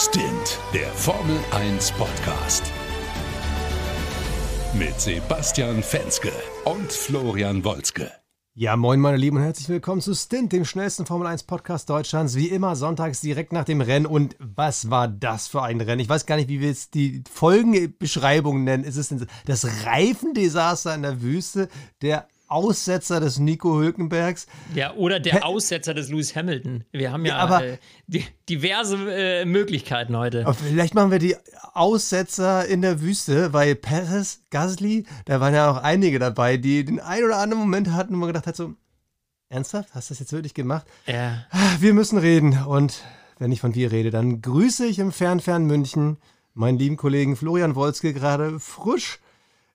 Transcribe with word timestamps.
Stint, 0.00 0.60
der 0.72 0.86
Formel 0.90 1.40
1 1.50 1.90
Podcast. 1.90 2.62
Mit 4.72 5.00
Sebastian 5.00 5.82
Fenske 5.82 6.30
und 6.64 6.92
Florian 6.92 7.64
Wolzke. 7.64 8.08
Ja, 8.54 8.76
moin 8.76 9.00
meine 9.00 9.16
Lieben 9.16 9.38
und 9.38 9.42
herzlich 9.42 9.68
willkommen 9.68 10.00
zu 10.00 10.14
Stint, 10.14 10.52
dem 10.52 10.64
schnellsten 10.64 11.04
Formel 11.04 11.26
1 11.26 11.42
Podcast 11.42 11.90
Deutschlands. 11.90 12.36
Wie 12.36 12.46
immer 12.46 12.76
sonntags 12.76 13.20
direkt 13.20 13.52
nach 13.52 13.64
dem 13.64 13.80
Rennen. 13.80 14.06
Und 14.06 14.36
was 14.38 14.88
war 14.88 15.08
das 15.08 15.48
für 15.48 15.64
ein 15.64 15.80
Rennen? 15.80 16.00
Ich 16.00 16.08
weiß 16.08 16.26
gar 16.26 16.36
nicht, 16.36 16.48
wie 16.48 16.60
wir 16.60 16.68
jetzt 16.68 16.94
die 16.94 17.24
Folgenbeschreibung 17.28 18.62
nennen. 18.62 18.84
Ist 18.84 18.98
es 18.98 19.08
denn 19.08 19.26
das 19.46 19.84
Reifendesaster 19.84 20.94
in 20.94 21.02
der 21.02 21.22
Wüste, 21.22 21.68
der 22.02 22.28
Aussetzer 22.48 23.20
des 23.20 23.38
Nico 23.38 23.78
Hülkenbergs. 23.78 24.46
Ja, 24.74 24.94
oder 24.94 25.20
der 25.20 25.46
Aussetzer 25.46 25.94
des 25.94 26.08
Lewis 26.08 26.34
Hamilton. 26.34 26.84
Wir 26.92 27.12
haben 27.12 27.24
ja, 27.24 27.36
ja 27.36 27.38
aber, 27.38 27.64
äh, 27.64 27.78
die, 28.06 28.24
diverse 28.48 28.96
äh, 29.10 29.44
Möglichkeiten 29.44 30.16
heute. 30.16 30.46
Vielleicht 30.54 30.94
machen 30.94 31.10
wir 31.10 31.18
die 31.18 31.36
Aussetzer 31.74 32.66
in 32.66 32.82
der 32.82 33.00
Wüste, 33.00 33.52
weil 33.52 33.74
Perez, 33.74 34.40
Gasly, 34.50 35.04
da 35.26 35.40
waren 35.40 35.54
ja 35.54 35.70
auch 35.70 35.76
einige 35.76 36.18
dabei, 36.18 36.56
die 36.56 36.84
den 36.84 37.00
ein 37.00 37.22
oder 37.22 37.38
anderen 37.38 37.62
Moment 37.62 37.92
hatten, 37.92 38.14
wo 38.14 38.18
man 38.18 38.28
gedacht 38.28 38.46
hat, 38.46 38.56
so, 38.56 38.74
ernsthaft, 39.48 39.94
hast 39.94 40.10
du 40.10 40.14
das 40.14 40.20
jetzt 40.20 40.32
wirklich 40.32 40.54
gemacht? 40.54 40.86
Ja. 41.06 41.46
Wir 41.80 41.94
müssen 41.94 42.18
reden. 42.18 42.64
Und 42.66 43.02
wenn 43.38 43.52
ich 43.52 43.60
von 43.60 43.74
wir 43.74 43.92
rede, 43.92 44.10
dann 44.10 44.42
grüße 44.42 44.86
ich 44.86 44.98
im 44.98 45.12
fern, 45.12 45.40
fern 45.40 45.64
München 45.64 46.18
meinen 46.54 46.78
lieben 46.78 46.96
Kollegen 46.96 47.36
Florian 47.36 47.76
Wolzke 47.76 48.12
gerade 48.12 48.58
frisch 48.58 49.20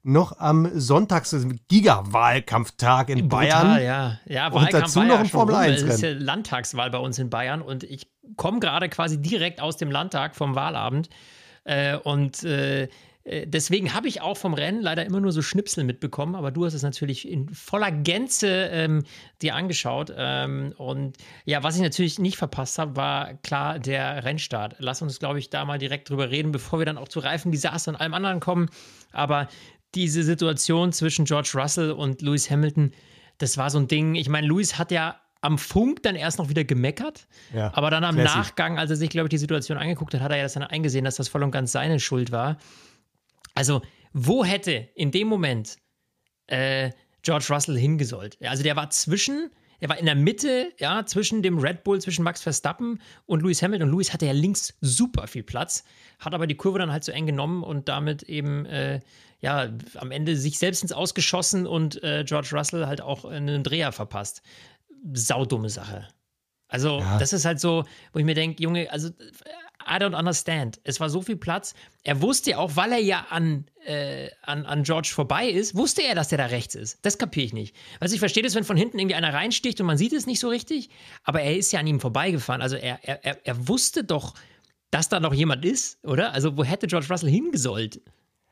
noch 0.03 0.37
am 0.37 0.69
Sonntags 0.77 1.35
Giga-Wahlkampftag 1.69 3.09
in 3.09 3.27
Brutal, 3.27 3.47
Bayern. 3.47 3.83
Ja, 3.83 4.19
ja 4.25 4.47
und 4.51 4.73
dazu 4.73 5.01
noch 5.01 5.19
ein 5.19 5.25
Formel 5.25 5.55
1 5.55 5.81
Es 5.81 5.95
ist 5.95 6.01
ja 6.01 6.11
Landtagswahl 6.11 6.91
bei 6.91 6.97
uns 6.97 7.17
in 7.19 7.29
Bayern 7.29 7.61
und 7.61 7.83
ich 7.83 8.11
komme 8.35 8.59
gerade 8.59 8.89
quasi 8.89 9.21
direkt 9.21 9.61
aus 9.61 9.77
dem 9.77 9.91
Landtag 9.91 10.35
vom 10.35 10.55
Wahlabend 10.55 11.09
äh, 11.63 11.95
und 11.95 12.43
äh, 12.43 12.89
äh, 13.23 13.47
Deswegen 13.47 13.93
habe 13.93 14.07
ich 14.07 14.21
auch 14.21 14.37
vom 14.37 14.53
Rennen 14.53 14.81
leider 14.81 15.05
immer 15.05 15.19
nur 15.19 15.31
so 15.31 15.41
Schnipsel 15.41 15.83
mitbekommen, 15.83 16.35
aber 16.35 16.51
du 16.51 16.65
hast 16.65 16.73
es 16.73 16.83
natürlich 16.83 17.27
in 17.29 17.49
voller 17.49 17.91
Gänze 17.91 18.69
ähm, 18.71 19.03
dir 19.41 19.55
angeschaut. 19.55 20.13
Ähm, 20.15 20.73
und 20.77 21.17
ja, 21.45 21.63
was 21.63 21.75
ich 21.75 21.81
natürlich 21.81 22.19
nicht 22.19 22.37
verpasst 22.37 22.79
habe, 22.79 22.95
war 22.95 23.33
klar 23.35 23.79
der 23.79 24.23
Rennstart. 24.23 24.75
Lass 24.79 25.01
uns, 25.01 25.19
glaube 25.19 25.39
ich, 25.39 25.49
da 25.49 25.65
mal 25.65 25.79
direkt 25.79 26.09
drüber 26.09 26.29
reden, 26.29 26.51
bevor 26.51 26.79
wir 26.79 26.85
dann 26.85 26.97
auch 26.97 27.07
zu 27.07 27.19
Reifendesaster 27.19 27.91
und 27.91 27.97
allem 27.97 28.13
anderen 28.13 28.39
kommen. 28.39 28.69
Aber 29.11 29.47
diese 29.95 30.23
Situation 30.23 30.91
zwischen 30.91 31.25
George 31.25 31.51
Russell 31.55 31.91
und 31.91 32.21
Lewis 32.21 32.49
Hamilton, 32.49 32.91
das 33.37 33.57
war 33.57 33.69
so 33.69 33.79
ein 33.79 33.87
Ding. 33.87 34.15
Ich 34.15 34.29
meine, 34.29 34.47
Lewis 34.47 34.77
hat 34.77 34.91
ja 34.91 35.19
am 35.41 35.57
Funk 35.57 36.03
dann 36.03 36.15
erst 36.15 36.37
noch 36.37 36.49
wieder 36.49 36.63
gemeckert, 36.63 37.27
ja, 37.53 37.71
aber 37.73 37.91
dann 37.91 38.03
am 38.03 38.15
classy. 38.15 38.37
Nachgang, 38.37 38.79
als 38.79 38.89
er 38.91 38.95
sich, 38.95 39.09
glaube 39.09 39.27
ich, 39.27 39.31
die 39.31 39.37
Situation 39.37 39.77
angeguckt 39.77 40.13
hat, 40.13 40.21
hat 40.21 40.31
er 40.31 40.37
ja 40.37 40.43
das 40.43 40.53
dann 40.53 40.63
eingesehen, 40.63 41.03
dass 41.03 41.15
das 41.15 41.27
voll 41.27 41.43
und 41.43 41.51
ganz 41.51 41.73
seine 41.73 41.99
Schuld 41.99 42.31
war. 42.31 42.57
Also, 43.53 43.81
wo 44.13 44.45
hätte 44.45 44.89
in 44.95 45.11
dem 45.11 45.27
Moment 45.27 45.77
äh, 46.47 46.91
George 47.23 47.47
Russell 47.49 47.77
hingesollt? 47.77 48.37
Also, 48.41 48.63
der 48.63 48.75
war 48.75 48.89
zwischen 48.89 49.51
er 49.83 49.89
war 49.89 49.99
in 49.99 50.05
der 50.05 50.15
Mitte, 50.15 50.71
ja, 50.79 51.05
zwischen 51.05 51.41
dem 51.43 51.59
Red 51.59 51.83
Bull, 51.83 51.99
zwischen 51.99 52.23
Max 52.23 52.41
Verstappen 52.41 53.01
und 53.25 53.41
Lewis 53.41 53.61
Hamilton. 53.61 53.89
Und 53.89 53.95
Lewis 53.95 54.13
hatte 54.13 54.25
ja 54.25 54.31
links 54.31 54.73
super 54.79 55.27
viel 55.27 55.43
Platz, 55.43 55.83
hat 56.19 56.33
aber 56.33 56.47
die 56.47 56.55
Kurve 56.55 56.79
dann 56.79 56.89
halt 56.89 57.03
zu 57.03 57.11
eng 57.11 57.25
genommen 57.25 57.63
und 57.63 57.89
damit 57.89 58.23
eben, 58.23 58.65
äh, 58.65 59.01
ja, 59.43 59.69
am 59.95 60.11
Ende 60.11 60.37
sich 60.37 60.57
selbst 60.57 60.83
ins 60.83 60.93
Ausgeschossen 60.93 61.67
und 61.67 62.01
äh, 62.01 62.23
George 62.25 62.49
Russell 62.53 62.87
halt 62.87 63.01
auch 63.01 63.25
einen 63.25 63.61
Dreher 63.61 63.91
verpasst. 63.91 64.41
Saudumme 65.13 65.69
Sache. 65.69 66.07
Also, 66.69 66.99
ja. 66.99 67.17
das 67.17 67.33
ist 67.33 67.43
halt 67.43 67.59
so, 67.59 67.83
wo 68.13 68.19
ich 68.19 68.25
mir 68.25 68.35
denke, 68.35 68.63
Junge, 68.63 68.89
also 68.89 69.09
I 69.09 69.95
don't 69.95 70.17
understand. 70.17 70.79
Es 70.85 71.01
war 71.01 71.09
so 71.09 71.21
viel 71.21 71.35
Platz. 71.35 71.73
Er 72.03 72.21
wusste 72.21 72.51
ja 72.51 72.57
auch, 72.57 72.77
weil 72.77 72.93
er 72.93 72.99
ja 72.99 73.27
an, 73.31 73.65
äh, 73.85 74.29
an, 74.43 74.65
an 74.65 74.83
George 74.83 75.11
vorbei 75.13 75.49
ist, 75.49 75.75
wusste 75.75 76.03
er, 76.03 76.15
dass 76.15 76.29
der 76.29 76.37
da 76.37 76.45
rechts 76.45 76.73
ist. 76.73 76.99
Das 77.01 77.17
kapiere 77.17 77.45
ich 77.45 77.53
nicht. 77.53 77.75
Also 77.99 78.13
ich 78.13 78.19
verstehe 78.19 78.43
das, 78.43 78.55
wenn 78.55 78.63
von 78.63 78.77
hinten 78.77 78.97
irgendwie 78.97 79.15
einer 79.15 79.33
reinsticht 79.33 79.81
und 79.81 79.87
man 79.87 79.97
sieht 79.97 80.13
es 80.13 80.25
nicht 80.25 80.39
so 80.39 80.47
richtig, 80.47 80.89
aber 81.25 81.41
er 81.41 81.57
ist 81.57 81.73
ja 81.73 81.81
an 81.81 81.87
ihm 81.87 81.99
vorbeigefahren. 81.99 82.61
Also 82.61 82.77
er, 82.77 83.03
er, 83.03 83.45
er 83.45 83.67
wusste 83.67 84.05
doch, 84.05 84.35
dass 84.89 85.09
da 85.09 85.19
noch 85.19 85.33
jemand 85.33 85.65
ist, 85.65 86.01
oder? 86.05 86.31
Also 86.31 86.57
wo 86.57 86.63
hätte 86.63 86.87
George 86.87 87.07
Russell 87.09 87.29
hingesollt? 87.29 87.99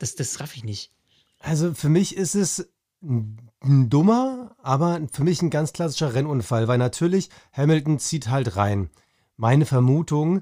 Das, 0.02 0.16
das 0.16 0.40
raff 0.40 0.56
ich 0.56 0.64
nicht. 0.64 0.92
Also 1.40 1.76
für 1.76 1.90
mich 1.90 2.18
ist 2.18 2.34
es 2.34 2.68
ein 3.04 3.90
dummer, 3.90 4.56
aber 4.64 5.00
für 5.12 5.24
mich 5.24 5.44
ein 5.44 5.52
ganz 5.52 5.74
klassischer 5.74 6.16
Rennunfall, 6.16 6.68
weil 6.68 6.80
natürlich 6.80 7.30
Hamilton 7.54 8.00
zieht 8.00 8.28
halt 8.28 8.56
rein. 8.56 8.90
Meine 9.38 9.68
Vermutung, 9.68 10.42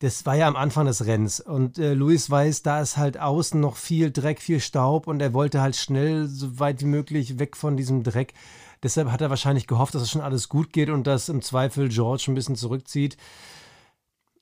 das 0.00 0.26
war 0.26 0.36
ja 0.36 0.46
am 0.46 0.56
Anfang 0.56 0.84
des 0.84 1.06
Rennens 1.06 1.40
und 1.40 1.78
äh, 1.78 1.94
Luis 1.94 2.28
weiß, 2.28 2.62
da 2.62 2.82
ist 2.82 2.98
halt 2.98 3.18
außen 3.18 3.58
noch 3.58 3.76
viel 3.76 4.10
Dreck, 4.10 4.42
viel 4.42 4.60
Staub 4.60 5.06
und 5.06 5.22
er 5.22 5.32
wollte 5.32 5.62
halt 5.62 5.76
schnell 5.76 6.26
so 6.26 6.58
weit 6.60 6.82
wie 6.82 6.86
möglich 6.86 7.38
weg 7.38 7.56
von 7.56 7.78
diesem 7.78 8.02
Dreck. 8.02 8.34
Deshalb 8.82 9.10
hat 9.10 9.22
er 9.22 9.30
wahrscheinlich 9.30 9.66
gehofft, 9.66 9.94
dass 9.94 10.02
es 10.02 10.08
das 10.08 10.12
schon 10.12 10.22
alles 10.22 10.50
gut 10.50 10.74
geht 10.74 10.90
und 10.90 11.06
dass 11.06 11.30
im 11.30 11.40
Zweifel 11.40 11.88
George 11.88 12.26
ein 12.28 12.34
bisschen 12.34 12.56
zurückzieht. 12.56 13.16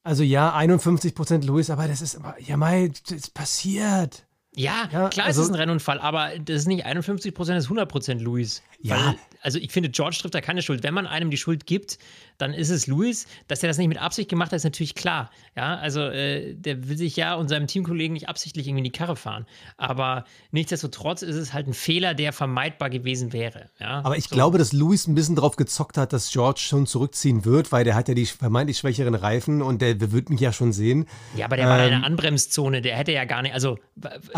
Also 0.03 0.25
ja, 0.25 0.53
51 0.53 1.15
Prozent 1.15 1.45
Luis, 1.45 1.71
aber 1.71 1.87
das 1.87 2.01
ist 2.03 2.15
immer, 2.15 2.35
ja 2.41 2.57
mei, 2.57 2.93
das 3.09 3.31
passiert. 3.31 4.26
Ja, 4.57 4.89
ja 4.91 5.09
klar, 5.11 5.27
also, 5.27 5.43
es 5.43 5.49
ist 5.49 5.55
ein 5.55 5.59
Rennunfall, 5.59 6.01
aber 6.01 6.31
das 6.39 6.57
ist 6.57 6.67
nicht 6.67 6.87
51 6.87 7.35
Prozent, 7.35 7.57
das 7.57 7.65
ist 7.65 7.71
100 7.71 7.89
Prozent 7.89 8.23
Luis. 8.23 8.63
Ja. 8.81 8.97
Weil, 8.97 9.17
also 9.43 9.59
ich 9.59 9.71
finde, 9.71 9.91
George 9.91 10.17
trifft 10.21 10.35
da 10.35 10.41
keine 10.41 10.63
Schuld. 10.63 10.83
Wenn 10.83 10.95
man 10.95 11.07
einem 11.07 11.31
die 11.31 11.37
Schuld 11.37 11.67
gibt, 11.67 11.99
dann 12.39 12.53
ist 12.53 12.71
es 12.71 12.87
Luis. 12.87 13.27
Dass 13.49 13.63
er 13.63 13.69
das 13.69 13.79
nicht 13.79 13.89
mit 13.89 14.01
Absicht 14.01 14.29
gemacht 14.29 14.51
hat, 14.53 14.57
ist 14.57 14.65
natürlich 14.65 14.95
klar. 14.95 15.31
Ja, 15.57 15.77
also 15.77 16.01
äh, 16.01 16.55
der 16.55 16.89
will 16.89 16.97
sich 16.97 17.17
ja 17.17 17.35
und 17.35 17.49
seinem 17.49 17.67
Teamkollegen 17.67 18.15
nicht 18.15 18.29
absichtlich 18.29 18.67
irgendwie 18.67 18.81
in 18.81 18.85
die 18.85 18.93
Karre 18.93 19.15
fahren. 19.15 19.47
Aber 19.77 20.25
nichtsdestotrotz 20.51 21.23
ist 21.23 21.37
es 21.37 21.53
halt 21.53 21.67
ein 21.67 21.75
Fehler, 21.75 22.15
der 22.15 22.33
vermeidbar 22.33 22.91
gewesen 22.91 23.33
wäre. 23.33 23.71
Ja? 23.79 24.01
Aber 24.05 24.17
ich 24.17 24.25
so. 24.25 24.35
glaube, 24.35 24.59
dass 24.59 24.73
Luis 24.73 25.07
ein 25.07 25.15
bisschen 25.15 25.37
drauf 25.37 25.57
gezockt 25.57 25.99
hat, 25.99 26.13
dass 26.13 26.31
George 26.31 26.61
schon 26.61 26.87
zurückziehen 26.87 27.45
wird, 27.45 27.73
weil 27.73 27.85
der 27.85 27.95
hat 27.95 28.09
ja 28.09 28.15
die 28.15 28.27
vermeintlich 28.27 28.79
schwächeren 28.79 29.15
Reifen 29.15 29.63
und 29.63 29.83
der 29.83 30.13
wird 30.13 30.31
mich 30.31 30.41
ja 30.41 30.53
schon 30.53 30.73
sehen. 30.73 31.07
Ja, 31.37 31.47
aber 31.47 31.57
der 31.57 31.67
ähm, 31.67 31.71
war 31.71 31.87
in 31.87 31.95
einer 31.95 32.07
Anbremszone, 32.07 32.83
der 32.83 32.97
hätte 32.97 33.13
ja 33.13 33.25
gar 33.25 33.43
nicht, 33.43 33.55
also. 33.55 33.79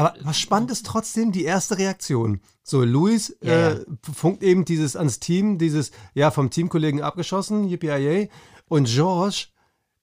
Aber 0.08 0.24
was 0.24 0.38
spannend 0.38 0.70
ist 0.70 0.86
trotzdem 0.86 1.32
die 1.32 1.44
erste 1.44 1.78
Reaktion. 1.78 2.40
So, 2.62 2.84
Luis 2.84 3.36
ja, 3.42 3.72
äh, 3.72 3.84
funkt 4.14 4.42
eben 4.42 4.64
dieses 4.64 4.96
ans 4.96 5.20
Team, 5.20 5.58
dieses, 5.58 5.90
ja, 6.14 6.30
vom 6.30 6.50
Teamkollegen 6.50 7.02
abgeschossen, 7.02 7.68
yippie 7.68 8.28
Und 8.68 8.88
George, 8.88 9.46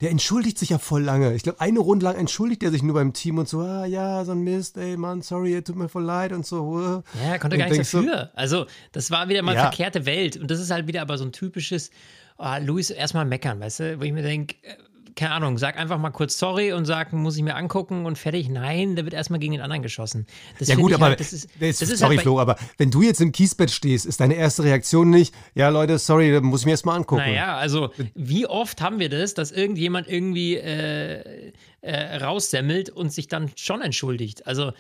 der 0.01 0.11
entschuldigt 0.11 0.57
sich 0.57 0.69
ja 0.69 0.77
voll 0.77 1.03
lange. 1.03 1.33
Ich 1.35 1.43
glaube, 1.43 1.61
eine 1.61 1.79
Runde 1.79 2.05
lang 2.05 2.15
entschuldigt 2.15 2.63
er 2.63 2.71
sich 2.71 2.83
nur 2.83 2.95
beim 2.95 3.13
Team 3.13 3.37
und 3.37 3.47
so, 3.47 3.61
ah 3.61 3.85
ja, 3.85 4.25
so 4.25 4.33
ein 4.33 4.41
Mist, 4.41 4.77
ey 4.77 4.97
Mann, 4.97 5.21
sorry, 5.21 5.61
tut 5.61 5.77
mir 5.77 5.87
voll 5.87 6.03
leid 6.03 6.33
und 6.33 6.45
so. 6.45 7.03
Ja, 7.23 7.31
er 7.31 7.39
konnte 7.39 7.55
und 7.55 7.61
gar 7.61 7.69
nichts 7.69 7.91
dafür. 7.91 8.31
So, 8.33 8.37
also, 8.37 8.65
das 8.91 9.09
war 9.09 9.29
wieder 9.29 9.41
mal 9.41 9.55
ja. 9.55 9.61
verkehrte 9.61 10.05
Welt. 10.05 10.35
Und 10.35 10.51
das 10.51 10.59
ist 10.59 10.69
halt 10.69 10.87
wieder 10.87 11.01
aber 11.01 11.17
so 11.17 11.23
ein 11.23 11.31
typisches, 11.31 11.91
oh, 12.37 12.55
Luis 12.61 12.89
erstmal 12.89 13.25
meckern, 13.25 13.59
weißt 13.59 13.79
du, 13.79 13.99
wo 13.99 14.03
ich 14.03 14.11
mir 14.11 14.23
denke, 14.23 14.55
äh, 14.63 14.75
keine 15.15 15.31
Ahnung, 15.31 15.57
sag 15.57 15.77
einfach 15.77 15.97
mal 15.97 16.11
kurz 16.11 16.37
sorry 16.37 16.73
und 16.73 16.85
sag, 16.85 17.13
muss 17.13 17.37
ich 17.37 17.43
mir 17.43 17.55
angucken 17.55 18.05
und 18.05 18.17
fertig. 18.17 18.49
Nein, 18.49 18.95
da 18.95 19.03
wird 19.05 19.13
erstmal 19.13 19.39
gegen 19.39 19.53
den 19.53 19.61
anderen 19.61 19.81
geschossen. 19.81 20.27
Das 20.59 20.67
ja 20.67 20.75
gut, 20.75 20.93
aber 20.93 21.05
halt, 21.05 21.19
das 21.19 21.31
ist, 21.31 21.49
das 21.59 21.81
ist 21.81 21.99
sorry 21.99 22.17
halt 22.17 22.23
Flo, 22.23 22.39
aber 22.39 22.57
wenn 22.77 22.91
du 22.91 23.01
jetzt 23.01 23.21
im 23.21 23.31
Kiesbett 23.31 23.71
stehst, 23.71 24.05
ist 24.05 24.19
deine 24.19 24.35
erste 24.35 24.63
Reaktion 24.63 25.09
nicht, 25.09 25.33
ja 25.53 25.69
Leute, 25.69 25.97
sorry, 25.97 26.31
da 26.31 26.41
muss 26.41 26.61
ich 26.61 26.65
mir 26.65 26.71
erstmal 26.71 26.97
angucken. 26.97 27.21
Naja, 27.21 27.55
also 27.57 27.91
wie 28.13 28.45
oft 28.45 28.81
haben 28.81 28.99
wir 28.99 29.09
das, 29.09 29.33
dass 29.33 29.51
irgendjemand 29.51 30.07
irgendwie 30.07 30.55
äh, 30.55 31.53
äh, 31.81 32.17
raussemmelt 32.17 32.89
und 32.89 33.11
sich 33.11 33.27
dann 33.27 33.51
schon 33.55 33.81
entschuldigt? 33.81 34.45
Also 34.45 34.73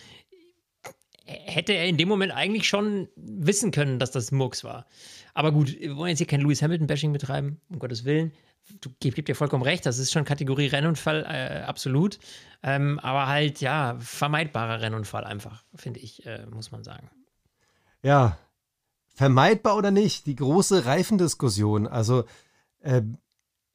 hätte 1.25 1.73
er 1.73 1.87
in 1.87 1.97
dem 1.97 2.07
Moment 2.07 2.33
eigentlich 2.33 2.67
schon 2.67 3.07
wissen 3.15 3.71
können, 3.71 3.99
dass 3.99 4.11
das 4.11 4.31
Murks 4.31 4.63
war. 4.63 4.85
Aber 5.33 5.51
gut, 5.51 5.79
wir 5.79 5.95
wollen 5.95 6.09
jetzt 6.09 6.19
hier 6.19 6.27
kein 6.27 6.41
Lewis 6.41 6.61
Hamilton-Bashing 6.61 7.13
betreiben, 7.13 7.59
um 7.69 7.79
Gottes 7.79 8.05
Willen 8.05 8.31
du 8.81 8.89
gib 8.99 9.25
dir 9.25 9.35
vollkommen 9.35 9.63
recht, 9.63 9.85
das 9.85 9.97
ist 9.97 10.11
schon 10.11 10.25
Kategorie 10.25 10.67
Rennunfall, 10.67 11.23
äh, 11.23 11.63
absolut. 11.63 12.19
Ähm, 12.63 12.99
aber 12.99 13.27
halt, 13.27 13.61
ja, 13.61 13.97
vermeidbarer 13.99 14.81
Rennunfall 14.81 15.23
einfach, 15.23 15.63
finde 15.75 15.99
ich, 15.99 16.25
äh, 16.25 16.45
muss 16.47 16.71
man 16.71 16.83
sagen. 16.83 17.09
Ja, 18.01 18.37
vermeidbar 19.13 19.77
oder 19.77 19.91
nicht, 19.91 20.25
die 20.25 20.35
große 20.35 20.85
Reifendiskussion. 20.85 21.87
Also, 21.87 22.25
äh, 22.81 23.01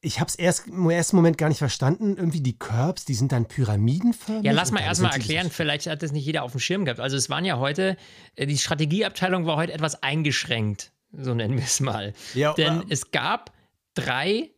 ich 0.03 0.19
habe 0.19 0.29
es 0.29 0.35
erst 0.35 0.67
im 0.67 0.89
ersten 0.89 1.15
Moment 1.15 1.37
gar 1.37 1.47
nicht 1.47 1.59
verstanden. 1.59 2.17
Irgendwie 2.17 2.41
die 2.41 2.57
Curbs, 2.57 3.05
die 3.05 3.13
sind 3.13 3.31
dann 3.31 3.45
pyramidenförmig. 3.47 4.43
Ja, 4.43 4.51
lass 4.51 4.71
mal 4.71 4.81
erstmal 4.81 5.13
erklären, 5.13 5.51
vielleicht 5.51 5.85
hat 5.85 6.01
das 6.01 6.11
nicht 6.11 6.25
jeder 6.25 6.43
auf 6.43 6.51
dem 6.51 6.59
Schirm 6.59 6.85
gehabt. 6.85 6.99
Also 6.99 7.17
es 7.17 7.29
waren 7.29 7.45
ja 7.45 7.59
heute, 7.59 7.97
äh, 8.35 8.47
die 8.47 8.57
Strategieabteilung 8.57 9.45
war 9.45 9.57
heute 9.57 9.73
etwas 9.73 10.01
eingeschränkt, 10.01 10.91
so 11.11 11.33
nennen 11.33 11.55
wir 11.55 11.63
es 11.63 11.79
mal. 11.79 12.13
Ja, 12.33 12.53
Denn 12.53 12.83
es 12.89 13.11
gab 13.11 13.53
drei 13.93 14.49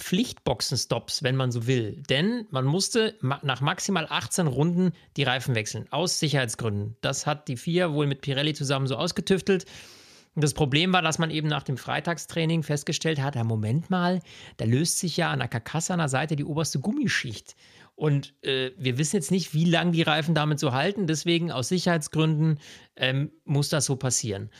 Pflichtboxenstops, 0.00 1.22
wenn 1.22 1.36
man 1.36 1.52
so 1.52 1.66
will. 1.66 2.02
Denn 2.08 2.46
man 2.50 2.64
musste 2.64 3.14
nach 3.20 3.60
maximal 3.60 4.06
18 4.08 4.46
Runden 4.46 4.92
die 5.16 5.22
Reifen 5.22 5.54
wechseln, 5.54 5.86
aus 5.90 6.18
Sicherheitsgründen. 6.18 6.96
Das 7.00 7.26
hat 7.26 7.48
die 7.48 7.56
FIA 7.56 7.92
wohl 7.92 8.06
mit 8.06 8.20
Pirelli 8.20 8.54
zusammen 8.54 8.86
so 8.86 8.96
ausgetüftelt. 8.96 9.66
Das 10.36 10.54
Problem 10.54 10.92
war, 10.92 11.02
dass 11.02 11.18
man 11.18 11.30
eben 11.30 11.48
nach 11.48 11.64
dem 11.64 11.76
Freitagstraining 11.76 12.62
festgestellt 12.62 13.20
hat, 13.20 13.34
ja, 13.34 13.42
Moment 13.42 13.90
mal, 13.90 14.20
da 14.58 14.64
löst 14.64 14.98
sich 14.98 15.16
ja 15.16 15.30
an 15.30 15.40
der 15.40 15.48
Karkasse 15.48 15.92
an 15.92 15.98
der 15.98 16.08
Seite 16.08 16.36
die 16.36 16.44
oberste 16.44 16.78
Gummischicht. 16.78 17.56
Und 17.96 18.32
äh, 18.42 18.70
wir 18.78 18.96
wissen 18.96 19.16
jetzt 19.16 19.30
nicht, 19.30 19.52
wie 19.52 19.64
lange 19.64 19.90
die 19.90 20.02
Reifen 20.02 20.34
damit 20.34 20.58
so 20.58 20.72
halten. 20.72 21.06
Deswegen 21.06 21.50
aus 21.50 21.68
Sicherheitsgründen 21.68 22.58
ähm, 22.96 23.32
muss 23.44 23.68
das 23.68 23.84
so 23.84 23.96
passieren. 23.96 24.50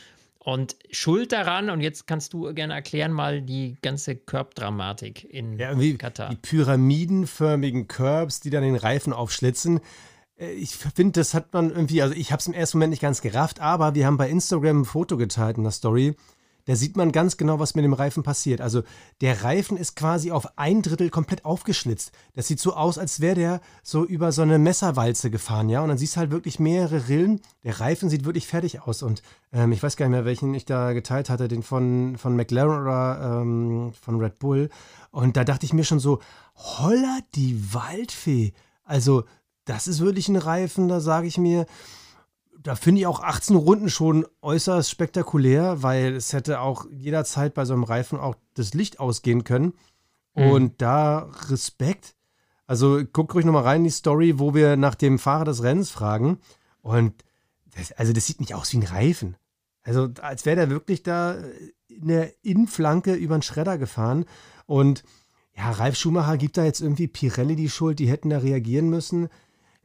Und 0.43 0.77
Schuld 0.91 1.33
daran, 1.33 1.69
und 1.69 1.83
jetzt 1.83 2.07
kannst 2.07 2.33
du 2.33 2.53
gerne 2.55 2.73
erklären 2.73 3.13
mal 3.13 3.43
die 3.43 3.77
ganze 3.83 4.17
Curb-Dramatik 4.17 5.23
in 5.25 5.59
ja, 5.59 5.75
Katar. 5.99 6.31
Die 6.31 6.37
pyramidenförmigen 6.37 7.89
Curbs, 7.89 8.41
die 8.41 8.49
dann 8.49 8.63
den 8.63 8.77
Reifen 8.77 9.13
aufschlitzen. 9.13 9.81
Äh, 10.39 10.53
ich 10.53 10.77
finde, 10.77 11.21
das 11.21 11.35
hat 11.35 11.53
man 11.53 11.71
irgendwie, 11.71 12.01
also 12.01 12.15
ich 12.15 12.33
habe 12.33 12.41
es 12.41 12.47
im 12.47 12.55
ersten 12.55 12.79
Moment 12.79 12.91
nicht 12.91 13.03
ganz 13.03 13.21
gerafft, 13.21 13.61
aber 13.61 13.95
wir 13.95 14.07
haben 14.07 14.17
bei 14.17 14.31
Instagram 14.31 14.81
ein 14.81 14.85
Foto 14.87 15.19
geteilt 15.19 15.59
in 15.59 15.65
der 15.65 15.73
Story 15.73 16.17
da 16.67 16.77
sieht 16.77 16.97
man 16.97 17.12
ganz 17.12 17.37
genau, 17.37 17.59
was 17.59 17.75
mit 17.75 17.85
dem 17.85 17.93
Reifen 17.93 18.23
passiert. 18.23 18.61
Also 18.61 18.83
der 19.21 19.45
Reifen 19.45 19.77
ist 19.77 19.97
quasi 19.97 20.31
auf 20.31 20.59
ein 20.59 20.83
Drittel 20.83 21.11
komplett 21.11 21.45
aufgeschlitzt. 21.45 22.12
Das 22.35 22.49
sieht 22.49 22.61
so 22.61 22.75
aus, 22.75 22.99
als 22.99 23.21
wäre 23.21 23.35
der 23.35 23.61
so 23.83 24.05
über 24.05 24.33
so 24.33 24.43
eine 24.43 24.59
Messerwalze 24.59 25.31
gefahren, 25.31 25.69
ja. 25.69 25.83
Und 25.83 25.89
dann 25.89 25.99
siehst 25.99 26.17
du 26.17 26.21
halt 26.21 26.31
wirklich 26.31 26.59
mehrere 26.59 27.09
Rillen. 27.09 27.41
Der 27.65 27.81
Reifen 27.81 28.09
sieht 28.09 28.25
wirklich 28.25 28.47
fertig 28.47 28.83
aus. 28.83 29.03
Und 29.03 29.23
ähm, 29.53 29.73
ich 29.73 29.83
weiß 29.83 29.97
gar 29.97 30.07
nicht 30.07 30.12
mehr, 30.12 30.25
welchen 30.25 30.55
ich 30.55 30.65
da 30.65 30.93
geteilt 30.93 31.31
hatte, 31.31 31.49
den 31.49 31.62
von, 31.62 32.17
von 32.17 32.37
McLaren 32.37 32.83
oder 32.83 33.41
ähm, 33.41 33.93
von 34.01 34.21
Red 34.21 34.39
Bull. 34.39 34.71
Und 35.11 35.37
da 35.37 35.45
dachte 35.45 35.67
ich 35.67 35.73
mir 35.73 35.85
schon 35.85 36.01
so, 36.01 36.21
holla 36.55 37.19
die 37.35 37.75
Waldfee. 37.75 38.53
Also 38.85 39.25
das 39.65 39.87
ist 39.87 40.01
wirklich 40.01 40.29
ein 40.29 40.37
Reifen, 40.37 40.89
da 40.89 41.01
sage 41.01 41.27
ich 41.27 41.39
mir, 41.39 41.67
da 42.62 42.75
finde 42.75 43.01
ich 43.01 43.07
auch 43.07 43.21
18 43.21 43.57
Runden 43.57 43.89
schon 43.89 44.27
äußerst 44.43 44.91
spektakulär, 44.91 45.83
weil 45.83 46.15
es 46.15 46.33
hätte 46.33 46.61
auch 46.61 46.87
jederzeit 46.91 47.55
bei 47.55 47.65
so 47.65 47.73
einem 47.73 47.85
Reifen 47.85 48.19
auch 48.19 48.37
das 48.55 48.75
Licht 48.75 49.01
ausgehen 49.01 49.45
können. 49.45 49.73
Mhm. 50.35 50.51
Und 50.51 50.83
da 50.83 51.31
Respekt. 51.49 52.15
Also 52.67 53.01
guck 53.12 53.35
ruhig 53.35 53.45
nochmal 53.45 53.65
rein 53.65 53.79
in 53.79 53.85
die 53.85 53.91
Story, 53.91 54.39
wo 54.39 54.55
wir 54.55 54.77
nach 54.77 54.95
dem 54.95 55.19
Fahrer 55.19 55.47
des 55.47 55.62
Rennens 55.62 55.91
fragen. 55.91 56.39
Und 56.83 57.25
das, 57.77 57.93
also 57.93 58.12
das 58.12 58.27
sieht 58.27 58.41
nicht 58.41 58.55
aus 58.55 58.73
wie 58.73 58.79
ein 58.79 58.83
Reifen. 58.85 59.37
Also 59.83 60.09
als 60.21 60.45
wäre 60.45 60.57
der 60.57 60.71
wirklich 60.71 61.03
da 61.03 61.37
in 61.89 62.09
der 62.09 62.33
Innenflanke 62.45 63.15
über 63.15 63.37
den 63.39 63.43
Schredder 63.43 63.79
gefahren. 63.79 64.27
Und 64.67 65.03
ja, 65.57 65.71
Ralf 65.71 65.97
Schumacher 65.97 66.37
gibt 66.37 66.59
da 66.59 66.65
jetzt 66.65 66.81
irgendwie 66.81 67.09
Pirelli 67.09 67.57
die 67.57 67.71
Schuld, 67.71 67.99
die 67.99 68.09
hätten 68.09 68.31
da 68.31 68.39
reagieren 68.39 68.91
müssen. 68.91 69.29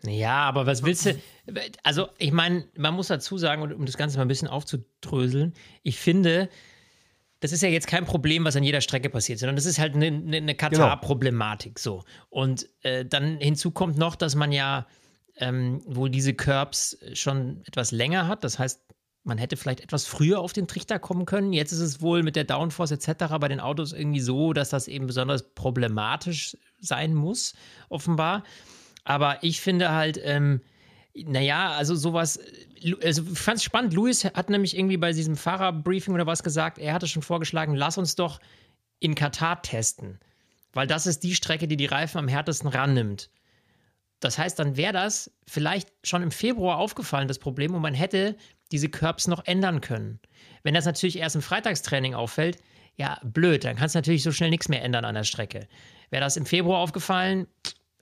Ja, 0.08 0.44
aber 0.44 0.66
was 0.66 0.84
willst 0.84 1.06
du? 1.06 1.16
Also, 1.84 2.10
ich 2.18 2.32
meine, 2.32 2.66
man 2.76 2.94
muss 2.94 3.08
dazu 3.08 3.38
sagen, 3.38 3.62
um 3.74 3.86
das 3.86 3.98
Ganze 3.98 4.18
mal 4.18 4.24
ein 4.26 4.28
bisschen 4.28 4.48
aufzudröseln, 4.48 5.54
ich 5.84 6.00
finde, 6.00 6.50
das 7.40 7.52
ist 7.52 7.62
ja 7.62 7.70
jetzt 7.70 7.88
kein 7.88 8.06
Problem, 8.06 8.46
was 8.46 8.56
an 8.56 8.64
jeder 8.64 8.82
Strecke 8.82 9.10
passiert, 9.10 9.40
sondern 9.40 9.56
das 9.56 9.66
ist 9.66 9.80
halt 9.80 9.96
eine, 9.96 10.08
eine 10.08 10.56
Katar-Problematik 10.56 11.80
so. 11.80 12.04
Und 12.30 12.68
äh, 12.82 13.06
dann 13.06 13.38
hinzu 13.40 13.72
kommt 13.72 13.98
noch, 13.98 14.16
dass 14.16 14.36
man 14.36 14.52
ja 14.52 14.88
ähm, 15.38 15.82
wohl 15.86 16.10
diese 16.10 16.34
Curbs 16.34 16.98
schon 17.14 17.62
etwas 17.66 17.92
länger 17.92 18.28
hat. 18.28 18.44
Das 18.44 18.58
heißt, 18.58 18.82
man 19.26 19.38
hätte 19.38 19.58
vielleicht 19.58 19.82
etwas 19.82 20.06
früher 20.06 20.40
auf 20.40 20.54
den 20.54 20.68
Trichter 20.68 21.00
kommen 21.00 21.26
können. 21.26 21.52
Jetzt 21.52 21.72
ist 21.72 21.80
es 21.80 22.02
wohl 22.02 22.24
mit 22.24 22.36
der 22.36 22.44
Downforce 22.44 22.92
etc. 22.92 23.36
bei 23.40 23.48
den 23.48 23.60
Autos 23.60 23.92
irgendwie 23.92 24.20
so, 24.20 24.54
dass 24.54 24.70
das 24.70 24.88
eben 24.88 25.08
besonders 25.08 25.54
problematisch 25.56 26.56
sein 26.80 27.14
muss, 27.14 27.54
offenbar. 27.90 28.44
Aber 29.06 29.42
ich 29.44 29.62
finde 29.62 29.92
halt, 29.92 30.20
ähm, 30.22 30.62
naja, 31.14 31.72
also 31.72 31.96
sowas, 31.96 32.40
also 33.02 33.24
ich 33.32 33.40
fand 33.40 33.58
es 33.58 33.64
spannend. 33.64 33.94
Luis 33.94 34.26
hat 34.26 34.50
nämlich 34.50 34.78
irgendwie 34.78 34.98
bei 34.98 35.14
diesem 35.14 35.38
Fahrerbriefing 35.38 36.14
oder 36.14 36.26
was 36.26 36.44
gesagt, 36.44 36.78
er 36.78 36.94
hatte 36.94 37.08
schon 37.08 37.22
vorgeschlagen, 37.22 37.76
lass 37.76 37.98
uns 37.98 38.16
doch 38.16 38.42
in 39.00 39.16
Katar 39.16 39.62
testen. 39.62 40.20
Weil 40.74 40.88
das 40.88 41.08
ist 41.08 41.24
die 41.24 41.36
Strecke, 41.36 41.68
die 41.68 41.78
die 41.78 41.86
Reifen 41.86 42.18
am 42.18 42.28
härtesten 42.28 42.68
rannimmt. 42.68 43.30
Das 44.20 44.38
heißt, 44.38 44.58
dann 44.60 44.76
wäre 44.76 44.94
das 44.94 45.32
vielleicht 45.48 45.90
schon 46.04 46.24
im 46.24 46.32
Februar 46.32 46.78
aufgefallen, 46.78 47.28
das 47.28 47.40
Problem, 47.40 47.76
und 47.76 47.82
man 47.82 47.94
hätte 47.94 48.36
diese 48.72 48.90
Curbs 48.90 49.28
noch 49.28 49.46
ändern 49.46 49.82
können. 49.82 50.20
Wenn 50.64 50.74
das 50.74 50.86
natürlich 50.86 51.20
erst 51.20 51.36
im 51.36 51.42
Freitagstraining 51.42 52.16
auffällt, 52.16 52.58
ja, 52.98 53.20
blöd, 53.24 53.64
dann 53.64 53.76
kannst 53.76 53.96
du 53.96 54.00
natürlich 54.00 54.24
so 54.24 54.32
schnell 54.32 54.50
nichts 54.50 54.70
mehr 54.70 54.84
ändern 54.84 55.06
an 55.06 55.16
der 55.16 55.26
Strecke. 55.26 55.68
Wäre 56.10 56.24
das 56.24 56.38
im 56.38 56.46
Februar 56.46 56.80
aufgefallen, 56.80 57.48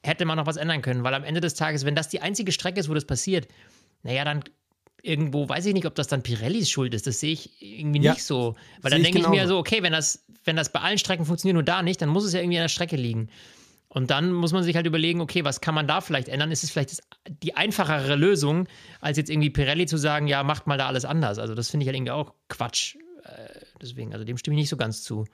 hätte 0.03 0.25
man 0.25 0.37
noch 0.37 0.45
was 0.45 0.57
ändern 0.57 0.81
können, 0.81 1.03
weil 1.03 1.13
am 1.13 1.23
Ende 1.23 1.41
des 1.41 1.53
Tages, 1.55 1.85
wenn 1.85 1.95
das 1.95 2.09
die 2.09 2.21
einzige 2.21 2.51
Strecke 2.51 2.79
ist, 2.79 2.89
wo 2.89 2.93
das 2.93 3.05
passiert, 3.05 3.47
naja, 4.03 4.25
dann 4.25 4.43
irgendwo 5.01 5.47
weiß 5.47 5.65
ich 5.65 5.73
nicht, 5.73 5.85
ob 5.85 5.95
das 5.95 6.07
dann 6.07 6.23
Pirellis 6.23 6.69
Schuld 6.69 6.93
ist. 6.93 7.07
Das 7.07 7.19
sehe 7.19 7.33
ich 7.33 7.61
irgendwie 7.61 8.01
ja, 8.01 8.13
nicht 8.13 8.23
so. 8.23 8.55
Weil 8.81 8.91
dann 8.91 9.03
denke 9.03 9.19
ich, 9.19 9.27
mir 9.27 9.47
so, 9.47 9.57
okay, 9.57 9.83
wenn 9.83 9.91
das, 9.91 10.25
wenn 10.45 10.55
das 10.55 10.71
bei 10.71 10.79
allen 10.79 10.97
Strecken 10.97 11.25
funktioniert, 11.25 11.55
nur 11.55 11.63
da 11.63 11.81
nicht, 11.81 12.01
dann 12.01 12.09
muss 12.09 12.23
es 12.23 12.33
ja 12.33 12.39
irgendwie 12.39 12.57
an 12.57 12.63
der 12.63 12.69
Strecke 12.69 12.95
liegen. 12.95 13.29
Und 13.89 14.09
dann 14.09 14.31
muss 14.31 14.53
man 14.53 14.63
sich 14.63 14.75
halt 14.75 14.87
überlegen, 14.87 15.21
okay, 15.21 15.45
was 15.45 15.61
kann 15.61 15.75
man 15.75 15.87
da 15.87 16.01
vielleicht 16.01 16.27
ändern? 16.27 16.51
Ist 16.51 16.63
es 16.63 16.71
vielleicht 16.71 16.91
das, 16.91 17.01
die 17.27 17.55
einfachere 17.55 18.15
Lösung, 18.15 18.67
als 19.01 19.17
jetzt 19.17 19.29
irgendwie 19.29 19.51
Pirelli 19.51 19.85
zu 19.85 19.97
sagen, 19.97 20.27
ja, 20.27 20.41
macht 20.43 20.65
mal 20.65 20.77
da 20.77 20.87
alles 20.87 21.05
anders. 21.05 21.37
Also 21.37 21.53
das 21.53 21.69
finde 21.69 21.83
ich 21.83 21.87
halt 21.87 21.97
irgendwie 21.97 22.11
auch 22.11 22.33
Quatsch. 22.47 22.95
Äh, 23.23 23.59
deswegen, 23.81 24.13
also 24.13 24.25
dem 24.25 24.37
stimme 24.37 24.55
ich 24.55 24.61
nicht 24.61 24.69
so 24.69 24.77
ganz 24.77 25.03
zu. 25.03 25.25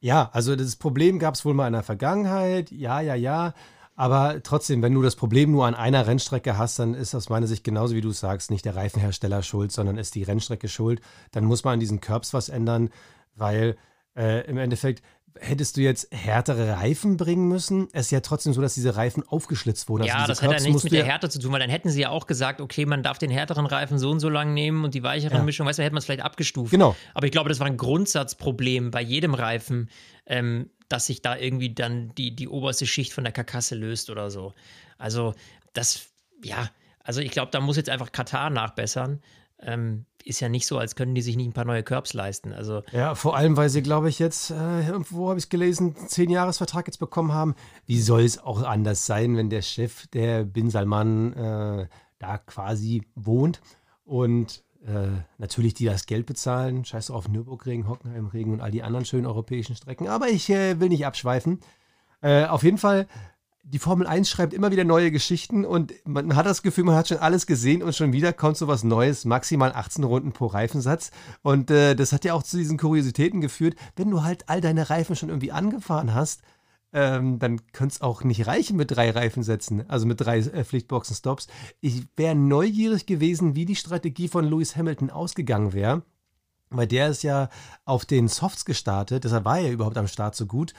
Ja, 0.00 0.30
also 0.32 0.56
das 0.56 0.76
Problem 0.76 1.18
gab 1.18 1.34
es 1.34 1.44
wohl 1.44 1.54
mal 1.54 1.68
in 1.68 1.72
der 1.72 1.84
Vergangenheit. 1.84 2.70
Ja, 2.70 3.00
ja, 3.00 3.14
ja. 3.14 3.54
Aber 3.94 4.42
trotzdem, 4.42 4.82
wenn 4.82 4.94
du 4.94 5.02
das 5.02 5.16
Problem 5.16 5.50
nur 5.50 5.66
an 5.66 5.74
einer 5.74 6.06
Rennstrecke 6.06 6.56
hast, 6.56 6.78
dann 6.78 6.94
ist 6.94 7.14
aus 7.14 7.28
meiner 7.28 7.46
Sicht 7.46 7.62
genauso 7.62 7.94
wie 7.94 8.00
du 8.00 8.10
sagst, 8.10 8.50
nicht 8.50 8.64
der 8.64 8.74
Reifenhersteller 8.74 9.42
schuld, 9.42 9.70
sondern 9.72 9.98
ist 9.98 10.14
die 10.14 10.22
Rennstrecke 10.22 10.68
schuld. 10.68 11.00
Dann 11.30 11.44
muss 11.44 11.64
man 11.64 11.74
an 11.74 11.80
diesen 11.80 12.00
Curbs 12.00 12.32
was 12.32 12.48
ändern, 12.48 12.90
weil 13.34 13.76
äh, 14.16 14.46
im 14.46 14.56
Endeffekt 14.56 15.02
hättest 15.40 15.76
du 15.76 15.80
jetzt 15.80 16.08
härtere 16.10 16.76
Reifen 16.76 17.16
bringen 17.16 17.48
müssen. 17.48 17.88
Es 17.92 18.06
ist 18.06 18.10
ja 18.10 18.20
trotzdem 18.20 18.52
so, 18.52 18.60
dass 18.60 18.74
diese 18.74 18.96
Reifen 18.96 19.26
aufgeschlitzt 19.26 19.88
wurden. 19.88 20.04
Ja, 20.04 20.16
also 20.16 20.28
das 20.28 20.42
hat 20.42 20.52
ja 20.52 20.60
nichts 20.60 20.84
mit 20.84 20.92
der 20.92 21.04
Härte 21.04 21.28
zu 21.30 21.38
tun, 21.38 21.52
weil 21.52 21.60
dann 21.60 21.70
hätten 21.70 21.90
sie 21.90 22.02
ja 22.02 22.10
auch 22.10 22.26
gesagt, 22.26 22.60
okay, 22.60 22.86
man 22.86 23.02
darf 23.02 23.18
den 23.18 23.30
härteren 23.30 23.66
Reifen 23.66 23.98
so 23.98 24.10
und 24.10 24.20
so 24.20 24.28
lang 24.28 24.54
nehmen 24.54 24.84
und 24.84 24.94
die 24.94 25.02
weicheren 25.02 25.38
ja. 25.38 25.42
Mischung, 25.42 25.66
weißt 25.66 25.78
du, 25.78 25.82
hätte 25.82 25.94
man 25.94 26.00
es 26.00 26.04
vielleicht 26.04 26.22
abgestuft. 26.22 26.70
Genau. 26.70 26.96
Aber 27.14 27.26
ich 27.26 27.32
glaube, 27.32 27.48
das 27.48 27.60
war 27.60 27.66
ein 27.66 27.76
Grundsatzproblem 27.76 28.90
bei 28.90 29.00
jedem 29.00 29.34
Reifen, 29.34 29.88
ähm, 30.26 30.70
dass 30.88 31.06
sich 31.06 31.22
da 31.22 31.36
irgendwie 31.36 31.74
dann 31.74 32.14
die, 32.16 32.34
die 32.34 32.48
oberste 32.48 32.86
Schicht 32.86 33.12
von 33.12 33.24
der 33.24 33.32
Karkasse 33.32 33.74
löst 33.74 34.10
oder 34.10 34.30
so. 34.30 34.54
Also, 34.98 35.34
das, 35.72 36.10
ja, 36.42 36.68
also 37.02 37.20
ich 37.20 37.30
glaube, 37.30 37.50
da 37.50 37.60
muss 37.60 37.76
jetzt 37.76 37.90
einfach 37.90 38.12
Katar 38.12 38.50
nachbessern. 38.50 39.22
Ähm, 39.58 40.06
ist 40.24 40.40
ja 40.40 40.48
nicht 40.48 40.66
so, 40.66 40.78
als 40.78 40.96
können 40.96 41.14
die 41.14 41.22
sich 41.22 41.36
nicht 41.36 41.46
ein 41.46 41.52
paar 41.52 41.64
neue 41.64 41.82
Curbs 41.82 42.14
leisten. 42.14 42.52
Also 42.52 42.82
ja, 42.92 43.14
vor 43.14 43.36
allem, 43.36 43.56
weil 43.56 43.68
sie, 43.68 43.82
glaube 43.82 44.08
ich, 44.08 44.18
jetzt, 44.18 44.50
äh, 44.50 44.86
irgendwo 44.86 45.28
habe 45.28 45.38
ich 45.38 45.44
es 45.44 45.48
gelesen, 45.48 45.96
zehn 46.08 46.30
Jahresvertrag 46.30 46.86
jetzt 46.86 46.98
bekommen 46.98 47.32
haben. 47.32 47.54
Wie 47.86 48.00
soll 48.00 48.22
es 48.22 48.38
auch 48.38 48.62
anders 48.62 49.06
sein, 49.06 49.36
wenn 49.36 49.50
der 49.50 49.62
Chef, 49.62 50.06
der 50.08 50.44
Bin 50.44 50.70
Salman, 50.70 51.32
äh, 51.32 51.88
da 52.18 52.38
quasi 52.38 53.02
wohnt 53.14 53.60
und 54.04 54.62
äh, 54.86 55.22
natürlich 55.38 55.74
die 55.74 55.84
das 55.84 56.06
Geld 56.06 56.26
bezahlen. 56.26 56.84
Scheiß 56.84 57.10
auf 57.10 57.28
Nürburgring, 57.28 57.88
Hockenheimregen 57.88 58.52
und 58.52 58.60
all 58.60 58.70
die 58.70 58.82
anderen 58.82 59.04
schönen 59.04 59.26
europäischen 59.26 59.76
Strecken. 59.76 60.08
Aber 60.08 60.28
ich 60.28 60.50
äh, 60.50 60.80
will 60.80 60.88
nicht 60.88 61.06
abschweifen. 61.06 61.60
Äh, 62.20 62.46
auf 62.46 62.62
jeden 62.62 62.78
Fall 62.78 63.06
die 63.64 63.78
Formel 63.78 64.06
1 64.06 64.28
schreibt 64.28 64.54
immer 64.54 64.72
wieder 64.72 64.84
neue 64.84 65.12
Geschichten 65.12 65.64
und 65.64 65.94
man 66.04 66.34
hat 66.34 66.46
das 66.46 66.62
Gefühl, 66.62 66.84
man 66.84 66.96
hat 66.96 67.08
schon 67.08 67.18
alles 67.18 67.46
gesehen 67.46 67.82
und 67.82 67.94
schon 67.94 68.12
wieder 68.12 68.32
kommt 68.32 68.56
so 68.56 68.66
was 68.66 68.82
Neues, 68.82 69.24
maximal 69.24 69.72
18 69.72 70.02
Runden 70.02 70.32
pro 70.32 70.46
Reifensatz. 70.46 71.12
Und 71.42 71.70
äh, 71.70 71.94
das 71.94 72.12
hat 72.12 72.24
ja 72.24 72.34
auch 72.34 72.42
zu 72.42 72.56
diesen 72.56 72.76
Kuriositäten 72.76 73.40
geführt. 73.40 73.76
Wenn 73.94 74.10
du 74.10 74.24
halt 74.24 74.48
all 74.48 74.60
deine 74.60 74.90
Reifen 74.90 75.14
schon 75.14 75.28
irgendwie 75.28 75.52
angefahren 75.52 76.12
hast, 76.12 76.42
ähm, 76.92 77.38
dann 77.38 77.60
könnte 77.72 77.94
es 77.94 78.00
auch 78.02 78.22
nicht 78.22 78.46
reichen 78.46 78.76
mit 78.76 78.90
drei 78.90 79.10
Reifensätzen, 79.10 79.88
also 79.88 80.06
mit 80.06 80.20
drei 80.20 80.38
äh, 80.38 80.64
Pflichtboxen-Stops. 80.64 81.46
Ich 81.80 82.06
wäre 82.16 82.34
neugierig 82.34 83.06
gewesen, 83.06 83.56
wie 83.56 83.64
die 83.64 83.76
Strategie 83.76 84.28
von 84.28 84.44
Lewis 84.44 84.76
Hamilton 84.76 85.10
ausgegangen 85.10 85.72
wäre, 85.72 86.02
weil 86.70 86.86
der 86.86 87.08
ist 87.08 87.22
ja 87.22 87.48
auf 87.84 88.04
den 88.04 88.28
Softs 88.28 88.64
gestartet, 88.64 89.24
deshalb 89.24 89.44
war 89.44 89.58
er 89.58 89.72
überhaupt 89.72 89.98
am 89.98 90.08
Start 90.08 90.34
so 90.34 90.46
gut. 90.46 90.74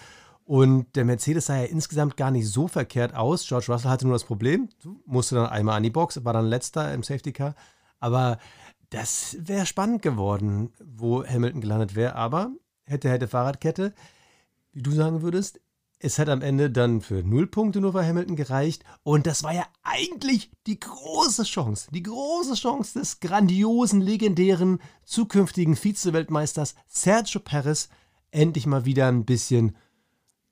Und 0.46 0.96
der 0.98 1.06
Mercedes 1.06 1.46
sah 1.46 1.56
ja 1.56 1.64
insgesamt 1.64 2.18
gar 2.18 2.30
nicht 2.30 2.50
so 2.50 2.68
verkehrt 2.68 3.16
aus. 3.16 3.48
George 3.48 3.68
Russell 3.70 3.90
hatte 3.90 4.06
nur 4.06 4.16
das 4.16 4.26
Problem, 4.26 4.68
musste 5.06 5.36
dann 5.36 5.46
einmal 5.46 5.78
an 5.78 5.84
die 5.84 5.90
Box, 5.90 6.24
war 6.26 6.34
dann 6.34 6.48
letzter 6.48 6.94
im 6.94 7.02
Safety 7.02 7.32
Car. 7.32 7.56
Aber 8.02 8.38
das 8.90 9.38
wäre 9.40 9.66
spannend 9.66 10.02
geworden, 10.02 10.74
wo 10.84 11.26
Hamilton 11.26 11.62
gelandet 11.62 11.96
wäre. 11.96 12.16
Aber 12.16 12.52
hätte, 12.84 13.10
hätte 13.10 13.30
Fahrradkette, 13.30 13.94
wie 14.74 14.82
du 14.82 14.92
sagen 14.92 15.22
würdest, 15.22 15.62
es 16.04 16.20
hat 16.20 16.28
am 16.28 16.42
Ende 16.42 16.70
dann 16.70 17.02
für 17.02 17.24
null 17.24 17.48
Punkte 17.48 17.80
nur 17.80 17.94
für 17.94 18.06
Hamilton 18.06 18.36
gereicht. 18.36 18.84
Und 19.04 19.26
das 19.26 19.42
war 19.44 19.54
ja 19.54 19.66
eigentlich 19.84 20.52
die 20.68 20.80
große 20.80 21.44
Chance, 21.44 21.88
die 21.92 22.04
große 22.04 22.56
Chance 22.56 23.00
des 23.00 23.22
grandiosen, 23.22 24.02
legendären, 24.02 24.80
zukünftigen 25.06 25.76
Vize-Weltmeisters 25.76 26.76
Sergio 26.88 27.40
Perez, 27.40 27.90
endlich 28.32 28.66
mal 28.66 28.86
wieder 28.86 29.08
ein 29.08 29.24
bisschen 29.24 29.78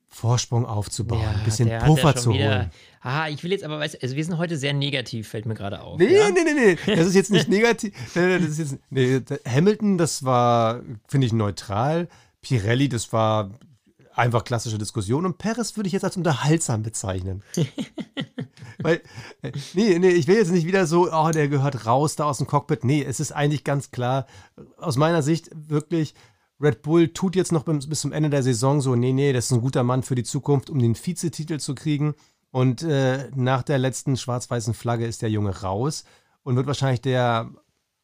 Vorsprung 0.08 0.65
aufzubauen, 0.65 1.22
ja, 1.22 1.31
ein 1.31 1.43
bisschen 1.43 1.70
Puffer 1.79 2.15
zu 2.15 2.34
holen. 2.34 2.70
Ah, 3.01 3.29
ich 3.29 3.43
will 3.43 3.51
jetzt 3.51 3.63
aber, 3.63 3.79
weißt 3.79 4.01
also 4.03 4.15
wir 4.15 4.24
sind 4.24 4.38
heute 4.38 4.58
sehr 4.58 4.74
negativ, 4.74 5.29
fällt 5.29 5.46
mir 5.46 5.53
gerade 5.53 5.81
auf. 5.81 5.98
Nee, 5.98 6.15
ja? 6.15 6.29
nee, 6.29 6.43
nee, 6.43 6.53
nee, 6.86 6.96
das 6.96 7.08
ist 7.08 7.15
jetzt 7.15 7.31
nicht 7.31 7.50
negativ. 7.50 7.93
das 8.13 8.41
ist 8.43 8.60
jetzt, 8.60 8.77
nee, 8.89 9.22
Hamilton, 9.48 9.98
das 9.98 10.24
war, 10.24 10.81
finde 11.08 11.27
ich, 11.27 11.34
neutral. 11.34 12.08
Pirelli, 12.41 12.89
das 12.89 13.13
war 13.13 13.51
einfach 14.22 14.44
klassische 14.44 14.78
Diskussion. 14.78 15.25
Und 15.25 15.38
Perez 15.38 15.75
würde 15.75 15.88
ich 15.88 15.94
jetzt 15.94 16.04
als 16.04 16.16
unterhaltsam 16.16 16.84
bezeichnen. 16.84 17.44
Weil, 18.80 19.01
nee, 19.74 20.00
nee, 20.00 20.10
ich 20.10 20.28
will 20.28 20.38
jetzt 20.38 20.51
nicht 20.51 20.66
wieder 20.66 20.86
so, 20.88 21.12
oh, 21.12 21.32
der 21.32 21.48
gehört 21.48 21.86
raus 21.86 22.16
da 22.16 22.25
aus 22.25 22.38
dem 22.38 22.48
Cockpit. 22.48 22.84
Nee, 22.84 23.04
es 23.04 23.20
ist 23.20 23.32
eigentlich 23.32 23.63
ganz 23.63 23.92
klar, 23.92 24.28
aus 24.78 24.96
meiner 24.96 25.24
Sicht 25.24 25.50
wirklich, 25.54 26.13
Red 26.60 26.84
Bull 26.84 27.10
tut 27.10 27.36
jetzt 27.36 27.51
noch 27.51 27.63
bis 27.63 28.01
zum 28.01 28.13
Ende 28.13 28.30
der 28.30 28.44
Saison 28.44 28.82
so, 28.82 28.96
nee, 28.96 29.13
nee, 29.13 29.34
das 29.34 29.46
ist 29.46 29.51
ein 29.51 29.62
guter 29.62 29.84
Mann 29.84 30.04
für 30.04 30.16
die 30.16 30.24
Zukunft, 30.24 30.70
um 30.70 30.80
den 30.80 30.96
Vizetitel 30.96 31.60
zu 31.60 31.74
kriegen. 31.74 32.13
Und 32.51 32.84
äh, 32.84 33.30
nach 33.36 33.63
der 33.63 33.80
letzten 33.80 34.18
schwarz-weißen 34.18 34.74
Flagge 34.74 35.08
ist 35.08 35.22
der 35.22 35.32
Junge 35.32 35.62
raus 35.62 36.04
und 36.44 36.56
wird 36.56 36.68
wahrscheinlich 36.68 37.01
der 37.01 37.50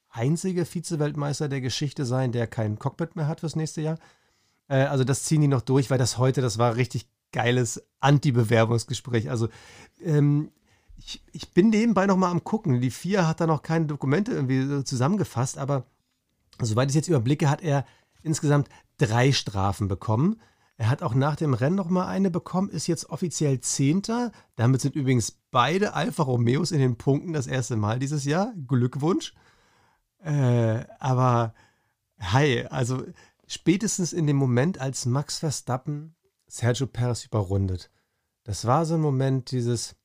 einzige 0.10 0.66
Vize-Weltmeister 0.66 1.48
der 1.48 1.62
Geschichte 1.62 2.06
sein, 2.06 2.32
der 2.32 2.48
kein 2.48 2.80
Cockpit 2.80 3.16
mehr 3.16 3.28
hat 3.28 3.42
fürs 3.42 3.56
nächste 3.56 3.82
Jahr. 3.82 4.00
Äh, 4.68 4.84
also 4.84 5.04
das 5.04 5.24
ziehen 5.24 5.42
die 5.42 5.48
noch 5.48 5.62
durch, 5.62 5.90
weil 5.90 5.98
das 5.98 6.18
heute, 6.18 6.42
das 6.42 6.58
war 6.58 6.76
richtig 6.76 7.08
geiles 7.32 7.84
Anti-Bewerbungsgespräch. 8.00 9.30
Also 9.30 9.50
ähm, 10.04 10.52
ich, 10.98 11.24
ich 11.32 11.54
bin 11.54 11.70
nebenbei 11.70 12.06
noch 12.06 12.18
mal 12.18 12.32
am 12.32 12.44
gucken. 12.44 12.82
Die 12.82 12.92
vier 12.92 13.28
hat 13.28 13.42
da 13.42 13.48
noch 13.48 13.62
keine 13.62 13.86
Dokumente 13.86 14.32
irgendwie 14.32 14.84
zusammengefasst, 14.84 15.58
aber 15.58 15.86
soweit 16.62 16.90
ich 16.90 16.96
jetzt 16.96 17.08
überblicke, 17.08 17.50
hat 17.50 17.62
er 17.62 17.86
insgesamt 18.24 18.70
drei 18.98 19.32
Strafen 19.32 19.88
bekommen. 19.88 20.42
Er 20.78 20.90
hat 20.90 21.02
auch 21.02 21.16
nach 21.16 21.36
dem 21.36 21.56
Rennen 21.56 21.76
noch 21.76 21.90
mal 21.90 22.08
eine 22.08 22.30
bekommen, 22.30 22.70
ist 22.70 22.88
jetzt 22.88 23.10
offiziell 23.10 23.60
Zehnter. 23.62 24.32
Damit 24.56 24.82
sind 24.82 24.96
übrigens 24.96 25.40
beide 25.50 25.94
Alfa 25.94 26.24
Romeos 26.24 26.72
in 26.72 26.80
den 26.80 26.98
Punkten 26.98 27.34
das 27.34 27.48
erste 27.48 27.76
Mal 27.76 27.98
dieses 27.98 28.26
Jahr. 28.26 28.54
Glückwunsch. 28.68 29.34
Äh, 30.20 30.86
aber 31.00 31.56
hi, 32.20 32.66
also 32.70 33.04
spätestens 33.48 34.14
in 34.14 34.28
dem 34.28 34.36
Moment, 34.36 34.80
als 34.80 35.06
Max 35.06 35.40
Verstappen 35.40 36.16
Sergio 36.48 36.88
Perez 36.88 37.26
überrundet, 37.26 37.90
das 38.44 38.66
war 38.66 38.86
so 38.86 38.96
ein 38.96 39.02
Moment 39.02 39.52
dieses, 39.52 39.96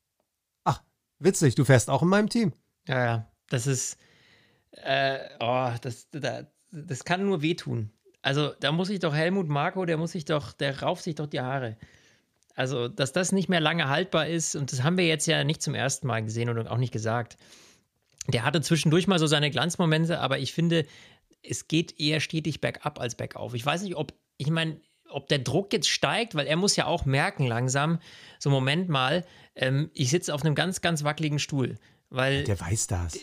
ach, 0.64 0.82
witzig, 1.18 1.54
du 1.54 1.64
fährst 1.64 1.90
auch 1.90 2.02
in 2.02 2.08
meinem 2.08 2.28
Team. 2.28 2.52
Ja, 2.88 3.04
ja, 3.04 3.32
das 3.48 3.66
ist, 3.66 3.98
äh, 4.72 5.18
oh, 5.38 5.70
das, 5.80 6.08
das, 6.10 6.46
das 6.70 7.04
kann 7.04 7.24
nur 7.24 7.42
wehtun. 7.42 7.92
Also 8.22 8.52
da 8.60 8.72
muss 8.72 8.88
ich 8.88 9.00
doch 9.00 9.14
Helmut 9.14 9.48
Marko, 9.48 9.84
der 9.84 9.96
muss 9.96 10.12
sich 10.12 10.24
doch, 10.24 10.52
der 10.52 10.80
rauft 10.82 11.02
sich 11.02 11.16
doch 11.16 11.26
die 11.26 11.40
Haare. 11.40 11.76
Also, 12.54 12.88
dass 12.88 13.12
das 13.12 13.32
nicht 13.32 13.48
mehr 13.48 13.60
lange 13.60 13.88
haltbar 13.88 14.26
ist, 14.26 14.54
und 14.56 14.72
das 14.72 14.82
haben 14.82 14.98
wir 14.98 15.06
jetzt 15.06 15.26
ja 15.26 15.42
nicht 15.42 15.62
zum 15.62 15.74
ersten 15.74 16.06
Mal 16.06 16.22
gesehen 16.22 16.48
und 16.48 16.68
auch 16.68 16.76
nicht 16.76 16.92
gesagt. 16.92 17.36
Der 18.28 18.44
hatte 18.44 18.60
zwischendurch 18.60 19.08
mal 19.08 19.18
so 19.18 19.26
seine 19.26 19.50
Glanzmomente, 19.50 20.20
aber 20.20 20.38
ich 20.38 20.52
finde, 20.52 20.86
es 21.42 21.68
geht 21.68 21.98
eher 22.00 22.20
stetig 22.20 22.60
bergab 22.60 23.00
als 23.00 23.14
bergauf. 23.14 23.54
Ich 23.54 23.64
weiß 23.64 23.82
nicht, 23.82 23.96
ob, 23.96 24.14
ich 24.36 24.50
meine, 24.50 24.80
ob 25.08 25.28
der 25.28 25.38
Druck 25.38 25.72
jetzt 25.72 25.88
steigt, 25.88 26.34
weil 26.34 26.46
er 26.46 26.56
muss 26.56 26.76
ja 26.76 26.86
auch 26.86 27.04
merken 27.04 27.46
langsam, 27.46 27.98
so 28.38 28.50
Moment 28.50 28.88
mal, 28.88 29.24
ähm, 29.54 29.90
ich 29.94 30.10
sitze 30.10 30.34
auf 30.34 30.44
einem 30.44 30.54
ganz, 30.54 30.80
ganz 30.80 31.04
wackeligen 31.04 31.38
Stuhl. 31.38 31.78
Weil 32.10 32.44
der 32.44 32.60
weiß 32.60 32.88
das. 32.88 33.18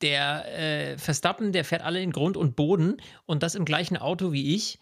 Der 0.00 0.44
äh, 0.58 0.98
Verstappen, 0.98 1.52
der 1.52 1.64
fährt 1.64 1.82
alle 1.82 2.02
in 2.02 2.10
Grund 2.10 2.36
und 2.36 2.56
Boden 2.56 2.96
und 3.26 3.42
das 3.42 3.54
im 3.54 3.64
gleichen 3.64 3.96
Auto 3.96 4.32
wie 4.32 4.54
ich. 4.54 4.78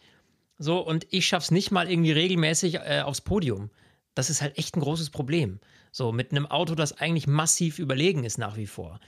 So, 0.59 0.81
und 0.81 1.07
ich 1.11 1.27
schaff's 1.27 1.51
nicht 1.51 1.71
mal 1.71 1.91
irgendwie 1.91 2.13
regelmäßig 2.13 2.77
äh, 2.77 3.03
aufs 3.05 3.21
Podium. 3.21 3.71
Das 4.15 4.31
ist 4.31 4.43
halt 4.43 4.59
echt 4.59 4.77
ein 4.77 4.81
großes 4.81 5.11
Problem. 5.11 5.61
So, 5.93 6.13
mit 6.13 6.31
einem 6.31 6.47
Auto, 6.47 6.75
das 6.75 6.99
eigentlich 6.99 7.27
massiv 7.27 7.79
überlegen 7.79 8.25
ist 8.25 8.39
nach 8.39 8.57
wie 8.57 8.67
vor. 8.67 9.01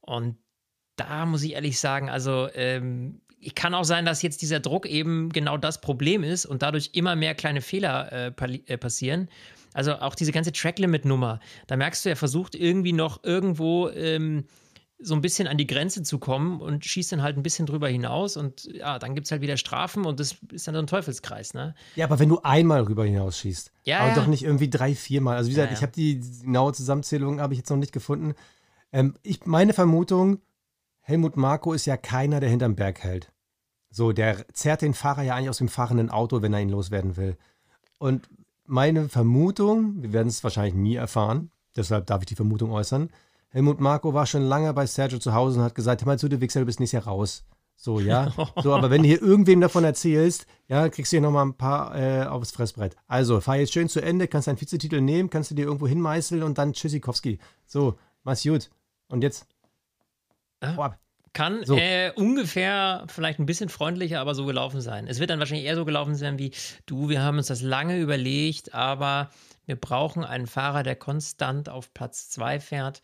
Und 0.00 0.36
da 0.96 1.26
muss 1.26 1.42
ich 1.42 1.52
ehrlich 1.52 1.78
sagen, 1.78 2.08
also 2.08 2.48
ähm, 2.54 3.20
kann 3.54 3.74
auch 3.74 3.84
sein, 3.84 4.04
dass 4.04 4.22
jetzt 4.22 4.42
dieser 4.42 4.60
Druck 4.60 4.86
eben 4.86 5.30
genau 5.30 5.56
das 5.56 5.80
Problem 5.80 6.24
ist 6.24 6.46
und 6.46 6.62
dadurch 6.62 6.90
immer 6.92 7.16
mehr 7.16 7.34
kleine 7.34 7.60
Fehler 7.60 8.12
äh, 8.12 8.32
äh, 8.66 8.76
passieren. 8.76 9.28
Also 9.74 9.94
auch 9.96 10.14
diese 10.14 10.32
ganze 10.32 10.52
Track-Limit-Nummer, 10.52 11.40
da 11.66 11.76
merkst 11.76 12.04
du, 12.04 12.08
er 12.08 12.16
versucht 12.16 12.54
irgendwie 12.54 12.92
noch 12.94 13.22
irgendwo 13.24 13.90
ähm, 13.90 14.44
so 14.98 15.14
ein 15.14 15.20
bisschen 15.20 15.46
an 15.46 15.58
die 15.58 15.66
Grenze 15.66 16.02
zu 16.02 16.18
kommen 16.18 16.60
und 16.60 16.84
schießt 16.84 17.12
dann 17.12 17.22
halt 17.22 17.36
ein 17.36 17.42
bisschen 17.42 17.66
drüber 17.66 17.88
hinaus 17.88 18.36
und 18.36 18.64
ja, 18.72 18.98
dann 18.98 19.14
gibt 19.14 19.26
es 19.26 19.30
halt 19.30 19.42
wieder 19.42 19.58
Strafen 19.58 20.06
und 20.06 20.18
das 20.18 20.36
ist 20.50 20.66
dann 20.66 20.74
so 20.74 20.80
ein 20.80 20.86
Teufelskreis, 20.86 21.52
ne? 21.52 21.74
Ja, 21.96 22.06
aber 22.06 22.18
wenn 22.18 22.30
du 22.30 22.40
einmal 22.42 22.82
rüber 22.82 23.04
hinaus 23.04 23.38
schießt, 23.38 23.70
ja, 23.84 23.98
aber 23.98 24.08
ja. 24.08 24.14
doch 24.14 24.26
nicht 24.26 24.42
irgendwie 24.42 24.70
drei, 24.70 24.94
viermal. 24.94 25.36
Also 25.36 25.48
wie 25.48 25.54
gesagt, 25.54 25.70
ja, 25.70 25.72
ja. 25.72 25.78
ich 25.78 25.82
habe 25.82 25.92
die 25.92 26.20
genaue 26.42 26.72
Zusammenzählung 26.72 27.40
habe 27.40 27.52
ich 27.52 27.58
jetzt 27.58 27.68
noch 27.68 27.76
nicht 27.76 27.92
gefunden. 27.92 28.34
Ähm, 28.92 29.14
ich, 29.22 29.44
meine 29.44 29.74
Vermutung, 29.74 30.40
Helmut 31.00 31.36
Marko 31.36 31.74
ist 31.74 31.84
ja 31.84 31.98
keiner, 31.98 32.40
der 32.40 32.48
hinterm 32.48 32.74
Berg 32.74 33.00
hält. 33.00 33.30
So, 33.90 34.12
der 34.12 34.46
zerrt 34.52 34.82
den 34.82 34.94
Fahrer 34.94 35.22
ja 35.22 35.34
eigentlich 35.34 35.50
aus 35.50 35.58
dem 35.58 35.68
fahrenden 35.68 36.10
Auto, 36.10 36.42
wenn 36.42 36.52
er 36.52 36.60
ihn 36.60 36.68
loswerden 36.68 37.16
will. 37.16 37.36
Und 37.98 38.28
meine 38.64 39.08
Vermutung, 39.08 40.02
wir 40.02 40.12
werden 40.12 40.28
es 40.28 40.42
wahrscheinlich 40.44 40.74
nie 40.74 40.96
erfahren, 40.96 41.50
deshalb 41.76 42.06
darf 42.06 42.22
ich 42.22 42.26
die 42.26 42.34
Vermutung 42.34 42.72
äußern. 42.72 43.10
Helmut 43.48 43.80
Marko 43.80 44.12
war 44.12 44.26
schon 44.26 44.42
lange 44.42 44.72
bei 44.74 44.86
Sergio 44.86 45.18
zu 45.18 45.32
Hause 45.32 45.60
und 45.60 45.64
hat 45.64 45.74
gesagt: 45.74 46.02
Hör 46.02 46.06
mal 46.06 46.18
zu, 46.18 46.28
du 46.28 46.40
Wichser, 46.40 46.60
du 46.60 46.66
bist 46.66 46.80
nächstes 46.80 47.04
Jahr 47.04 47.12
raus. 47.12 47.44
So, 47.76 48.00
ja. 48.00 48.32
So, 48.62 48.74
aber 48.74 48.90
wenn 48.90 49.02
du 49.02 49.08
hier 49.08 49.22
irgendwem 49.22 49.60
davon 49.60 49.84
erzählst, 49.84 50.46
ja, 50.66 50.88
kriegst 50.88 51.12
du 51.12 51.16
hier 51.16 51.22
nochmal 51.22 51.46
ein 51.46 51.54
paar 51.54 51.96
äh, 51.96 52.26
aufs 52.26 52.50
Fressbrett. 52.50 52.96
Also, 53.06 53.40
fahr 53.40 53.56
jetzt 53.56 53.72
schön 53.72 53.88
zu 53.88 54.00
Ende, 54.00 54.28
kannst 54.28 54.48
deinen 54.48 54.60
Vizetitel 54.60 55.00
nehmen, 55.00 55.30
kannst 55.30 55.50
du 55.50 55.54
dir 55.54 55.66
irgendwo 55.66 55.86
hinmeißeln 55.86 56.42
und 56.42 56.58
dann 56.58 56.72
Tschüssikowski. 56.72 57.38
So, 57.66 57.98
mach's 58.24 58.42
gut. 58.42 58.70
Und 59.08 59.22
jetzt 59.22 59.46
Ah, 60.60 60.96
kann 61.36 61.64
so. 61.64 61.76
äh, 61.76 62.12
ungefähr 62.14 63.04
vielleicht 63.08 63.38
ein 63.38 63.46
bisschen 63.46 63.68
freundlicher, 63.68 64.20
aber 64.20 64.34
so 64.34 64.46
gelaufen 64.46 64.80
sein. 64.80 65.06
Es 65.06 65.20
wird 65.20 65.28
dann 65.28 65.38
wahrscheinlich 65.38 65.66
eher 65.66 65.76
so 65.76 65.84
gelaufen 65.84 66.14
sein 66.14 66.38
wie, 66.38 66.52
du, 66.86 67.10
wir 67.10 67.22
haben 67.22 67.36
uns 67.36 67.48
das 67.48 67.60
lange 67.60 67.98
überlegt, 67.98 68.72
aber 68.72 69.30
wir 69.66 69.76
brauchen 69.76 70.24
einen 70.24 70.46
Fahrer, 70.46 70.82
der 70.82 70.96
konstant 70.96 71.68
auf 71.68 71.92
Platz 71.92 72.30
2 72.30 72.58
fährt 72.60 73.02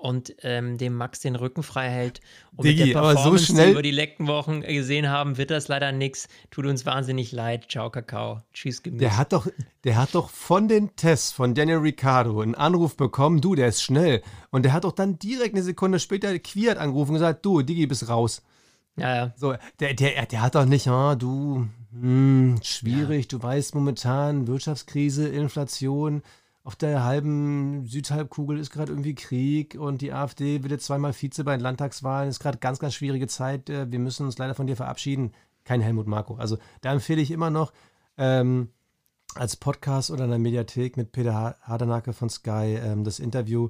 und 0.00 0.34
ähm, 0.42 0.78
dem 0.78 0.94
Max 0.94 1.20
den 1.20 1.36
Rücken 1.36 1.62
frei 1.62 1.90
hält. 1.90 2.20
Und 2.56 2.64
Digi, 2.64 2.86
mit 2.86 2.94
der 2.94 3.00
Performance, 3.00 3.46
so 3.46 3.52
die 3.52 3.58
wir 3.58 3.70
über 3.70 3.82
die 3.82 3.90
letzten 3.90 4.26
Wochen 4.28 4.62
gesehen 4.62 5.10
haben, 5.10 5.36
wird 5.36 5.50
das 5.50 5.68
leider 5.68 5.92
nichts. 5.92 6.26
Tut 6.50 6.64
uns 6.64 6.86
wahnsinnig 6.86 7.32
leid. 7.32 7.66
Ciao, 7.70 7.90
Kakao. 7.90 8.40
Tschüss, 8.54 8.82
Gemüse. 8.82 9.00
Der 9.00 9.18
hat 9.18 9.34
doch, 9.34 9.46
der 9.84 9.96
hat 9.96 10.14
doch 10.14 10.30
von 10.30 10.68
den 10.68 10.96
Tests 10.96 11.32
von 11.32 11.54
Daniel 11.54 11.78
Ricciardo 11.78 12.40
einen 12.40 12.54
Anruf 12.54 12.96
bekommen, 12.96 13.42
du, 13.42 13.54
der 13.54 13.68
ist 13.68 13.82
schnell. 13.82 14.22
Und 14.50 14.64
der 14.64 14.72
hat 14.72 14.84
doch 14.84 14.92
dann 14.92 15.18
direkt 15.18 15.54
eine 15.54 15.62
Sekunde 15.62 16.00
später 16.00 16.38
Quiert 16.38 16.78
angerufen 16.78 17.10
und 17.10 17.16
gesagt, 17.16 17.44
du, 17.44 17.60
Digi, 17.60 17.86
bist 17.86 18.08
raus. 18.08 18.42
Ja, 18.96 19.14
ja. 19.14 19.34
So, 19.36 19.54
der, 19.80 19.92
der, 19.92 20.24
der 20.24 20.42
hat 20.42 20.54
doch 20.54 20.64
nicht, 20.64 20.88
oh, 20.88 21.14
du, 21.14 21.68
hm, 21.92 22.58
schwierig, 22.62 23.30
ja. 23.30 23.38
du 23.38 23.42
weißt 23.42 23.74
momentan, 23.74 24.46
Wirtschaftskrise, 24.46 25.28
Inflation, 25.28 26.22
auf 26.62 26.76
der 26.76 27.04
halben 27.04 27.86
Südhalbkugel 27.86 28.58
ist 28.58 28.70
gerade 28.70 28.92
irgendwie 28.92 29.14
Krieg 29.14 29.76
und 29.78 30.02
die 30.02 30.12
AfD 30.12 30.62
wird 30.62 30.72
jetzt 30.72 30.86
zweimal 30.86 31.12
Vize 31.12 31.42
bei 31.42 31.56
den 31.56 31.62
Landtagswahlen. 31.62 32.28
Ist 32.28 32.40
gerade 32.40 32.58
ganz, 32.58 32.78
ganz 32.78 32.94
schwierige 32.94 33.28
Zeit. 33.28 33.70
Äh, 33.70 33.90
wir 33.90 33.98
müssen 33.98 34.26
uns 34.26 34.38
leider 34.38 34.54
von 34.54 34.66
dir 34.66 34.76
verabschieden. 34.76 35.32
Kein 35.64 35.80
Helmut 35.80 36.06
Marko. 36.06 36.34
Also 36.34 36.58
da 36.80 36.92
empfehle 36.92 37.22
ich 37.22 37.30
immer 37.30 37.50
noch 37.50 37.72
ähm, 38.18 38.68
als 39.34 39.56
Podcast 39.56 40.10
oder 40.10 40.24
in 40.24 40.30
der 40.30 40.38
Mediathek 40.38 40.96
mit 40.96 41.12
Peter 41.12 41.56
Hardenacke 41.62 42.12
von 42.12 42.28
Sky 42.28 42.78
ähm, 42.82 43.04
das 43.04 43.20
Interview, 43.20 43.68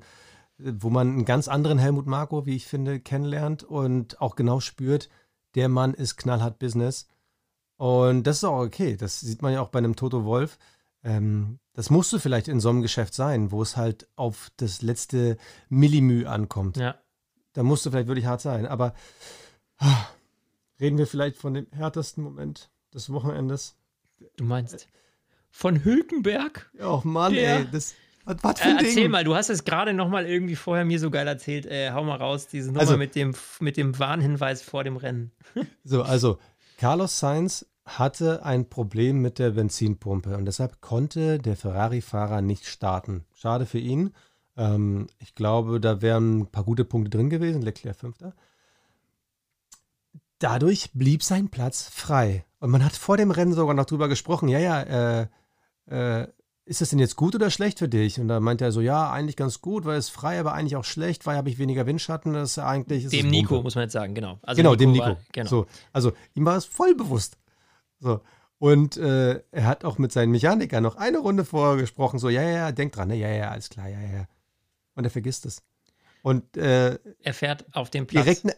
äh, 0.58 0.72
wo 0.78 0.90
man 0.90 1.08
einen 1.08 1.24
ganz 1.24 1.46
anderen 1.46 1.78
Helmut 1.78 2.06
Marko, 2.06 2.44
wie 2.46 2.56
ich 2.56 2.66
finde, 2.66 2.98
kennenlernt 2.98 3.62
und 3.62 4.20
auch 4.20 4.34
genau 4.34 4.58
spürt, 4.58 5.08
der 5.54 5.68
Mann 5.68 5.94
ist 5.94 6.16
knallhart 6.16 6.58
Business. 6.58 7.06
Und 7.76 8.24
das 8.24 8.38
ist 8.38 8.44
auch 8.44 8.60
okay. 8.60 8.96
Das 8.96 9.20
sieht 9.20 9.42
man 9.42 9.52
ja 9.52 9.62
auch 9.62 9.68
bei 9.68 9.78
einem 9.78 9.96
Toto 9.96 10.24
Wolf. 10.24 10.58
Ähm, 11.02 11.60
das 11.72 11.90
musst 11.90 12.12
du 12.12 12.18
vielleicht 12.18 12.48
in 12.48 12.60
so 12.60 12.68
einem 12.70 12.82
Geschäft 12.82 13.14
sein, 13.14 13.50
wo 13.52 13.62
es 13.62 13.76
halt 13.76 14.08
auf 14.16 14.50
das 14.56 14.82
letzte 14.82 15.36
Millimü 15.68 16.26
ankommt. 16.26 16.76
Ja. 16.76 16.96
Da 17.52 17.62
musst 17.62 17.86
du 17.86 17.90
vielleicht 17.90 18.08
wirklich 18.08 18.26
hart 18.26 18.40
sein. 18.40 18.66
Aber 18.66 18.94
ah, 19.78 20.06
reden 20.80 20.98
wir 20.98 21.06
vielleicht 21.06 21.36
von 21.36 21.54
dem 21.54 21.66
härtesten 21.72 22.22
Moment 22.22 22.70
des 22.92 23.10
Wochenendes. 23.10 23.76
Du 24.36 24.44
meinst 24.44 24.88
von 25.50 25.84
Hülkenberg? 25.84 26.70
Oh 26.80 27.00
Mann, 27.04 27.34
Der, 27.34 27.58
ey, 27.60 27.68
das 27.70 27.94
was, 28.24 28.60
für 28.60 28.68
ein 28.68 28.76
äh, 28.76 28.80
Erzähl 28.82 29.02
Ding? 29.02 29.10
mal, 29.10 29.24
du 29.24 29.34
hast 29.34 29.50
es 29.50 29.64
gerade 29.64 29.94
noch 29.94 30.08
mal 30.08 30.26
irgendwie 30.26 30.56
vorher 30.56 30.84
mir 30.84 31.00
so 31.00 31.10
geil 31.10 31.26
erzählt. 31.26 31.66
Äh, 31.66 31.92
hau 31.92 32.04
mal 32.04 32.16
raus, 32.16 32.46
diese 32.46 32.68
Nummer 32.68 32.80
also, 32.80 32.96
mit, 32.96 33.14
dem, 33.14 33.34
mit 33.60 33.76
dem 33.76 33.98
Warnhinweis 33.98 34.62
vor 34.62 34.84
dem 34.84 34.96
Rennen. 34.96 35.32
so, 35.84 36.02
also 36.02 36.38
Carlos 36.78 37.18
Sainz 37.18 37.66
hatte 37.98 38.44
ein 38.44 38.68
Problem 38.68 39.20
mit 39.20 39.38
der 39.38 39.50
Benzinpumpe 39.50 40.36
und 40.36 40.44
deshalb 40.44 40.80
konnte 40.80 41.38
der 41.38 41.56
Ferrari-Fahrer 41.56 42.42
nicht 42.42 42.66
starten. 42.66 43.24
Schade 43.34 43.66
für 43.66 43.78
ihn. 43.78 44.14
Ähm, 44.56 45.08
ich 45.18 45.34
glaube, 45.34 45.80
da 45.80 46.02
wären 46.02 46.40
ein 46.40 46.46
paar 46.46 46.64
gute 46.64 46.84
Punkte 46.84 47.10
drin 47.10 47.30
gewesen. 47.30 47.62
Leclerc 47.62 47.96
Fünfter. 47.96 48.34
Dadurch 50.38 50.92
blieb 50.92 51.22
sein 51.22 51.48
Platz 51.48 51.88
frei. 51.88 52.44
Und 52.60 52.70
man 52.70 52.84
hat 52.84 52.92
vor 52.92 53.16
dem 53.16 53.30
Rennen 53.30 53.52
sogar 53.52 53.74
noch 53.74 53.86
drüber 53.86 54.08
gesprochen. 54.08 54.48
Ja, 54.48 54.58
ja, 54.58 54.82
äh, 54.82 55.26
äh, 55.90 56.28
ist 56.64 56.80
das 56.80 56.90
denn 56.90 56.98
jetzt 56.98 57.16
gut 57.16 57.34
oder 57.34 57.50
schlecht 57.50 57.80
für 57.80 57.88
dich? 57.88 58.20
Und 58.20 58.28
da 58.28 58.38
meinte 58.38 58.64
er 58.64 58.70
so, 58.70 58.80
ja, 58.80 59.10
eigentlich 59.10 59.36
ganz 59.36 59.60
gut, 59.60 59.84
weil 59.84 59.98
es 59.98 60.08
frei, 60.08 60.38
aber 60.38 60.52
eigentlich 60.52 60.76
auch 60.76 60.84
schlecht, 60.84 61.26
weil 61.26 61.36
habe 61.36 61.48
ich 61.50 61.58
weniger 61.58 61.84
Windschatten. 61.84 62.32
Das 62.32 62.52
ist 62.52 62.58
eigentlich. 62.58 63.04
Ist 63.04 63.12
dem 63.12 63.28
Nico, 63.28 63.56
Wumpe. 63.56 63.64
muss 63.64 63.74
man 63.74 63.82
jetzt 63.82 63.92
sagen, 63.92 64.14
genau. 64.14 64.38
Also 64.42 64.56
genau, 64.58 64.70
Nico 64.70 64.80
dem 64.80 64.92
Nico. 64.92 65.04
War, 65.06 65.16
genau. 65.32 65.50
So, 65.50 65.66
also 65.92 66.12
ihm 66.34 66.44
war 66.44 66.56
es 66.56 66.66
voll 66.66 66.94
bewusst. 66.94 67.38
So. 68.00 68.20
Und 68.58 68.96
äh, 68.98 69.42
er 69.52 69.66
hat 69.66 69.84
auch 69.84 69.98
mit 69.98 70.12
seinen 70.12 70.32
Mechanikern 70.32 70.82
noch 70.82 70.96
eine 70.96 71.18
Runde 71.18 71.44
vorher 71.44 71.80
gesprochen, 71.80 72.18
so, 72.18 72.28
ja, 72.28 72.42
ja, 72.42 72.72
denk 72.72 72.92
dran, 72.92 73.08
ne? 73.08 73.16
ja, 73.16 73.28
ja, 73.28 73.50
alles 73.50 73.70
klar, 73.70 73.88
ja, 73.88 74.00
ja. 74.00 74.26
Und 74.94 75.04
er 75.04 75.10
vergisst 75.10 75.46
es. 75.46 75.62
Und 76.22 76.58
äh, 76.58 76.98
er 77.22 77.34
fährt 77.34 77.64
auf 77.74 77.88
dem 77.88 78.06
Platz. 78.06 78.42
Direkt, 78.42 78.56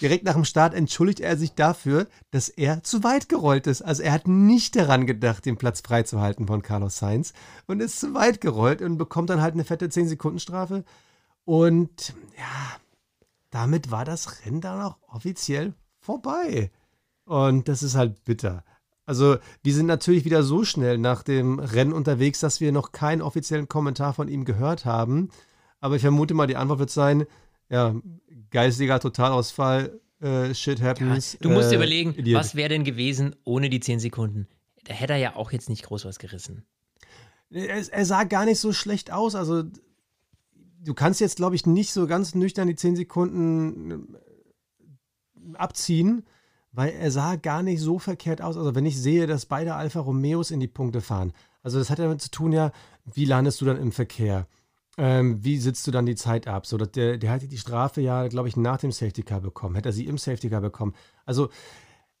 direkt 0.00 0.24
nach 0.24 0.34
dem 0.34 0.44
Start 0.44 0.74
entschuldigt 0.74 1.20
er 1.20 1.36
sich 1.36 1.54
dafür, 1.54 2.08
dass 2.32 2.48
er 2.48 2.82
zu 2.82 3.04
weit 3.04 3.28
gerollt 3.28 3.68
ist. 3.68 3.82
Also 3.82 4.02
er 4.02 4.12
hat 4.12 4.26
nicht 4.26 4.74
daran 4.74 5.06
gedacht, 5.06 5.46
den 5.46 5.58
Platz 5.58 5.80
freizuhalten 5.80 6.48
von 6.48 6.62
Carlos 6.62 6.98
Sainz 6.98 7.34
und 7.66 7.80
ist 7.80 8.00
zu 8.00 8.14
weit 8.14 8.40
gerollt 8.40 8.82
und 8.82 8.98
bekommt 8.98 9.30
dann 9.30 9.40
halt 9.40 9.54
eine 9.54 9.64
fette 9.64 9.86
10-Sekunden-Strafe. 9.86 10.84
Und 11.44 12.14
ja, 12.36 12.80
damit 13.50 13.92
war 13.92 14.04
das 14.04 14.44
Rennen 14.44 14.60
dann 14.60 14.82
auch 14.82 14.96
offiziell 15.06 15.74
vorbei. 16.00 16.72
Und 17.28 17.68
das 17.68 17.82
ist 17.82 17.94
halt 17.94 18.24
bitter. 18.24 18.64
Also, 19.04 19.36
wir 19.62 19.74
sind 19.74 19.84
natürlich 19.84 20.24
wieder 20.24 20.42
so 20.42 20.64
schnell 20.64 20.96
nach 20.96 21.22
dem 21.22 21.58
Rennen 21.58 21.92
unterwegs, 21.92 22.40
dass 22.40 22.62
wir 22.62 22.72
noch 22.72 22.90
keinen 22.90 23.20
offiziellen 23.20 23.68
Kommentar 23.68 24.14
von 24.14 24.28
ihm 24.28 24.46
gehört 24.46 24.86
haben. 24.86 25.28
Aber 25.78 25.96
ich 25.96 26.00
vermute 26.00 26.32
mal, 26.32 26.46
die 26.46 26.56
Antwort 26.56 26.78
wird 26.78 26.90
sein: 26.90 27.26
ja, 27.68 27.94
geistiger 28.50 28.98
Totalausfall, 28.98 30.00
äh, 30.22 30.54
shit 30.54 30.80
happens. 30.80 31.34
Ja, 31.34 31.38
du 31.42 31.50
musst 31.50 31.66
äh, 31.66 31.70
dir 31.72 31.76
überlegen, 31.76 32.14
Idiot. 32.14 32.40
was 32.40 32.54
wäre 32.54 32.70
denn 32.70 32.84
gewesen 32.84 33.36
ohne 33.44 33.68
die 33.68 33.80
10 33.80 34.00
Sekunden? 34.00 34.48
Da 34.84 34.94
hätte 34.94 35.12
er 35.12 35.18
ja 35.18 35.36
auch 35.36 35.52
jetzt 35.52 35.68
nicht 35.68 35.84
groß 35.84 36.06
was 36.06 36.18
gerissen. 36.18 36.64
Er, 37.50 37.92
er 37.92 38.06
sah 38.06 38.24
gar 38.24 38.46
nicht 38.46 38.58
so 38.58 38.72
schlecht 38.72 39.12
aus. 39.12 39.34
Also, 39.34 39.64
du 40.82 40.94
kannst 40.94 41.20
jetzt, 41.20 41.36
glaube 41.36 41.56
ich, 41.56 41.66
nicht 41.66 41.92
so 41.92 42.06
ganz 42.06 42.34
nüchtern 42.34 42.68
die 42.68 42.74
10 42.74 42.96
Sekunden 42.96 44.14
äh, 44.14 45.56
abziehen 45.58 46.24
weil 46.72 46.90
er 46.90 47.10
sah 47.10 47.36
gar 47.36 47.62
nicht 47.62 47.80
so 47.80 47.98
verkehrt 47.98 48.42
aus. 48.42 48.56
Also 48.56 48.74
wenn 48.74 48.86
ich 48.86 49.00
sehe, 49.00 49.26
dass 49.26 49.46
beide 49.46 49.74
Alfa 49.74 50.00
Romeos 50.00 50.50
in 50.50 50.60
die 50.60 50.68
Punkte 50.68 51.00
fahren, 51.00 51.32
also 51.62 51.78
das 51.78 51.90
hat 51.90 51.98
ja 51.98 52.04
damit 52.04 52.22
zu 52.22 52.30
tun, 52.30 52.52
ja, 52.52 52.72
wie 53.04 53.24
landest 53.24 53.60
du 53.60 53.64
dann 53.64 53.78
im 53.78 53.92
Verkehr? 53.92 54.46
Ähm, 54.96 55.44
wie 55.44 55.58
sitzt 55.58 55.86
du 55.86 55.90
dann 55.90 56.06
die 56.06 56.16
Zeit 56.16 56.48
ab? 56.48 56.66
So, 56.66 56.76
dass 56.76 56.90
der, 56.90 57.18
der 57.18 57.32
hätte 57.32 57.46
die 57.46 57.58
Strafe 57.58 58.00
ja, 58.00 58.26
glaube 58.26 58.48
ich, 58.48 58.56
nach 58.56 58.78
dem 58.78 58.90
Safety 58.90 59.22
Car 59.22 59.40
bekommen. 59.40 59.76
Hätte 59.76 59.90
er 59.90 59.92
sie 59.92 60.06
im 60.06 60.18
Safety 60.18 60.50
Car 60.50 60.60
bekommen. 60.60 60.94
Also 61.24 61.50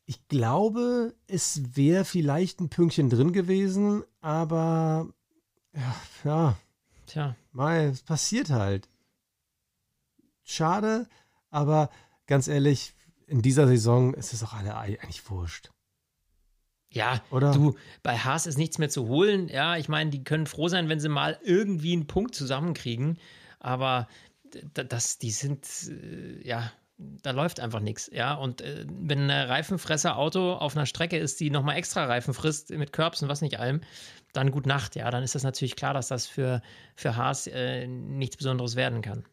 ich 0.06 0.26
glaube, 0.28 1.14
es 1.26 1.76
wäre 1.76 2.04
vielleicht 2.04 2.60
ein 2.60 2.68
Pünktchen 2.68 3.10
drin 3.10 3.32
gewesen, 3.32 4.04
aber 4.20 5.08
ja, 5.74 5.94
ja. 6.24 6.56
Tja. 7.06 7.36
Mal, 7.52 7.88
es 7.88 8.02
passiert 8.02 8.50
halt. 8.50 8.88
Schade, 10.44 11.06
aber 11.50 11.90
ganz 12.26 12.48
ehrlich, 12.48 12.94
in 13.28 13.42
dieser 13.42 13.66
Saison 13.66 14.14
ist 14.14 14.32
es 14.32 14.42
auch 14.42 14.54
alle 14.54 14.76
eigentlich 14.76 15.28
wurscht. 15.30 15.70
Ja, 16.90 17.22
Oder? 17.30 17.52
du, 17.52 17.76
bei 18.02 18.16
Haas 18.16 18.46
ist 18.46 18.56
nichts 18.56 18.78
mehr 18.78 18.88
zu 18.88 19.08
holen. 19.08 19.48
Ja, 19.48 19.76
ich 19.76 19.88
meine, 19.88 20.10
die 20.10 20.24
können 20.24 20.46
froh 20.46 20.68
sein, 20.68 20.88
wenn 20.88 21.00
sie 21.00 21.10
mal 21.10 21.38
irgendwie 21.44 21.92
einen 21.92 22.06
Punkt 22.06 22.34
zusammenkriegen. 22.34 23.18
Aber 23.60 24.08
das, 24.72 25.18
die 25.18 25.30
sind, 25.30 25.66
äh, 25.88 26.46
ja, 26.46 26.72
da 26.96 27.32
läuft 27.32 27.60
einfach 27.60 27.80
nichts. 27.80 28.10
Ja, 28.12 28.34
und 28.34 28.62
äh, 28.62 28.86
wenn 28.88 29.30
ein 29.30 29.48
Reifenfresser-Auto 29.48 30.54
auf 30.54 30.76
einer 30.76 30.86
Strecke 30.86 31.18
ist, 31.18 31.38
die 31.40 31.50
nochmal 31.50 31.76
extra 31.76 32.06
Reifen 32.06 32.32
frisst 32.32 32.70
mit 32.70 32.94
Körbs 32.94 33.22
und 33.22 33.28
was 33.28 33.42
nicht 33.42 33.60
allem, 33.60 33.82
dann 34.32 34.50
gut 34.50 34.64
Nacht. 34.64 34.96
Ja, 34.96 35.10
dann 35.10 35.22
ist 35.22 35.34
das 35.34 35.42
natürlich 35.42 35.76
klar, 35.76 35.92
dass 35.92 36.08
das 36.08 36.26
für, 36.26 36.62
für 36.96 37.16
Haas 37.16 37.46
äh, 37.46 37.86
nichts 37.86 38.38
Besonderes 38.38 38.76
werden 38.76 39.02
kann. 39.02 39.24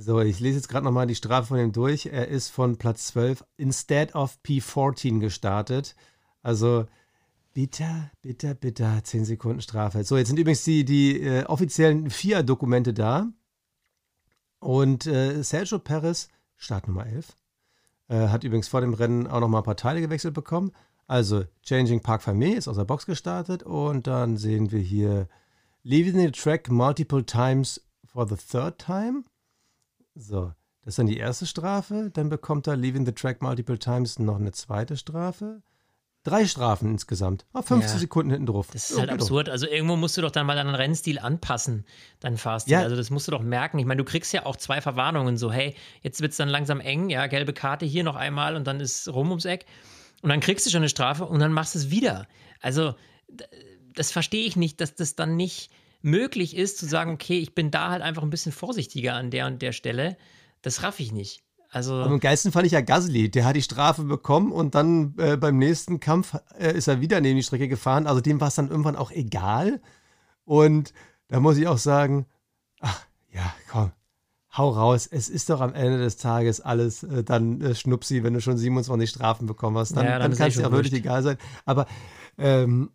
So, 0.00 0.20
ich 0.20 0.38
lese 0.38 0.58
jetzt 0.58 0.68
gerade 0.68 0.84
nochmal 0.84 1.08
die 1.08 1.16
Strafe 1.16 1.48
von 1.48 1.58
ihm 1.58 1.72
durch. 1.72 2.06
Er 2.06 2.28
ist 2.28 2.50
von 2.50 2.76
Platz 2.76 3.08
12 3.08 3.44
instead 3.56 4.14
of 4.14 4.38
P14 4.46 5.18
gestartet. 5.18 5.96
Also 6.40 6.86
bitter, 7.52 8.12
bitter, 8.22 8.54
bitter. 8.54 9.02
10 9.02 9.24
Sekunden 9.24 9.60
Strafe. 9.60 10.04
So, 10.04 10.16
jetzt 10.16 10.28
sind 10.28 10.38
übrigens 10.38 10.62
die, 10.62 10.84
die 10.84 11.20
äh, 11.20 11.46
offiziellen 11.46 12.10
vier 12.10 12.44
Dokumente 12.44 12.94
da. 12.94 13.26
Und 14.60 15.06
äh, 15.06 15.42
Sergio 15.42 15.80
Perez, 15.80 16.28
Startnummer 16.54 17.04
11, 17.04 17.34
äh, 18.06 18.28
hat 18.28 18.44
übrigens 18.44 18.68
vor 18.68 18.82
dem 18.82 18.94
Rennen 18.94 19.26
auch 19.26 19.40
nochmal 19.40 19.62
ein 19.62 19.64
paar 19.64 19.76
Teile 19.76 20.00
gewechselt 20.00 20.32
bekommen. 20.32 20.70
Also 21.08 21.42
Changing 21.64 22.02
Park 22.02 22.22
Famille 22.22 22.54
ist 22.54 22.68
aus 22.68 22.76
der 22.76 22.84
Box 22.84 23.04
gestartet. 23.04 23.64
Und 23.64 24.06
dann 24.06 24.36
sehen 24.36 24.70
wir 24.70 24.80
hier 24.80 25.28
Leaving 25.82 26.20
the 26.20 26.30
track 26.30 26.70
multiple 26.70 27.26
times 27.26 27.80
for 28.04 28.28
the 28.28 28.36
third 28.36 28.78
time. 28.78 29.24
So, 30.18 30.52
das 30.82 30.92
ist 30.92 30.98
dann 30.98 31.06
die 31.06 31.16
erste 31.16 31.46
Strafe. 31.46 32.10
Dann 32.12 32.28
bekommt 32.28 32.66
er 32.66 32.76
Leaving 32.76 33.06
the 33.06 33.12
Track 33.12 33.40
Multiple 33.40 33.78
Times 33.78 34.18
noch 34.18 34.36
eine 34.36 34.50
zweite 34.50 34.96
Strafe. 34.96 35.62
Drei 36.24 36.44
Strafen 36.46 36.90
insgesamt. 36.90 37.46
Auf 37.52 37.66
15 37.66 37.94
ja, 37.94 38.00
Sekunden 38.00 38.32
hinten 38.32 38.46
drauf. 38.46 38.68
Das 38.72 38.90
ist 38.90 38.98
halt 38.98 39.10
absurd. 39.10 39.48
Also 39.48 39.68
irgendwo 39.68 39.94
musst 39.94 40.16
du 40.16 40.20
doch 40.20 40.32
dann 40.32 40.46
mal 40.46 40.56
deinen 40.56 40.74
Rennstil 40.74 41.20
anpassen, 41.20 41.86
deinen 42.18 42.36
Fahrstil. 42.36 42.72
Ja. 42.72 42.80
Also 42.80 42.96
das 42.96 43.10
musst 43.10 43.28
du 43.28 43.32
doch 43.32 43.42
merken. 43.42 43.78
Ich 43.78 43.86
meine, 43.86 43.98
du 43.98 44.04
kriegst 44.04 44.32
ja 44.32 44.44
auch 44.44 44.56
zwei 44.56 44.80
Verwarnungen. 44.80 45.36
So, 45.36 45.52
hey, 45.52 45.76
jetzt 46.02 46.20
wird 46.20 46.32
es 46.32 46.36
dann 46.36 46.48
langsam 46.48 46.80
eng. 46.80 47.08
Ja, 47.08 47.28
gelbe 47.28 47.52
Karte 47.52 47.86
hier 47.86 48.02
noch 48.02 48.16
einmal 48.16 48.56
und 48.56 48.66
dann 48.66 48.80
ist 48.80 49.08
rum 49.08 49.28
ums 49.28 49.44
Eck. 49.44 49.64
Und 50.22 50.30
dann 50.30 50.40
kriegst 50.40 50.66
du 50.66 50.70
schon 50.70 50.78
eine 50.78 50.88
Strafe 50.88 51.24
und 51.24 51.38
dann 51.38 51.52
machst 51.52 51.76
du 51.76 51.78
es 51.78 51.90
wieder. 51.90 52.26
Also 52.60 52.94
das 53.94 54.10
verstehe 54.10 54.44
ich 54.44 54.56
nicht, 54.56 54.80
dass 54.80 54.96
das 54.96 55.14
dann 55.14 55.36
nicht 55.36 55.70
möglich 56.00 56.56
ist, 56.56 56.78
zu 56.78 56.86
sagen, 56.86 57.12
okay, 57.12 57.38
ich 57.38 57.54
bin 57.54 57.70
da 57.70 57.90
halt 57.90 58.02
einfach 58.02 58.22
ein 58.22 58.30
bisschen 58.30 58.52
vorsichtiger 58.52 59.14
an 59.14 59.30
der 59.30 59.46
und 59.46 59.62
der 59.62 59.72
Stelle, 59.72 60.16
das 60.62 60.82
raff 60.82 61.00
ich 61.00 61.12
nicht. 61.12 61.42
Also 61.70 61.94
Aber 61.94 62.12
am 62.12 62.20
geilsten 62.20 62.50
fand 62.50 62.66
ich 62.66 62.72
ja 62.72 62.80
Gasly. 62.80 63.30
Der 63.30 63.44
hat 63.44 63.56
die 63.56 63.62
Strafe 63.62 64.04
bekommen 64.04 64.52
und 64.52 64.74
dann 64.74 65.14
äh, 65.18 65.36
beim 65.36 65.58
nächsten 65.58 66.00
Kampf 66.00 66.34
äh, 66.58 66.72
ist 66.72 66.88
er 66.88 67.00
wieder 67.00 67.20
neben 67.20 67.36
die 67.36 67.42
Strecke 67.42 67.68
gefahren. 67.68 68.06
Also 68.06 68.20
dem 68.20 68.40
war 68.40 68.48
es 68.48 68.54
dann 68.54 68.70
irgendwann 68.70 68.96
auch 68.96 69.10
egal. 69.10 69.80
Und 70.44 70.94
da 71.28 71.40
muss 71.40 71.58
ich 71.58 71.66
auch 71.66 71.76
sagen, 71.76 72.26
ach 72.80 73.06
ja, 73.30 73.52
komm, 73.70 73.92
hau 74.56 74.70
raus. 74.70 75.06
Es 75.06 75.28
ist 75.28 75.50
doch 75.50 75.60
am 75.60 75.74
Ende 75.74 75.98
des 75.98 76.16
Tages 76.16 76.62
alles 76.62 77.02
äh, 77.02 77.22
dann 77.22 77.60
äh, 77.60 77.74
Schnupsi, 77.74 78.22
wenn 78.22 78.32
du 78.32 78.40
schon 78.40 78.56
27 78.56 79.10
Strafen 79.10 79.46
bekommen 79.46 79.76
hast. 79.76 79.94
Dann, 79.94 80.06
ja, 80.06 80.18
dann, 80.18 80.30
dann 80.30 80.38
kann 80.38 80.48
es 80.48 80.56
dir 80.56 80.66
auch 80.66 80.72
wirklich 80.72 80.94
egal 80.94 81.22
sein. 81.22 81.36
Aber 81.66 81.86
ähm, 82.38 82.90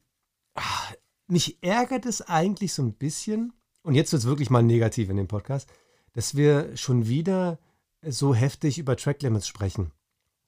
ach, 0.56 0.94
mich 1.28 1.62
ärgert 1.62 2.06
es 2.06 2.22
eigentlich 2.22 2.74
so 2.74 2.84
ein 2.84 2.94
bisschen, 2.94 3.54
und 3.84 3.96
jetzt 3.96 4.12
wird 4.12 4.22
es 4.22 4.28
wirklich 4.28 4.50
mal 4.50 4.64
negativ 4.64 5.10
in 5.10 5.18
dem 5.18 5.28
Podcast, 5.28 5.70
dass 6.14 6.36
wir 6.36 6.76
schon 6.78 7.08
wieder 7.08 7.60
so 8.06 8.36
heftig 8.36 8.78
über 8.78 8.96
Tracklimits 8.98 9.48
sprechen. 9.48 9.92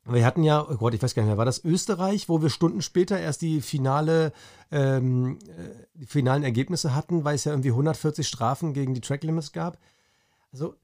Wir 0.08 0.26
hatten 0.26 0.44
ja, 0.44 0.62
oh 0.62 0.76
Gott, 0.76 0.94
ich 0.94 1.02
weiß 1.02 1.16
gar 1.16 1.24
nicht 1.24 1.30
mehr, 1.30 1.38
war 1.38 1.46
das 1.46 1.64
Österreich, 1.64 2.30
wo 2.30 2.42
wir 2.42 2.52
Stunden 2.52 2.84
später 2.84 3.20
erst 3.20 3.42
die 3.42 3.60
finale, 3.60 4.34
ähm, 4.70 5.40
äh, 5.48 5.86
die 5.96 6.06
finalen 6.06 6.44
Ergebnisse 6.44 6.94
hatten, 6.94 7.24
weil 7.24 7.36
es 7.36 7.46
ja 7.46 7.54
irgendwie 7.54 7.72
140 7.72 8.28
Strafen 8.28 8.74
gegen 8.74 8.94
die 8.94 9.02
Tracklimits 9.02 9.52
gab. 9.52 9.80
Also 10.52 10.76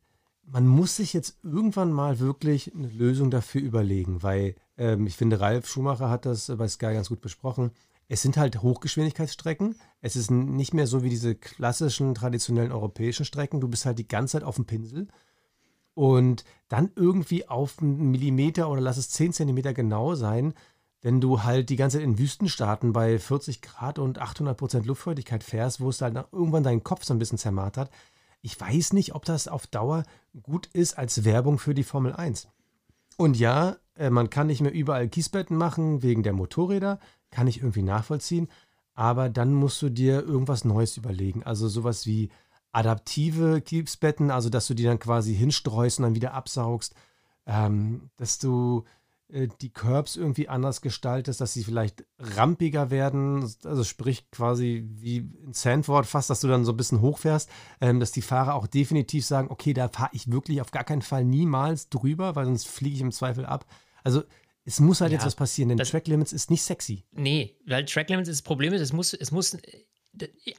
man 0.43 0.65
muss 0.65 0.95
sich 0.95 1.13
jetzt 1.13 1.37
irgendwann 1.43 1.93
mal 1.93 2.19
wirklich 2.19 2.73
eine 2.73 2.87
Lösung 2.87 3.29
dafür 3.29 3.61
überlegen, 3.61 4.23
weil 4.23 4.55
ähm, 4.77 5.05
ich 5.05 5.15
finde, 5.15 5.39
Ralf 5.39 5.67
Schumacher 5.67 6.09
hat 6.09 6.25
das 6.25 6.51
bei 6.57 6.67
Sky 6.67 6.93
ganz 6.93 7.09
gut 7.09 7.21
besprochen 7.21 7.71
es 8.11 8.21
sind 8.21 8.35
halt 8.35 8.61
Hochgeschwindigkeitsstrecken. 8.61 9.75
Es 10.01 10.17
ist 10.17 10.31
nicht 10.31 10.73
mehr 10.73 10.85
so 10.85 11.01
wie 11.01 11.07
diese 11.07 11.33
klassischen, 11.33 12.13
traditionellen 12.13 12.73
europäischen 12.73 13.23
Strecken. 13.23 13.61
Du 13.61 13.69
bist 13.69 13.85
halt 13.85 13.99
die 13.99 14.07
ganze 14.07 14.33
Zeit 14.33 14.43
auf 14.43 14.57
dem 14.57 14.65
Pinsel. 14.65 15.07
Und 15.93 16.43
dann 16.67 16.91
irgendwie 16.97 17.47
auf 17.47 17.79
einen 17.79 18.11
Millimeter 18.11 18.69
oder 18.69 18.81
lass 18.81 18.97
es 18.97 19.11
10 19.11 19.31
Zentimeter 19.31 19.73
genau 19.73 20.15
sein, 20.15 20.53
wenn 21.01 21.21
du 21.21 21.43
halt 21.43 21.69
die 21.69 21.77
ganze 21.77 21.99
Zeit 21.99 22.03
in 22.03 22.19
Wüstenstaaten 22.19 22.91
bei 22.91 23.17
40 23.17 23.61
Grad 23.61 23.97
und 23.97 24.19
800 24.19 24.57
Prozent 24.57 24.85
Luftfeuchtigkeit 24.87 25.41
fährst, 25.41 25.79
wo 25.79 25.87
es 25.87 26.01
halt 26.01 26.17
irgendwann 26.33 26.63
deinen 26.63 26.83
Kopf 26.83 27.05
so 27.05 27.13
ein 27.13 27.19
bisschen 27.19 27.37
zermartert. 27.37 27.91
Ich 28.41 28.59
weiß 28.59 28.91
nicht, 28.91 29.15
ob 29.15 29.23
das 29.23 29.47
auf 29.47 29.67
Dauer 29.67 30.03
gut 30.43 30.67
ist 30.73 30.97
als 30.97 31.23
Werbung 31.23 31.59
für 31.59 31.73
die 31.73 31.83
Formel 31.83 32.11
1. 32.11 32.49
Und 33.15 33.37
ja, 33.37 33.77
äh, 33.95 34.09
man 34.09 34.29
kann 34.29 34.47
nicht 34.47 34.59
mehr 34.59 34.73
überall 34.73 35.07
Kiesbetten 35.07 35.55
machen 35.55 36.03
wegen 36.03 36.23
der 36.23 36.33
Motorräder 36.33 36.99
kann 37.31 37.47
ich 37.47 37.59
irgendwie 37.59 37.81
nachvollziehen. 37.81 38.47
Aber 38.93 39.29
dann 39.29 39.53
musst 39.53 39.81
du 39.81 39.89
dir 39.89 40.21
irgendwas 40.21 40.65
Neues 40.65 40.97
überlegen. 40.97 41.43
Also 41.43 41.67
sowas 41.67 42.05
wie 42.05 42.29
adaptive 42.71 43.61
Kiebsbetten, 43.61 44.31
also 44.31 44.49
dass 44.49 44.67
du 44.67 44.73
die 44.73 44.83
dann 44.83 44.99
quasi 44.99 45.35
hinstreust 45.35 45.99
und 45.99 46.03
dann 46.03 46.15
wieder 46.15 46.33
absaugst. 46.33 46.93
Ähm, 47.47 48.09
dass 48.17 48.37
du 48.37 48.85
äh, 49.31 49.47
die 49.61 49.69
Curbs 49.69 50.15
irgendwie 50.15 50.47
anders 50.49 50.81
gestaltest, 50.81 51.41
dass 51.41 51.53
sie 51.53 51.63
vielleicht 51.63 52.05
rampiger 52.19 52.91
werden. 52.91 53.49
Also 53.63 53.83
sprich 53.83 54.29
quasi 54.29 54.85
wie 54.89 55.17
in 55.17 55.53
Sandford 55.53 56.05
fast, 56.05 56.29
dass 56.29 56.41
du 56.41 56.47
dann 56.47 56.65
so 56.65 56.73
ein 56.73 56.77
bisschen 56.77 57.01
hochfährst. 57.01 57.49
Ähm, 57.79 57.99
dass 57.99 58.11
die 58.11 58.21
Fahrer 58.21 58.55
auch 58.55 58.67
definitiv 58.67 59.25
sagen, 59.25 59.49
okay, 59.49 59.73
da 59.73 59.87
fahre 59.89 60.11
ich 60.13 60.31
wirklich 60.31 60.61
auf 60.61 60.71
gar 60.71 60.83
keinen 60.83 61.01
Fall 61.01 61.25
niemals 61.25 61.89
drüber, 61.89 62.35
weil 62.35 62.45
sonst 62.45 62.67
fliege 62.67 62.95
ich 62.95 63.01
im 63.01 63.11
Zweifel 63.11 63.45
ab. 63.45 63.65
Also 64.03 64.23
es 64.65 64.79
muss 64.79 65.01
halt 65.01 65.11
Ja, 65.11 65.17
jetzt 65.17 65.25
was 65.25 65.35
passieren, 65.35 65.69
denn 65.69 65.77
das- 65.77 65.89
Track 65.91 66.07
Limits 66.07 66.33
ist 66.33 66.49
nicht 66.51 66.61
sexy. 66.63 67.03
Nee, 67.11 67.55
weil 67.65 67.85
Track 67.85 68.09
Limits 68.09 68.29
das 68.29 68.41
Problem 68.41 68.73
ist, 68.73 68.81
es 68.81 68.93
muss, 68.93 69.13
es 69.13 69.31
muss, 69.31 69.57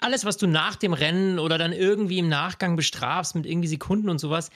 alles, 0.01 0.25
was 0.25 0.37
du 0.39 0.47
nach 0.47 0.77
dem 0.77 0.93
Rennen 0.93 1.39
oder 1.39 1.59
dann 1.59 1.73
irgendwie 1.73 2.19
im 2.19 2.29
Nachgang 2.29 2.75
bestrafst 2.77 3.35
mit 3.35 3.47
irgendwie 3.47 3.69
Sekunden 3.69 4.09
und 4.09 4.19
sowas, 4.19 4.51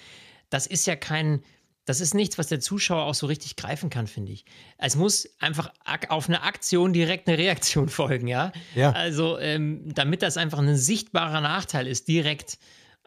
das 0.50 0.66
ist 0.66 0.87
ja 0.87 0.96
kein, 0.96 1.42
das 1.85 2.00
ist 2.00 2.14
nichts, 2.14 2.38
was 2.38 2.48
der 2.48 2.61
Zuschauer 2.61 3.04
auch 3.04 3.14
so 3.14 3.26
richtig 3.26 3.56
greifen 3.56 3.90
kann, 3.90 4.06
finde 4.06 4.32
ich. 4.32 4.44
Es 4.78 4.96
muss 4.96 5.28
einfach 5.38 5.70
auf 6.09 6.28
eine 6.28 6.42
Aktion 6.42 6.92
direkt 6.92 7.28
eine 7.28 7.38
Reaktion 7.38 7.88
folgen, 7.90 8.26
ja. 8.26 8.52
Ja. 8.74 8.90
Also, 8.92 9.38
ähm, 9.38 9.92
damit 9.94 10.22
das 10.22 10.37
einfach 10.37 10.59
ein 10.59 10.76
sichtbarer 10.76 11.40
Nachteil 11.40 11.87
ist, 11.87 12.09
direkt, 12.09 12.59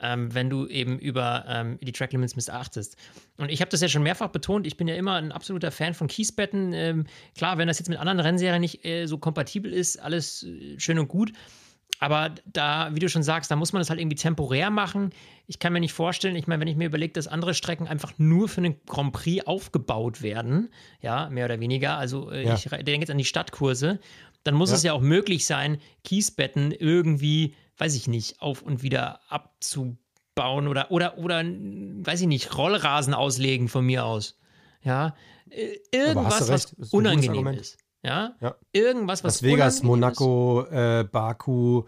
ähm, 0.01 0.33
wenn 0.33 0.49
du 0.49 0.67
eben 0.67 0.97
über 0.99 1.45
ähm, 1.47 1.77
die 1.81 1.91
Track 1.91 2.11
Limits 2.13 2.35
missachtest. 2.35 2.95
Und 3.37 3.49
ich 3.51 3.61
habe 3.61 3.69
das 3.71 3.81
ja 3.81 3.87
schon 3.87 4.03
mehrfach 4.03 4.29
betont, 4.29 4.65
ich 4.67 4.77
bin 4.77 4.87
ja 4.87 4.95
immer 4.95 5.15
ein 5.15 5.31
absoluter 5.31 5.71
Fan 5.71 5.93
von 5.93 6.07
Kiesbetten. 6.07 6.73
Ähm, 6.73 7.05
klar, 7.37 7.57
wenn 7.57 7.67
das 7.67 7.79
jetzt 7.79 7.89
mit 7.89 7.97
anderen 7.99 8.19
Rennserien 8.19 8.61
nicht 8.61 8.85
äh, 8.85 9.05
so 9.05 9.17
kompatibel 9.17 9.71
ist, 9.73 9.97
alles 9.97 10.43
äh, 10.43 10.79
schön 10.79 10.99
und 10.99 11.07
gut. 11.07 11.31
Aber 12.01 12.33
da, 12.45 12.95
wie 12.95 12.99
du 12.99 13.09
schon 13.09 13.23
sagst, 13.23 13.51
da 13.51 13.57
muss 13.57 13.73
man 13.73 13.81
das 13.81 13.89
halt 13.89 13.99
irgendwie 13.99 14.15
temporär 14.15 14.69
machen. 14.69 15.09
Ich 15.47 15.59
kann 15.59 15.73
mir 15.73 15.81
nicht 15.81 15.91
vorstellen, 15.91 16.37
ich 16.37 16.47
meine, 16.47 16.61
wenn 16.61 16.67
ich 16.69 16.77
mir 16.77 16.85
überlege, 16.85 17.11
dass 17.11 17.27
andere 17.27 17.53
Strecken 17.53 17.87
einfach 17.87 18.13
nur 18.17 18.47
für 18.47 18.61
einen 18.61 18.75
Grand 18.85 19.11
Prix 19.11 19.45
aufgebaut 19.45 20.21
werden, 20.21 20.69
ja, 21.01 21.29
mehr 21.29 21.43
oder 21.45 21.59
weniger. 21.59 21.97
Also 21.97 22.31
äh, 22.31 22.45
Ja. 22.47 22.53
ich 22.55 22.63
denke 22.63 23.01
jetzt 23.01 23.09
an 23.11 23.17
die 23.17 23.25
Stadtkurse, 23.25 23.99
dann 24.45 24.55
muss 24.55 24.69
Ja. 24.69 24.75
es 24.77 24.83
ja 24.83 24.93
auch 24.93 25.01
möglich 25.01 25.45
sein, 25.45 25.79
Kiesbetten 26.05 26.71
irgendwie, 26.71 27.53
weiß 27.79 27.95
ich 27.95 28.07
nicht, 28.07 28.41
auf 28.41 28.61
und 28.61 28.83
wieder 28.83 29.19
abzubauen 29.29 30.67
oder, 30.67 30.91
oder, 30.91 31.17
oder, 31.17 31.43
weiß 31.43 32.21
ich 32.21 32.27
nicht, 32.27 32.55
Rollrasen 32.57 33.13
auslegen 33.13 33.67
von 33.67 33.85
mir 33.85 34.05
aus. 34.05 34.37
Ja, 34.81 35.15
Äh, 35.49 35.79
irgendwas, 35.91 36.47
was 36.47 36.73
ist 36.73 36.93
unangenehm 36.93 37.47
ist. 37.47 37.79
Ja, 38.03 38.35
Ja. 38.39 38.55
irgendwas, 38.71 39.23
was 39.23 39.41
Las 39.41 39.43
Vegas. 39.43 39.81
Monaco, 39.83 40.63
äh, 40.69 41.03
Baku, 41.11 41.83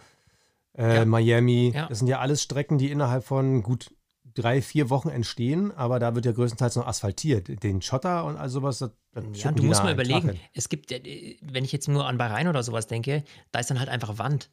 äh, 0.75 0.95
Ja. 0.95 1.05
Miami, 1.05 1.71
Ja. 1.75 1.87
das 1.87 1.99
sind 1.99 2.07
ja 2.07 2.19
alles 2.19 2.41
Strecken, 2.41 2.79
die 2.79 2.89
innerhalb 2.89 3.23
von 3.23 3.61
gut 3.61 3.93
drei, 4.33 4.61
vier 4.63 4.89
Wochen 4.89 5.09
entstehen, 5.09 5.71
aber 5.71 5.99
da 5.99 6.15
wird 6.15 6.25
ja 6.25 6.31
größtenteils 6.31 6.75
noch 6.77 6.87
asphaltiert. 6.87 7.63
Den 7.63 7.81
Schotter 7.83 8.25
und 8.25 8.35
all 8.37 8.49
sowas, 8.49 8.79
das, 8.79 8.91
Ja, 9.33 9.51
du 9.51 9.61
musst 9.63 9.83
mal 9.83 9.93
überlegen, 9.93 10.39
es 10.53 10.67
gibt, 10.69 10.91
äh, 10.91 11.37
wenn 11.41 11.63
ich 11.63 11.71
jetzt 11.71 11.87
nur 11.87 12.07
an 12.07 12.17
Bahrain 12.17 12.47
oder 12.47 12.63
sowas 12.63 12.87
denke, 12.87 13.23
da 13.51 13.59
ist 13.59 13.69
dann 13.69 13.79
halt 13.79 13.89
einfach 13.89 14.17
Wand. 14.17 14.49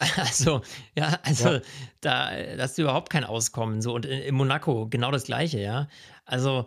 Also, 0.16 0.62
ja, 0.96 1.18
also 1.22 1.48
Ja. 1.50 1.60
da, 2.00 2.30
hast 2.58 2.76
du 2.76 2.82
überhaupt 2.82 3.10
kein 3.10 3.24
Auskommen. 3.24 3.80
So, 3.80 3.94
und 3.94 4.06
in, 4.06 4.20
in 4.20 4.34
Monaco 4.34 4.86
genau 4.88 5.10
das 5.10 5.24
Gleiche, 5.24 5.60
ja. 5.60 5.88
Also, 6.24 6.66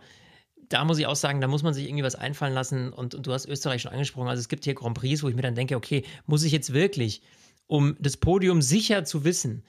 da 0.68 0.84
muss 0.84 0.98
ich 0.98 1.06
auch 1.06 1.16
sagen, 1.16 1.40
da 1.40 1.46
muss 1.48 1.62
man 1.62 1.74
sich 1.74 1.86
irgendwie 1.86 2.04
was 2.04 2.14
einfallen 2.14 2.54
lassen. 2.54 2.92
Und, 2.92 3.14
und 3.14 3.26
du 3.26 3.32
hast 3.32 3.46
Österreich 3.46 3.82
schon 3.82 3.92
angesprochen. 3.92 4.28
Also, 4.28 4.40
es 4.40 4.48
gibt 4.48 4.64
hier 4.64 4.74
Grand 4.74 4.96
Prix, 4.96 5.22
wo 5.22 5.28
ich 5.28 5.34
mir 5.36 5.42
dann 5.42 5.54
denke, 5.54 5.76
okay, 5.76 6.04
muss 6.26 6.42
ich 6.42 6.52
jetzt 6.52 6.72
wirklich, 6.72 7.22
um 7.66 7.96
das 8.00 8.16
Podium 8.16 8.62
sicher 8.62 9.04
zu 9.04 9.24
wissen, 9.24 9.62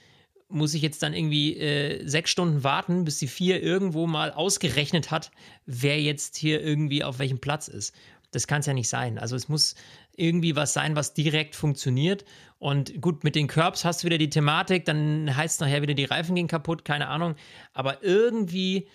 muss 0.47 0.73
ich 0.73 0.81
jetzt 0.81 1.03
dann 1.03 1.13
irgendwie 1.13 1.57
äh, 1.57 2.07
sechs 2.07 2.31
Stunden 2.31 2.63
warten, 2.63 3.05
bis 3.05 3.19
die 3.19 3.27
vier 3.27 3.62
irgendwo 3.62 4.07
mal 4.07 4.31
ausgerechnet 4.31 5.12
hat, 5.12 5.31
wer 5.65 6.01
jetzt 6.01 6.38
hier 6.38 6.62
irgendwie 6.62 7.03
auf 7.03 7.19
welchem 7.19 7.39
Platz 7.39 7.67
ist. 7.67 7.93
Das 8.31 8.47
kann 8.47 8.62
es 8.62 8.65
ja 8.65 8.73
nicht 8.73 8.89
sein. 8.89 9.17
Also 9.19 9.35
es 9.35 9.47
muss 9.47 9.75
irgendwie 10.15 10.55
was 10.55 10.73
sein, 10.73 10.95
was 10.95 11.13
direkt 11.13 11.55
funktioniert. 11.55 12.25
Und 12.59 13.01
gut, 13.01 13.23
mit 13.23 13.35
den 13.35 13.47
Curbs 13.47 13.85
hast 13.85 14.03
du 14.03 14.05
wieder 14.05 14.17
die 14.17 14.29
Thematik, 14.29 14.85
dann 14.85 15.35
heißt 15.35 15.55
es 15.55 15.59
nachher 15.61 15.81
wieder, 15.81 15.93
die 15.93 16.05
Reifen 16.05 16.35
gehen 16.35 16.47
kaputt, 16.47 16.83
keine 16.83 17.07
Ahnung. 17.07 17.35
Aber 17.73 18.03
irgendwie 18.03 18.87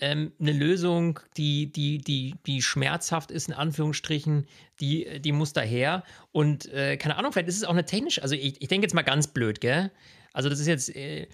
ähm, 0.00 0.32
eine 0.40 0.52
Lösung, 0.52 1.18
die, 1.36 1.70
die, 1.72 1.98
die, 1.98 2.36
die 2.46 2.62
schmerzhaft 2.62 3.32
ist, 3.32 3.48
in 3.48 3.54
Anführungsstrichen, 3.54 4.46
die, 4.80 5.20
die 5.20 5.32
muss 5.32 5.52
daher. 5.52 6.04
Und 6.32 6.72
äh, 6.72 6.96
keine 6.96 7.16
Ahnung, 7.16 7.32
vielleicht 7.32 7.48
ist 7.48 7.56
es 7.56 7.64
auch 7.64 7.70
eine 7.70 7.84
technische, 7.84 8.22
also 8.22 8.34
ich, 8.34 8.62
ich 8.62 8.68
denke 8.68 8.84
jetzt 8.84 8.94
mal 8.94 9.02
ganz 9.02 9.26
blöd, 9.26 9.60
gell? 9.60 9.90
Also 10.32 10.48
das 10.48 10.60
ist 10.60 10.68
jetzt, 10.68 10.94
äh, 10.94 11.26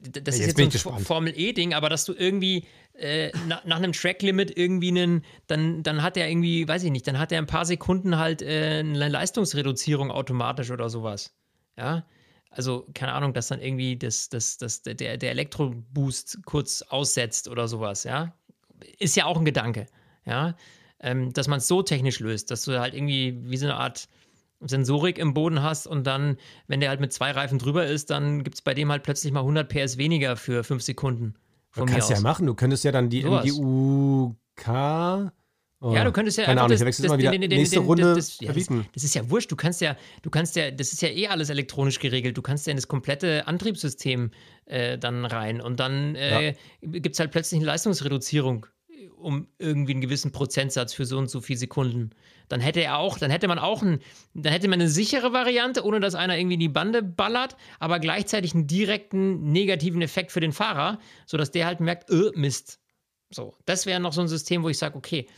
das 0.00 0.38
Ja, 0.38 0.44
ist 0.44 0.46
jetzt 0.46 0.46
jetzt 0.46 0.56
bin 0.56 0.64
so 0.64 0.68
ein 0.68 0.70
gespannt. 0.70 1.06
Formel 1.06 1.32
E-Ding, 1.36 1.74
aber 1.74 1.88
dass 1.88 2.04
du 2.04 2.14
irgendwie 2.14 2.66
äh, 2.94 3.30
na, 3.46 3.60
nach 3.64 3.76
einem 3.76 3.92
Track-Limit 3.92 4.56
irgendwie 4.56 4.88
einen, 4.88 5.24
dann, 5.46 5.82
dann 5.82 6.02
hat 6.02 6.16
er 6.16 6.28
irgendwie, 6.28 6.66
weiß 6.66 6.84
ich 6.84 6.90
nicht, 6.90 7.06
dann 7.06 7.18
hat 7.18 7.32
er 7.32 7.38
ein 7.38 7.46
paar 7.46 7.64
Sekunden 7.64 8.18
halt 8.18 8.42
äh, 8.42 8.80
eine 8.80 9.08
Leistungsreduzierung 9.08 10.10
automatisch 10.10 10.70
oder 10.70 10.88
sowas. 10.90 11.34
Ja. 11.76 12.06
Also, 12.50 12.86
keine 12.94 13.12
Ahnung, 13.12 13.32
dass 13.32 13.48
dann 13.48 13.60
irgendwie 13.60 13.96
das, 13.96 14.28
das, 14.28 14.58
das, 14.58 14.82
der, 14.82 14.94
der 15.16 15.30
Elektroboost 15.30 16.40
kurz 16.44 16.82
aussetzt 16.82 17.48
oder 17.48 17.68
sowas, 17.68 18.04
ja. 18.04 18.34
Ist 18.98 19.16
ja 19.16 19.26
auch 19.26 19.38
ein 19.38 19.44
Gedanke, 19.44 19.86
ja. 20.26 20.56
Ähm, 21.02 21.32
dass 21.32 21.48
man 21.48 21.58
es 21.58 21.68
so 21.68 21.82
technisch 21.82 22.18
löst, 22.20 22.50
dass 22.50 22.64
du 22.64 22.78
halt 22.78 22.94
irgendwie 22.94 23.38
wie 23.42 23.56
so 23.56 23.66
eine 23.66 23.76
Art 23.76 24.08
Sensorik 24.60 25.18
im 25.18 25.32
Boden 25.34 25.62
hast 25.62 25.86
und 25.86 26.06
dann, 26.06 26.36
wenn 26.68 26.80
der 26.80 26.90
halt 26.90 27.00
mit 27.00 27.12
zwei 27.12 27.30
Reifen 27.30 27.58
drüber 27.58 27.86
ist, 27.86 28.10
dann 28.10 28.44
gibt 28.44 28.56
es 28.56 28.62
bei 28.62 28.74
dem 28.74 28.90
halt 28.90 29.02
plötzlich 29.02 29.32
mal 29.32 29.40
100 29.40 29.68
PS 29.68 29.96
weniger 29.96 30.36
für 30.36 30.64
fünf 30.64 30.82
Sekunden. 30.82 31.34
Du 31.72 31.80
Von 31.80 31.84
mir 31.86 31.92
kannst 31.92 32.10
ja 32.10 32.20
machen, 32.20 32.46
du 32.46 32.54
könntest 32.54 32.84
ja 32.84 32.92
dann 32.92 33.08
die 33.08 33.22
Sowas. 33.22 33.44
MGUK. 33.46 35.32
Oh, 35.82 35.94
Ja, 35.94 36.04
du 36.04 36.12
könntest 36.12 36.36
ja 36.36 36.44
Keine 36.44 36.60
einfach 36.60 36.64
Ahnung, 36.66 36.76
das- 36.78 36.84
wechsle 36.86 37.04
das- 37.04 37.10
mal 37.10 37.18
wieder. 37.18 37.30
den- 37.30 37.40
den- 37.40 37.48
den- 37.48 37.58
Nächste 37.60 37.76
den- 37.76 37.86
Runde 37.86 38.14
das- 38.14 38.38
ja, 38.40 38.52
das-. 38.52 38.68
Das 38.92 39.02
ist 39.02 39.14
ja 39.14 39.30
wurscht. 39.30 39.50
Du 39.50 39.56
kannst 39.56 39.80
ja, 39.80 39.96
du 40.20 40.28
kannst 40.28 40.54
ja, 40.56 40.70
das 40.70 40.92
ist 40.92 41.00
ja 41.00 41.08
eh 41.08 41.28
alles 41.28 41.48
elektronisch 41.48 41.98
geregelt. 42.00 42.36
Du 42.36 42.42
kannst 42.42 42.66
ja 42.66 42.72
in 42.72 42.76
das 42.76 42.86
komplette 42.86 43.46
Antriebssystem 43.46 44.30
äh, 44.66 44.98
dann 44.98 45.24
rein 45.24 45.62
und 45.62 45.80
dann 45.80 46.16
äh, 46.16 46.54
gibt 46.82 47.14
es 47.14 47.18
halt 47.20 47.30
plötzlich 47.30 47.60
eine 47.60 47.66
Leistungsreduzierung 47.66 48.66
um 49.16 49.48
irgendwie 49.58 49.92
einen 49.92 50.00
gewissen 50.00 50.32
Prozentsatz 50.32 50.92
für 50.92 51.04
so 51.04 51.18
und 51.18 51.30
so 51.30 51.40
viele 51.40 51.58
Sekunden. 51.58 52.10
Dann 52.48 52.60
hätte 52.60 52.80
er 52.80 52.98
auch, 52.98 53.18
dann 53.18 53.30
hätte 53.30 53.48
man 53.48 53.58
auch 53.58 53.82
ein, 53.82 54.00
dann 54.34 54.52
hätte 54.52 54.68
man 54.68 54.80
eine 54.80 54.88
sichere 54.88 55.32
Variante, 55.32 55.84
ohne 55.84 56.00
dass 56.00 56.14
einer 56.14 56.36
irgendwie 56.36 56.54
in 56.54 56.60
die 56.60 56.68
Bande 56.68 57.02
ballert, 57.02 57.56
aber 57.78 58.00
gleichzeitig 58.00 58.54
einen 58.54 58.66
direkten 58.66 59.52
negativen 59.52 60.02
Effekt 60.02 60.32
für 60.32 60.40
den 60.40 60.52
Fahrer, 60.52 60.98
sodass 61.26 61.50
der 61.50 61.66
halt 61.66 61.80
merkt, 61.80 62.10
äh, 62.10 62.32
Mist. 62.34 62.80
So, 63.30 63.54
das 63.64 63.86
wäre 63.86 64.00
noch 64.00 64.12
so 64.12 64.20
ein 64.20 64.28
System, 64.28 64.62
wo 64.64 64.68
ich 64.68 64.78
sage, 64.78 64.96
okay, 64.96 65.28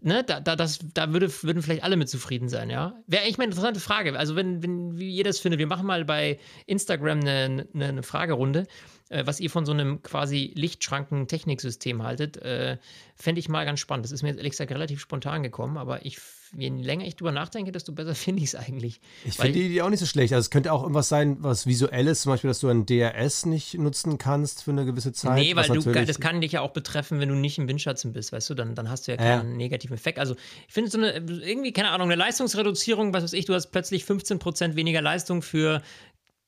ne, 0.00 0.24
da, 0.24 0.40
da, 0.40 0.56
das, 0.56 0.80
da 0.94 1.12
würde, 1.12 1.30
würden 1.42 1.62
vielleicht 1.62 1.84
alle 1.84 1.96
mit 1.96 2.08
zufrieden 2.08 2.48
sein, 2.48 2.70
ja. 2.70 2.94
Wäre 3.06 3.22
eigentlich 3.22 3.38
mal 3.38 3.44
eine 3.44 3.52
interessante 3.52 3.80
Frage. 3.80 4.18
Also, 4.18 4.36
wenn, 4.36 4.62
wenn 4.62 4.98
wie 4.98 5.14
ihr 5.14 5.24
das 5.24 5.38
findet, 5.38 5.58
wir 5.58 5.66
machen 5.66 5.86
mal 5.86 6.04
bei 6.04 6.38
Instagram 6.66 7.20
eine, 7.20 7.68
eine, 7.74 7.84
eine 7.84 8.02
Fragerunde, 8.02 8.66
äh, 9.12 9.26
was 9.26 9.40
ihr 9.40 9.50
von 9.50 9.66
so 9.66 9.72
einem 9.72 10.02
quasi 10.02 10.52
Lichtschranken-Techniksystem 10.54 12.02
haltet. 12.02 12.36
Äh, 12.38 12.78
Fände 13.16 13.38
ich 13.38 13.48
mal 13.48 13.64
ganz 13.64 13.78
spannend. 13.78 14.04
Das 14.04 14.10
ist 14.12 14.22
mir 14.22 14.28
jetzt 14.30 14.38
ehrlich 14.38 14.52
gesagt 14.52 14.72
relativ 14.72 14.98
spontan 15.00 15.42
gekommen, 15.44 15.76
aber 15.76 16.04
ich, 16.04 16.18
je 16.56 16.70
länger 16.70 17.04
ich 17.04 17.14
drüber 17.14 17.30
nachdenke, 17.30 17.70
desto 17.70 17.92
besser 17.92 18.14
finde 18.16 18.42
ich 18.42 18.48
es 18.48 18.54
eigentlich. 18.56 19.00
Ich 19.24 19.34
finde 19.36 19.52
die 19.52 19.66
Idee 19.66 19.82
auch 19.82 19.90
nicht 19.90 20.00
so 20.00 20.06
schlecht. 20.06 20.32
Also 20.32 20.46
es 20.46 20.50
könnte 20.50 20.72
auch 20.72 20.82
irgendwas 20.82 21.08
sein, 21.08 21.36
was 21.40 21.66
visuelles, 21.66 22.22
zum 22.22 22.32
Beispiel, 22.32 22.48
dass 22.48 22.58
du 22.60 22.68
ein 22.68 22.84
DRS 22.86 23.46
nicht 23.46 23.74
nutzen 23.74 24.18
kannst 24.18 24.64
für 24.64 24.72
eine 24.72 24.84
gewisse 24.84 25.12
Zeit. 25.12 25.38
Nee, 25.38 25.54
weil 25.54 25.68
du, 25.68 25.80
das 25.92 26.18
kann 26.18 26.40
dich 26.40 26.52
ja 26.52 26.62
auch 26.62 26.72
betreffen, 26.72 27.20
wenn 27.20 27.28
du 27.28 27.36
nicht 27.36 27.58
im 27.58 27.68
Windschatten 27.68 28.12
bist, 28.12 28.32
weißt 28.32 28.50
du, 28.50 28.54
dann, 28.54 28.74
dann 28.74 28.88
hast 28.90 29.06
du 29.06 29.12
ja 29.12 29.18
Ja. 29.22 29.36
keinen 29.38 29.56
negativen 29.56 29.94
Effekt. 29.94 30.18
Also 30.18 30.34
ich 30.66 30.74
finde 30.74 30.90
so 30.90 30.98
eine, 30.98 31.12
irgendwie, 31.12 31.72
keine 31.72 31.90
Ahnung, 31.90 32.08
eine 32.08 32.16
Leistungsreduzierung, 32.16 33.12
was 33.14 33.22
weiß 33.22 33.34
ich, 33.34 33.44
du 33.44 33.54
hast 33.54 33.68
plötzlich 33.68 34.04
15% 34.04 34.74
weniger 34.74 35.02
Leistung 35.02 35.42
für 35.42 35.82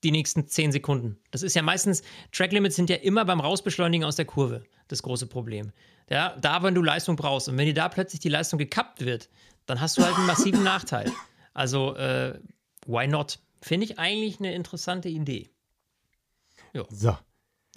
die 0.05 0.13
nächsten 0.13 0.47
10 0.47 0.73
Sekunden. 0.73 1.19
Das 1.31 1.43
ist 1.43 1.57
ja 1.57 1.63
meistens, 1.63 2.03
Tracklimits 2.33 2.77
sind 2.77 2.91
ja 2.91 2.97
immer 2.97 3.25
beim 3.25 3.41
Rausbeschleunigen 3.41 4.07
aus 4.07 4.17
der 4.17 4.27
Kurve 4.27 4.63
das 4.89 5.03
große 5.03 5.27
Problem. 5.27 5.73
Ja, 6.11 6.37
da, 6.41 6.63
wenn 6.63 6.75
du 6.75 6.83
Leistung 6.83 7.17
brauchst 7.17 7.49
und 7.49 7.57
wenn 7.57 7.67
dir 7.67 7.75
da 7.75 7.89
plötzlich 7.89 8.21
die 8.21 8.29
Leistung 8.29 8.59
gekappt 8.59 9.05
wird, 9.05 9.31
dann 9.67 9.81
hast 9.81 9.97
du 9.97 10.05
halt 10.05 10.15
einen 10.17 10.27
massiven 10.27 10.63
Nachteil. 10.65 11.11
Also, 11.55 11.97
äh, 11.97 12.39
why 12.87 13.07
not? 13.07 13.39
Finde 13.63 13.87
ich 13.87 13.99
eigentlich 13.99 14.39
eine 14.39 14.55
interessante 14.55 15.09
Idee. 15.09 15.51
So. 16.91 17.17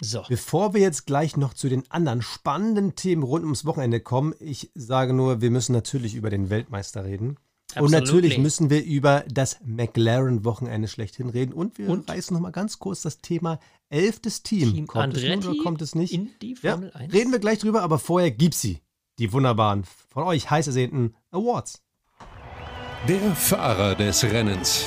So. 0.00 0.22
Bevor 0.28 0.74
wir 0.74 0.80
jetzt 0.80 1.06
gleich 1.06 1.36
noch 1.36 1.54
zu 1.54 1.68
den 1.68 1.90
anderen 1.90 2.22
spannenden 2.22 2.94
Themen 2.94 3.24
rund 3.24 3.42
ums 3.42 3.64
Wochenende 3.64 3.98
kommen, 3.98 4.32
ich 4.38 4.70
sage 4.74 5.12
nur, 5.12 5.40
wir 5.40 5.50
müssen 5.50 5.72
natürlich 5.72 6.14
über 6.14 6.30
den 6.30 6.50
Weltmeister 6.50 7.04
reden. 7.04 7.36
Und 7.76 7.84
Absolutely. 7.94 8.00
natürlich 8.00 8.38
müssen 8.38 8.70
wir 8.70 8.82
über 8.82 9.24
das 9.28 9.58
McLaren-Wochenende 9.64 10.88
schlechthin 10.88 11.28
reden. 11.28 11.52
Und 11.52 11.76
wir 11.76 11.90
Und? 11.90 12.08
reißen 12.10 12.34
noch 12.34 12.40
mal 12.40 12.50
ganz 12.50 12.78
kurz 12.78 13.02
das 13.02 13.18
Thema 13.18 13.60
elftes 13.90 14.42
Team. 14.42 14.72
Team 14.72 14.86
kommt 14.86 15.14
es 15.14 15.22
nun 15.22 15.32
Andretti 15.32 15.54
oder 15.54 15.62
kommt 15.62 15.82
es 15.82 15.94
nicht? 15.94 16.14
in 16.14 16.30
die 16.40 16.56
ja, 16.62 16.72
Formel 16.72 16.90
1? 16.94 17.12
reden 17.12 17.30
wir 17.30 17.38
gleich 17.40 17.58
drüber, 17.58 17.82
aber 17.82 17.98
vorher 17.98 18.30
gibt's 18.30 18.60
sie. 18.62 18.80
Die 19.18 19.32
wunderbaren, 19.32 19.84
von 20.08 20.24
euch 20.24 20.48
heiß 20.50 20.66
ersehnten 20.68 21.14
Awards. 21.30 21.82
Der 23.06 23.34
Fahrer 23.34 23.94
des 23.94 24.24
Rennens. 24.24 24.86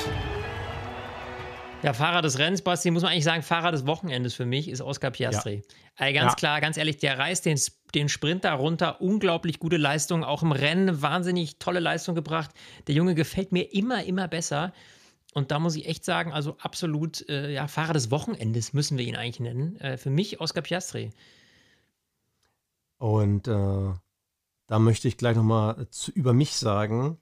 Ja, 1.82 1.92
Fahrer 1.92 2.22
des 2.22 2.38
Rennens, 2.38 2.62
Basti, 2.62 2.90
muss 2.90 3.02
man 3.02 3.10
eigentlich 3.12 3.24
sagen, 3.24 3.42
Fahrer 3.42 3.72
des 3.72 3.86
Wochenendes 3.86 4.34
für 4.34 4.46
mich 4.46 4.68
ist 4.68 4.80
Oscar 4.80 5.10
Piastri. 5.10 5.62
Also 5.96 6.14
ganz 6.14 6.32
Ja. 6.32 6.36
klar, 6.36 6.60
ganz 6.60 6.76
ehrlich, 6.76 6.98
der 6.98 7.18
reißt 7.18 7.44
den, 7.44 7.58
den 7.94 8.08
Sprint 8.08 8.44
da 8.44 8.54
runter. 8.54 9.00
Unglaublich 9.00 9.58
gute 9.58 9.76
Leistung, 9.76 10.24
auch 10.24 10.42
im 10.42 10.52
Rennen 10.52 11.02
wahnsinnig 11.02 11.58
tolle 11.58 11.80
Leistung 11.80 12.14
gebracht. 12.14 12.50
Der 12.86 12.94
Junge 12.94 13.14
gefällt 13.14 13.52
mir 13.52 13.72
immer, 13.74 14.04
immer 14.04 14.28
besser. 14.28 14.72
Und 15.34 15.50
da 15.50 15.58
muss 15.58 15.76
ich 15.76 15.86
echt 15.86 16.04
sagen, 16.04 16.32
also 16.32 16.56
absolut, 16.60 17.28
äh, 17.28 17.52
ja, 17.52 17.66
Fahrer 17.66 17.94
des 17.94 18.10
Wochenendes 18.10 18.72
müssen 18.72 18.98
wir 18.98 19.04
ihn 19.04 19.16
eigentlich 19.16 19.40
nennen. 19.40 19.76
Äh, 19.80 19.96
für 19.96 20.10
mich 20.10 20.40
Oscar 20.40 20.60
Piastri. 20.60 21.10
Und 22.98 23.48
äh, 23.48 23.92
da 24.66 24.78
möchte 24.78 25.08
ich 25.08 25.16
gleich 25.16 25.36
nochmal 25.36 25.86
über 26.14 26.32
mich 26.32 26.52
sagen. 26.52 27.18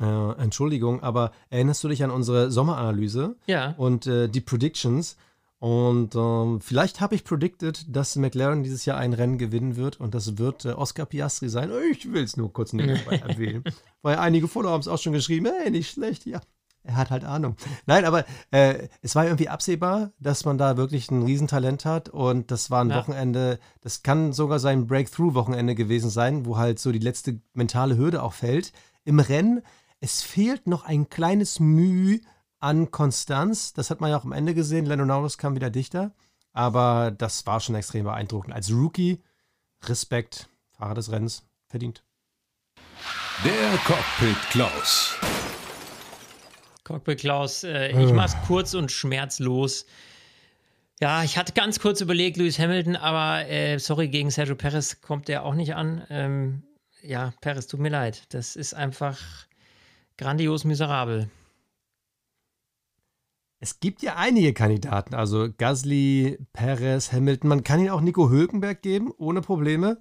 Äh, 0.00 0.32
Entschuldigung, 0.40 1.02
aber 1.02 1.32
erinnerst 1.50 1.82
du 1.82 1.88
dich 1.88 2.04
an 2.04 2.10
unsere 2.10 2.50
Sommeranalyse? 2.50 3.36
Ja. 3.46 3.74
Und 3.76 4.06
äh, 4.06 4.28
die 4.28 4.40
Predictions? 4.40 5.16
Und 5.60 6.14
ähm, 6.14 6.60
vielleicht 6.60 7.00
habe 7.00 7.16
ich 7.16 7.24
predicted, 7.24 7.84
dass 7.94 8.14
McLaren 8.14 8.62
dieses 8.62 8.84
Jahr 8.84 8.96
ein 8.96 9.12
Rennen 9.12 9.38
gewinnen 9.38 9.74
wird 9.74 9.98
und 9.98 10.14
das 10.14 10.38
wird 10.38 10.64
äh, 10.64 10.70
Oscar 10.70 11.04
Piastri 11.04 11.48
sein. 11.48 11.72
Ich 11.90 12.12
will 12.12 12.22
es 12.22 12.36
nur 12.36 12.52
kurz 12.52 12.72
nebenbei 12.72 13.16
erwähnen, 13.26 13.64
weil 14.02 14.16
einige 14.16 14.46
Follower 14.46 14.72
haben 14.72 14.80
es 14.80 14.88
auch 14.88 14.98
schon 14.98 15.12
geschrieben, 15.12 15.48
hey, 15.60 15.70
nicht 15.70 15.90
schlecht, 15.90 16.26
ja. 16.26 16.40
Er 16.84 16.96
hat 16.96 17.10
halt 17.10 17.24
Ahnung. 17.24 17.56
Nein, 17.86 18.04
aber 18.04 18.24
äh, 18.50 18.88
es 19.02 19.14
war 19.14 19.24
irgendwie 19.24 19.48
absehbar, 19.48 20.12
dass 20.20 20.44
man 20.44 20.58
da 20.58 20.76
wirklich 20.76 21.10
ein 21.10 21.24
Riesentalent 21.24 21.84
hat 21.84 22.08
und 22.08 22.50
das 22.52 22.70
war 22.70 22.82
ein 22.82 22.90
ja. 22.90 22.96
Wochenende, 22.96 23.58
das 23.80 24.02
kann 24.04 24.32
sogar 24.32 24.60
sein 24.60 24.86
Breakthrough-Wochenende 24.86 25.74
gewesen 25.74 26.08
sein, 26.08 26.46
wo 26.46 26.56
halt 26.56 26.78
so 26.78 26.92
die 26.92 26.98
letzte 27.00 27.40
mentale 27.52 27.98
Hürde 27.98 28.22
auch 28.22 28.32
fällt. 28.32 28.72
Im 29.04 29.18
Rennen, 29.18 29.62
es 30.00 30.22
fehlt 30.22 30.68
noch 30.68 30.84
ein 30.84 31.10
kleines 31.10 31.58
Mühe 31.58 32.20
an 32.60 32.90
Konstanz. 32.90 33.72
Das 33.72 33.90
hat 33.90 34.00
man 34.00 34.10
ja 34.10 34.18
auch 34.18 34.24
am 34.24 34.32
Ende 34.32 34.54
gesehen. 34.54 34.86
Lando 34.86 35.04
Norris 35.04 35.38
kam 35.38 35.54
wieder 35.54 35.70
dichter. 35.70 36.12
Aber 36.52 37.10
das 37.10 37.46
war 37.46 37.60
schon 37.60 37.74
extrem 37.74 38.04
beeindruckend. 38.04 38.54
Als 38.54 38.72
Rookie, 38.72 39.22
Respekt, 39.84 40.48
Fahrer 40.70 40.94
des 40.94 41.10
Rennens, 41.10 41.44
verdient. 41.66 42.02
Der 43.44 43.78
Cockpit 43.84 44.36
Klaus. 44.50 45.14
Cockpit 46.82 47.20
Klaus, 47.20 47.64
äh, 47.64 47.88
ich 47.90 48.12
mach's 48.12 48.34
kurz 48.46 48.74
und 48.74 48.90
schmerzlos. 48.90 49.86
Ja, 51.00 51.22
ich 51.22 51.38
hatte 51.38 51.52
ganz 51.52 51.78
kurz 51.78 52.00
überlegt, 52.00 52.38
Lewis 52.38 52.58
Hamilton, 52.58 52.96
aber 52.96 53.46
äh, 53.48 53.78
sorry, 53.78 54.08
gegen 54.08 54.30
Sergio 54.30 54.56
Perez 54.56 55.00
kommt 55.00 55.28
der 55.28 55.44
auch 55.44 55.54
nicht 55.54 55.76
an. 55.76 56.04
Ähm, 56.10 56.62
ja, 57.02 57.32
Perez, 57.40 57.68
tut 57.68 57.78
mir 57.78 57.90
leid. 57.90 58.24
Das 58.30 58.56
ist 58.56 58.74
einfach 58.74 59.18
grandios 60.16 60.64
miserabel. 60.64 61.30
Es 63.60 63.80
gibt 63.80 64.02
ja 64.02 64.14
einige 64.16 64.52
Kandidaten, 64.52 65.14
also 65.14 65.48
Gasly, 65.56 66.38
Perez, 66.52 67.12
Hamilton. 67.12 67.48
Man 67.48 67.64
kann 67.64 67.80
ihn 67.80 67.90
auch 67.90 68.00
Nico 68.00 68.30
Hülkenberg 68.30 68.82
geben, 68.82 69.12
ohne 69.18 69.40
Probleme. 69.40 70.00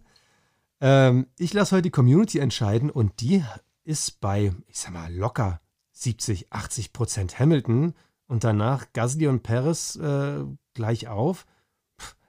Ähm, 0.80 1.28
ich 1.40 1.54
lasse 1.54 1.76
heute 1.76 1.84
die 1.84 1.90
Community 1.90 2.38
entscheiden 2.38 2.92
und 2.92 3.20
die 3.20 3.44
ist 3.84 4.22
bei, 4.22 4.54
ich 4.68 4.80
sag 4.80 4.94
mal, 4.94 5.12
locker 5.12 5.60
70, 5.94 6.54
80 6.54 6.94
Prozent 6.94 7.40
Hamilton 7.40 7.96
und 8.28 8.44
danach 8.44 8.94
Gasly 8.94 9.26
und 9.28 9.42
Perez 9.42 9.96
äh, 9.96 10.44
gleich 10.76 11.08
auf. 11.08 11.48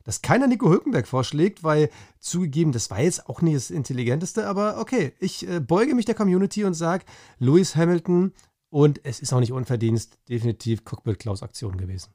Dass 0.05 0.23
keiner 0.23 0.47
Nico 0.47 0.71
Hülkenberg 0.71 1.07
vorschlägt, 1.07 1.63
weil 1.63 1.91
zugegeben, 2.19 2.73
das 2.73 2.91
war 2.91 3.01
jetzt 3.01 3.29
auch 3.29 3.43
nicht 3.43 3.57
das 3.57 3.71
Intelligenteste, 3.71 4.47
aber 4.47 4.79
okay, 4.79 5.13
ich 5.19 5.47
äh, 5.47 5.61
beuge 5.61 5.95
mich 5.95 6.07
der 6.07 6.15
Community 6.15 6.65
und 6.65 6.73
sage, 6.73 7.05
Lewis 7.39 7.77
Hamilton 7.77 8.33
und 8.71 9.01
es 9.05 9.21
ist 9.21 9.33
auch 9.33 9.41
nicht 9.41 9.53
unverdient, 9.53 10.09
definitiv 10.29 10.85
Cockpit 10.85 11.19
Klaus 11.19 11.43
Aktion 11.43 11.77
gewesen. 11.77 12.13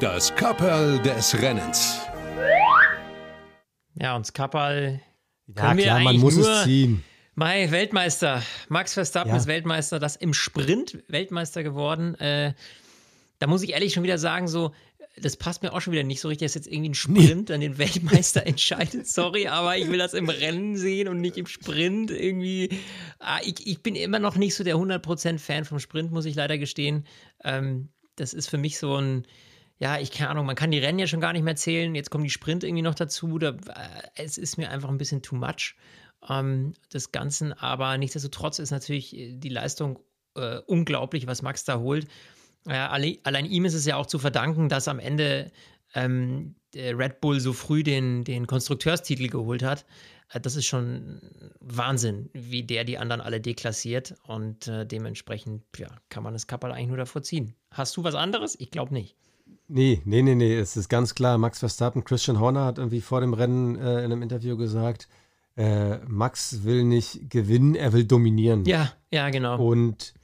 Das 0.00 0.34
Kapperl 0.34 0.98
des 1.00 1.40
Rennens. 1.40 2.00
Ja, 3.94 4.16
und 4.16 4.26
das 4.26 4.32
Kapperl. 4.32 5.00
Ja, 5.46 5.74
klar, 5.74 6.00
man 6.00 6.18
muss 6.18 6.36
es 6.36 6.64
ziehen. 6.64 7.04
Mai, 7.34 7.70
Weltmeister. 7.70 8.42
Max 8.68 8.94
Verstappen 8.94 9.30
ja. 9.30 9.36
ist 9.36 9.46
Weltmeister, 9.46 9.98
das 9.98 10.16
im 10.16 10.34
Sprint 10.34 11.02
Weltmeister 11.08 11.62
geworden. 11.62 12.14
Äh, 12.16 12.54
da 13.38 13.46
muss 13.46 13.62
ich 13.62 13.72
ehrlich 13.72 13.92
schon 13.92 14.02
wieder 14.02 14.18
sagen, 14.18 14.48
so, 14.48 14.72
das 15.16 15.36
passt 15.36 15.62
mir 15.62 15.72
auch 15.72 15.80
schon 15.80 15.92
wieder 15.92 16.04
nicht 16.04 16.20
so 16.20 16.28
richtig, 16.28 16.46
dass 16.46 16.54
jetzt 16.54 16.66
irgendwie 16.66 16.90
ein 16.90 16.94
Sprint 16.94 17.48
nee. 17.48 17.54
an 17.54 17.60
den 17.60 17.78
Weltmeister 17.78 18.46
entscheidet. 18.46 19.06
Sorry, 19.06 19.46
aber 19.46 19.76
ich 19.76 19.88
will 19.88 19.98
das 19.98 20.14
im 20.14 20.28
Rennen 20.28 20.76
sehen 20.76 21.08
und 21.08 21.20
nicht 21.20 21.36
im 21.36 21.46
Sprint. 21.46 22.10
Irgendwie, 22.10 22.70
ah, 23.18 23.38
ich, 23.44 23.66
ich 23.66 23.82
bin 23.82 23.94
immer 23.94 24.18
noch 24.18 24.36
nicht 24.36 24.54
so 24.54 24.64
der 24.64 24.76
100% 24.76 25.38
Fan 25.38 25.64
vom 25.64 25.78
Sprint, 25.78 26.12
muss 26.12 26.24
ich 26.24 26.34
leider 26.34 26.56
gestehen. 26.56 27.06
Ähm, 27.44 27.90
das 28.16 28.32
ist 28.32 28.48
für 28.48 28.58
mich 28.58 28.78
so 28.78 28.96
ein, 28.96 29.26
ja, 29.78 29.98
ich 29.98 30.12
keine 30.12 30.30
Ahnung, 30.30 30.46
man 30.46 30.56
kann 30.56 30.70
die 30.70 30.78
Rennen 30.78 30.98
ja 30.98 31.06
schon 31.06 31.20
gar 31.20 31.34
nicht 31.34 31.42
mehr 31.42 31.56
zählen. 31.56 31.94
Jetzt 31.94 32.10
kommen 32.10 32.24
die 32.24 32.30
Sprint 32.30 32.64
irgendwie 32.64 32.82
noch 32.82 32.94
dazu. 32.94 33.38
Da, 33.38 33.50
äh, 33.50 33.54
es 34.14 34.38
ist 34.38 34.56
mir 34.56 34.70
einfach 34.70 34.88
ein 34.88 34.98
bisschen 34.98 35.20
too 35.20 35.36
much 35.36 35.76
ähm, 36.28 36.72
des 36.92 37.12
Ganzen. 37.12 37.52
Aber 37.52 37.98
nichtsdestotrotz 37.98 38.58
ist 38.58 38.70
natürlich 38.70 39.10
die 39.10 39.48
Leistung 39.50 39.98
äh, 40.36 40.58
unglaublich, 40.66 41.26
was 41.26 41.42
Max 41.42 41.64
da 41.64 41.78
holt. 41.78 42.06
Ja, 42.66 42.90
allein 42.90 43.46
ihm 43.46 43.64
ist 43.64 43.74
es 43.74 43.86
ja 43.86 43.96
auch 43.96 44.06
zu 44.06 44.18
verdanken, 44.18 44.68
dass 44.68 44.88
am 44.88 44.98
Ende 44.98 45.50
ähm, 45.94 46.54
Red 46.74 47.20
Bull 47.20 47.40
so 47.40 47.52
früh 47.52 47.82
den, 47.82 48.24
den 48.24 48.46
Konstrukteurstitel 48.46 49.28
geholt 49.28 49.62
hat. 49.62 49.84
Äh, 50.32 50.40
das 50.40 50.56
ist 50.56 50.66
schon 50.66 51.20
Wahnsinn, 51.60 52.30
wie 52.32 52.62
der 52.62 52.84
die 52.84 52.98
anderen 52.98 53.20
alle 53.20 53.40
deklassiert. 53.40 54.14
Und 54.26 54.68
äh, 54.68 54.86
dementsprechend 54.86 55.62
ja, 55.76 55.88
kann 56.08 56.22
man 56.22 56.32
das 56.32 56.46
Kappel 56.46 56.72
eigentlich 56.72 56.88
nur 56.88 56.96
davor 56.96 57.22
ziehen. 57.22 57.54
Hast 57.70 57.96
du 57.96 58.04
was 58.04 58.14
anderes? 58.14 58.56
Ich 58.58 58.70
glaube 58.70 58.94
nicht. 58.94 59.16
Nee, 59.68 60.02
nee, 60.04 60.22
nee, 60.22 60.34
nee. 60.34 60.54
Es 60.56 60.76
ist 60.76 60.88
ganz 60.88 61.14
klar, 61.14 61.38
Max 61.38 61.58
Verstappen, 61.58 62.04
Christian 62.04 62.40
Horner 62.40 62.64
hat 62.64 62.78
irgendwie 62.78 63.00
vor 63.00 63.20
dem 63.20 63.34
Rennen 63.34 63.76
äh, 63.76 64.04
in 64.04 64.12
einem 64.12 64.22
Interview 64.22 64.56
gesagt, 64.56 65.08
äh, 65.56 65.98
Max 66.06 66.64
will 66.64 66.84
nicht 66.84 67.30
gewinnen, 67.30 67.74
er 67.74 67.92
will 67.92 68.04
dominieren. 68.04 68.64
Ja, 68.64 68.92
ja, 69.10 69.28
genau. 69.30 69.58
Und 69.62 70.14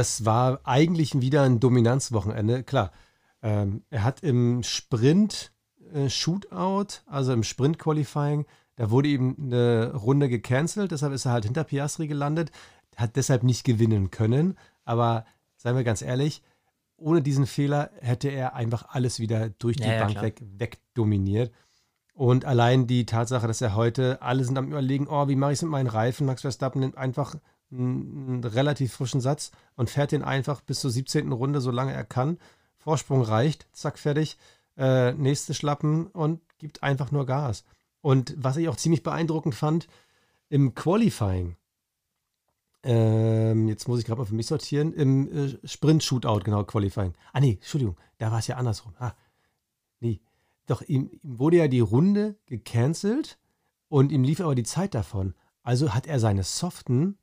das 0.00 0.24
war 0.24 0.60
eigentlich 0.64 1.20
wieder 1.20 1.42
ein 1.42 1.60
Dominanzwochenende. 1.60 2.62
Klar, 2.62 2.90
ähm, 3.42 3.82
er 3.90 4.02
hat 4.02 4.22
im 4.22 4.62
Sprint 4.62 5.52
äh, 5.92 6.08
Shootout, 6.08 7.02
also 7.04 7.34
im 7.34 7.42
Sprint 7.42 7.78
Qualifying, 7.78 8.46
da 8.76 8.90
wurde 8.90 9.10
eben 9.10 9.36
eine 9.38 9.92
Runde 9.94 10.30
gecancelt, 10.30 10.90
deshalb 10.90 11.12
ist 11.12 11.26
er 11.26 11.32
halt 11.32 11.44
hinter 11.44 11.64
Piastri 11.64 12.06
gelandet, 12.06 12.50
hat 12.96 13.16
deshalb 13.16 13.42
nicht 13.42 13.62
gewinnen 13.62 14.10
können. 14.10 14.56
Aber 14.86 15.26
seien 15.58 15.76
wir 15.76 15.84
ganz 15.84 16.00
ehrlich, 16.00 16.42
ohne 16.96 17.20
diesen 17.20 17.44
Fehler 17.44 17.90
hätte 18.00 18.30
er 18.30 18.54
einfach 18.54 18.86
alles 18.88 19.20
wieder 19.20 19.50
durch 19.50 19.76
die 19.76 19.82
ja, 19.82 19.98
Bank 19.98 20.14
ja, 20.14 20.22
weg 20.22 20.40
wegdominiert. 20.40 21.52
Und 22.14 22.46
allein 22.46 22.86
die 22.86 23.04
Tatsache, 23.04 23.46
dass 23.46 23.60
er 23.60 23.74
heute, 23.74 24.22
alle 24.22 24.44
sind 24.44 24.56
am 24.56 24.68
Überlegen, 24.68 25.08
oh, 25.08 25.28
wie 25.28 25.36
mache 25.36 25.52
ich 25.52 25.58
es 25.58 25.62
mit 25.62 25.70
meinen 25.70 25.88
Reifen? 25.88 26.26
Max 26.26 26.40
Verstappen 26.40 26.80
nimmt 26.80 26.96
einfach 26.96 27.34
einen 27.72 28.42
relativ 28.44 28.92
frischen 28.92 29.20
Satz 29.20 29.52
und 29.76 29.90
fährt 29.90 30.12
den 30.12 30.22
einfach 30.22 30.60
bis 30.60 30.80
zur 30.80 30.90
17. 30.90 31.30
Runde, 31.32 31.60
solange 31.60 31.92
er 31.92 32.04
kann. 32.04 32.38
Vorsprung 32.78 33.22
reicht, 33.22 33.66
zack, 33.72 33.98
fertig. 33.98 34.36
Äh, 34.76 35.12
nächste 35.12 35.54
Schlappen 35.54 36.06
und 36.06 36.40
gibt 36.58 36.82
einfach 36.82 37.10
nur 37.10 37.26
Gas. 37.26 37.64
Und 38.00 38.34
was 38.36 38.56
ich 38.56 38.68
auch 38.68 38.76
ziemlich 38.76 39.02
beeindruckend 39.02 39.54
fand, 39.54 39.88
im 40.48 40.74
Qualifying, 40.74 41.56
ähm, 42.82 43.68
jetzt 43.68 43.88
muss 43.88 43.98
ich 43.98 44.06
gerade 44.06 44.20
mal 44.20 44.26
für 44.26 44.34
mich 44.34 44.46
sortieren, 44.46 44.92
im 44.92 45.30
äh, 45.30 45.58
Sprint-Shootout, 45.64 46.40
genau, 46.44 46.64
Qualifying. 46.64 47.14
Ah, 47.32 47.40
nee, 47.40 47.58
Entschuldigung, 47.60 47.96
da 48.18 48.30
war 48.30 48.38
es 48.38 48.46
ja 48.46 48.56
andersrum. 48.56 48.94
Ah, 48.98 49.12
nee. 50.00 50.20
Doch, 50.66 50.82
ihm, 50.82 51.10
ihm 51.22 51.38
wurde 51.38 51.58
ja 51.58 51.68
die 51.68 51.80
Runde 51.80 52.36
gecancelt 52.46 53.38
und 53.88 54.12
ihm 54.12 54.22
lief 54.22 54.40
aber 54.40 54.54
die 54.54 54.62
Zeit 54.62 54.94
davon. 54.94 55.34
Also 55.62 55.92
hat 55.92 56.06
er 56.06 56.20
seine 56.20 56.42
soften 56.42 57.18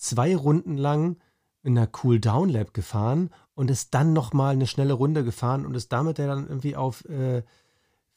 zwei 0.00 0.34
Runden 0.34 0.76
lang 0.76 1.18
in 1.62 1.76
einer 1.76 1.88
Cool-Down-Lab 2.02 2.72
gefahren 2.72 3.30
und 3.54 3.70
ist 3.70 3.94
dann 3.94 4.12
nochmal 4.12 4.52
eine 4.52 4.66
schnelle 4.66 4.94
Runde 4.94 5.24
gefahren 5.24 5.66
und 5.66 5.74
ist 5.74 5.92
damit 5.92 6.18
dann 6.18 6.46
irgendwie 6.46 6.74
auf 6.74 7.04
äh, 7.04 7.42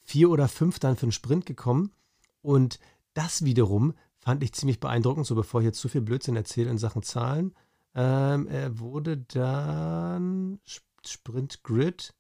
vier 0.02 0.30
oder 0.30 0.48
fünf 0.48 0.80
dann 0.80 0.96
für 0.96 1.08
den 1.08 1.12
Sprint 1.12 1.46
gekommen. 1.46 1.92
Und 2.42 2.80
das 3.14 3.44
wiederum 3.44 3.94
fand 4.18 4.44
ich 4.44 4.54
ziemlich 4.54 4.80
beeindruckend, 4.80 5.26
so 5.26 5.36
bevor 5.36 5.62
ich 5.62 5.66
jetzt 5.66 5.80
zu 5.80 5.90
viel 5.90 6.02
Blödsinn 6.02 6.38
erzähle 6.38 6.70
in 6.70 6.78
Sachen 6.78 7.04
Zahlen. 7.04 7.54
Ähm, 7.96 8.48
er 8.48 8.80
wurde 8.80 9.18
dann 9.18 10.60
Sprint 11.06 11.64
Grid, 11.64 12.14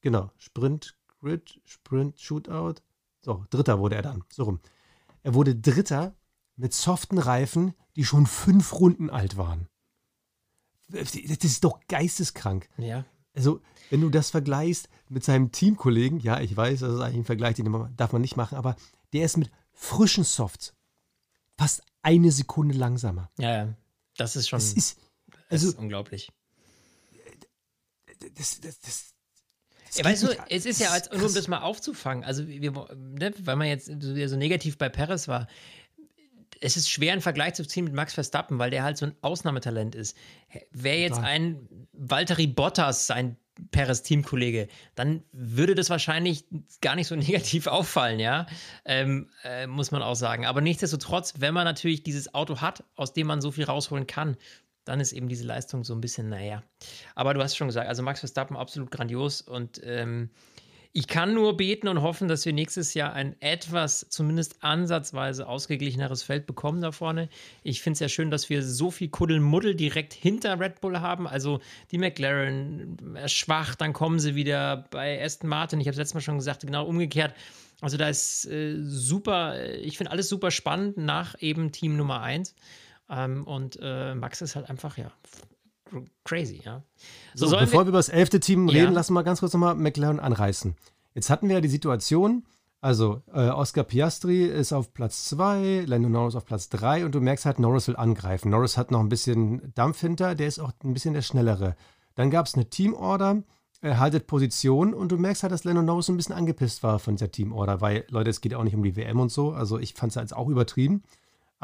genau, 0.00 0.30
Sprint 0.36 0.96
Grid, 1.20 1.60
Sprint 1.64 2.18
Shootout. 2.18 2.82
So, 3.20 3.46
Dritter 3.50 3.78
wurde 3.78 3.94
er 3.94 4.02
dann, 4.02 4.24
so 4.28 4.44
rum. 4.44 4.60
Er 5.22 5.34
wurde 5.34 5.54
Dritter 5.54 6.14
mit 6.56 6.72
soften 6.72 7.18
Reifen, 7.18 7.74
die 7.96 8.04
schon 8.04 8.26
fünf 8.26 8.72
Runden 8.74 9.10
alt 9.10 9.36
waren. 9.36 9.68
Das 10.88 11.14
ist 11.14 11.64
doch 11.64 11.80
geisteskrank. 11.88 12.68
Ja. 12.76 13.04
Also, 13.34 13.60
wenn 13.90 14.00
du 14.00 14.10
das 14.10 14.30
vergleichst 14.30 14.88
mit 15.08 15.24
seinem 15.24 15.50
Teamkollegen, 15.50 16.20
ja, 16.20 16.40
ich 16.40 16.56
weiß, 16.56 16.80
das 16.80 16.94
ist 16.94 17.00
eigentlich 17.00 17.18
ein 17.18 17.24
Vergleich, 17.24 17.56
den 17.56 17.96
darf 17.96 18.12
man 18.12 18.22
nicht 18.22 18.36
machen, 18.36 18.56
aber 18.56 18.76
der 19.12 19.24
ist 19.24 19.36
mit 19.36 19.50
frischen 19.72 20.24
Softs 20.24 20.74
fast 21.56 21.82
eine 22.02 22.30
Sekunde 22.30 22.76
langsamer. 22.76 23.30
Ja, 23.38 23.52
ja. 23.52 23.74
Das 24.16 24.36
ist 24.36 24.48
schon. 24.48 24.58
Das 24.58 24.72
ist, 24.72 24.98
also, 25.28 25.40
das 25.50 25.62
ist 25.64 25.78
unglaublich. 25.78 26.30
Das, 28.36 28.60
das, 28.60 28.80
das, 28.80 29.14
ja, 29.94 30.04
weißt 30.04 30.22
du, 30.24 30.28
es 30.48 30.66
ist 30.66 30.80
ja, 30.80 30.90
als, 30.90 31.10
nur 31.10 31.26
um 31.26 31.34
das 31.34 31.48
mal 31.48 31.60
aufzufangen, 31.60 32.24
also 32.24 32.46
wir, 32.48 32.72
ne, 32.94 33.32
weil 33.40 33.56
man 33.56 33.68
jetzt 33.68 33.86
so 33.86 34.36
negativ 34.36 34.78
bei 34.78 34.88
Paris 34.88 35.28
war, 35.28 35.46
es 36.64 36.78
ist 36.78 36.90
schwer, 36.90 37.12
einen 37.12 37.20
Vergleich 37.20 37.54
zu 37.54 37.66
ziehen 37.66 37.84
mit 37.84 37.92
Max 37.92 38.14
Verstappen, 38.14 38.58
weil 38.58 38.70
der 38.70 38.82
halt 38.82 38.96
so 38.96 39.04
ein 39.04 39.14
Ausnahmetalent 39.20 39.94
ist. 39.94 40.16
Wäre 40.70 40.96
jetzt 40.96 41.18
ein 41.18 41.68
Valtteri 41.92 42.46
Bottas 42.46 43.06
sein 43.06 43.36
Perez 43.70 44.02
Teamkollege, 44.02 44.68
dann 44.94 45.22
würde 45.30 45.74
das 45.74 45.90
wahrscheinlich 45.90 46.44
gar 46.80 46.96
nicht 46.96 47.06
so 47.06 47.16
negativ 47.16 47.66
auffallen, 47.66 48.18
ja, 48.18 48.46
ähm, 48.84 49.28
äh, 49.44 49.66
muss 49.66 49.90
man 49.90 50.02
auch 50.02 50.16
sagen. 50.16 50.46
Aber 50.46 50.60
nichtsdestotrotz, 50.60 51.34
wenn 51.38 51.54
man 51.54 51.64
natürlich 51.64 52.02
dieses 52.02 52.34
Auto 52.34 52.60
hat, 52.60 52.82
aus 52.96 53.12
dem 53.12 53.26
man 53.26 53.40
so 53.40 53.52
viel 53.52 53.64
rausholen 53.64 54.06
kann, 54.06 54.36
dann 54.84 55.00
ist 55.00 55.12
eben 55.12 55.28
diese 55.28 55.44
Leistung 55.44 55.84
so 55.84 55.94
ein 55.94 56.00
bisschen, 56.00 56.30
naja. 56.30 56.62
Aber 57.14 57.34
du 57.34 57.42
hast 57.42 57.56
schon 57.56 57.68
gesagt, 57.68 57.88
also 57.88 58.02
Max 58.02 58.20
Verstappen 58.20 58.56
absolut 58.56 58.90
grandios 58.90 59.40
und 59.42 59.80
ähm, 59.84 60.30
ich 60.96 61.08
kann 61.08 61.34
nur 61.34 61.56
beten 61.56 61.88
und 61.88 62.02
hoffen, 62.02 62.28
dass 62.28 62.46
wir 62.46 62.52
nächstes 62.52 62.94
Jahr 62.94 63.12
ein 63.12 63.34
etwas, 63.40 64.06
zumindest 64.10 64.62
ansatzweise 64.62 65.48
ausgeglicheneres 65.48 66.22
Feld 66.22 66.46
bekommen 66.46 66.80
da 66.82 66.92
vorne. 66.92 67.28
Ich 67.64 67.82
finde 67.82 67.94
es 67.94 68.00
ja 68.00 68.08
schön, 68.08 68.30
dass 68.30 68.48
wir 68.48 68.62
so 68.62 68.92
viel 68.92 69.08
Kuddelmuddel 69.08 69.74
direkt 69.74 70.12
hinter 70.14 70.60
Red 70.60 70.80
Bull 70.80 71.00
haben. 71.00 71.26
Also 71.26 71.58
die 71.90 71.98
McLaren 71.98 73.16
äh, 73.16 73.28
schwach, 73.28 73.74
dann 73.74 73.92
kommen 73.92 74.20
sie 74.20 74.36
wieder 74.36 74.84
bei 74.92 75.20
Aston 75.20 75.50
Martin. 75.50 75.80
Ich 75.80 75.88
habe 75.88 75.94
es 75.94 75.98
letztes 75.98 76.14
Mal 76.14 76.20
schon 76.20 76.38
gesagt, 76.38 76.60
genau 76.60 76.86
umgekehrt. 76.86 77.34
Also 77.80 77.96
da 77.96 78.08
ist 78.08 78.46
äh, 78.46 78.76
super, 78.80 79.56
äh, 79.56 79.78
ich 79.78 79.98
finde 79.98 80.12
alles 80.12 80.28
super 80.28 80.52
spannend 80.52 80.96
nach 80.96 81.34
eben 81.40 81.72
Team 81.72 81.96
Nummer 81.96 82.22
1. 82.22 82.54
Ähm, 83.10 83.42
und 83.48 83.80
äh, 83.82 84.14
Max 84.14 84.42
ist 84.42 84.54
halt 84.54 84.70
einfach, 84.70 84.96
ja, 84.96 85.10
crazy, 86.24 86.62
ja. 86.64 86.82
So, 87.34 87.46
so 87.46 87.56
bevor 87.56 87.80
wir, 87.80 87.86
wir 87.86 87.88
über 87.90 87.98
das 87.98 88.08
elfte 88.08 88.40
Team 88.40 88.68
reden, 88.68 88.86
ja. 88.86 88.90
lassen 88.90 89.10
wir 89.10 89.14
mal 89.14 89.22
ganz 89.22 89.40
kurz 89.40 89.52
nochmal 89.52 89.74
McLaren 89.74 90.20
anreißen. 90.20 90.74
Jetzt 91.14 91.30
hatten 91.30 91.48
wir 91.48 91.56
ja 91.56 91.60
die 91.60 91.68
Situation, 91.68 92.44
also 92.80 93.22
äh, 93.32 93.48
Oscar 93.48 93.82
Piastri 93.84 94.44
ist 94.44 94.72
auf 94.72 94.92
Platz 94.92 95.24
2, 95.26 95.84
Lando 95.86 96.08
Norris 96.08 96.34
auf 96.34 96.44
Platz 96.44 96.68
3 96.68 97.06
und 97.06 97.14
du 97.14 97.20
merkst 97.20 97.46
halt, 97.46 97.58
Norris 97.58 97.88
will 97.88 97.96
angreifen. 97.96 98.50
Norris 98.50 98.76
hat 98.76 98.90
noch 98.90 99.00
ein 99.00 99.08
bisschen 99.08 99.72
Dampf 99.74 100.00
hinter, 100.00 100.34
der 100.34 100.48
ist 100.48 100.58
auch 100.58 100.72
ein 100.82 100.92
bisschen 100.92 101.14
der 101.14 101.22
Schnellere. 101.22 101.76
Dann 102.14 102.30
gab 102.30 102.46
es 102.46 102.54
eine 102.54 102.68
Teamorder, 102.68 103.42
er 103.80 104.00
haltet 104.00 104.26
Position 104.26 104.92
und 104.92 105.12
du 105.12 105.16
merkst 105.16 105.42
halt, 105.44 105.52
dass 105.52 105.64
Lando 105.64 105.82
Norris 105.82 106.08
ein 106.08 106.16
bisschen 106.16 106.34
angepisst 106.34 106.82
war 106.82 106.98
von 106.98 107.16
dieser 107.16 107.30
Teamorder, 107.30 107.80
weil, 107.80 108.04
Leute, 108.10 108.30
es 108.30 108.40
geht 108.40 108.54
auch 108.54 108.64
nicht 108.64 108.74
um 108.74 108.82
die 108.82 108.96
WM 108.96 109.18
und 109.18 109.32
so, 109.32 109.52
also 109.52 109.78
ich 109.78 109.94
fand 109.94 110.10
es 110.10 110.16
jetzt 110.16 110.36
auch 110.36 110.48
übertrieben. 110.48 111.04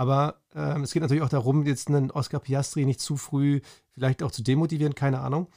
Aber 0.01 0.41
ähm, 0.55 0.83
es 0.83 0.95
geht 0.95 1.03
natürlich 1.03 1.23
auch 1.23 1.29
darum, 1.29 1.67
jetzt 1.67 1.89
einen 1.89 2.11
Oscar 2.11 2.41
Piastri 2.41 2.87
nicht 2.87 3.01
zu 3.01 3.19
früh 3.19 3.61
vielleicht 3.93 4.23
auch 4.23 4.31
zu 4.31 4.43
demotivieren, 4.43 4.95
keine 4.95 5.21
Ahnung. 5.21 5.49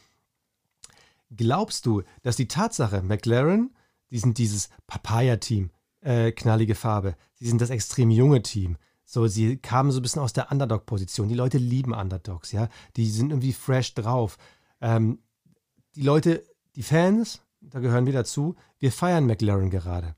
Glaubst 1.31 1.85
du, 1.85 2.03
dass 2.23 2.35
die 2.35 2.49
Tatsache, 2.49 3.01
McLaren, 3.03 3.73
die 4.09 4.19
sind 4.19 4.37
dieses 4.37 4.67
Papaya-Team, 4.85 5.69
äh, 6.01 6.33
knallige 6.33 6.75
Farbe, 6.75 7.15
sie 7.35 7.47
sind 7.47 7.61
das 7.61 7.69
extrem 7.69 8.11
junge 8.11 8.41
Team, 8.41 8.75
so, 9.05 9.27
sie 9.27 9.55
kamen 9.55 9.91
so 9.91 9.99
ein 9.99 10.01
bisschen 10.01 10.21
aus 10.21 10.33
der 10.33 10.51
Underdog-Position. 10.51 11.29
Die 11.29 11.35
Leute 11.35 11.57
lieben 11.57 11.93
Underdogs, 11.93 12.51
ja. 12.51 12.67
Die 12.97 13.09
sind 13.09 13.29
irgendwie 13.29 13.53
fresh 13.53 13.93
drauf. 13.93 14.37
Ähm, 14.81 15.19
die 15.95 16.01
Leute, 16.01 16.43
die 16.75 16.83
Fans, 16.83 17.39
da 17.61 17.79
gehören 17.79 18.07
wir 18.07 18.13
dazu, 18.13 18.55
wir 18.77 18.91
feiern 18.91 19.25
McLaren 19.25 19.69
gerade. 19.69 20.15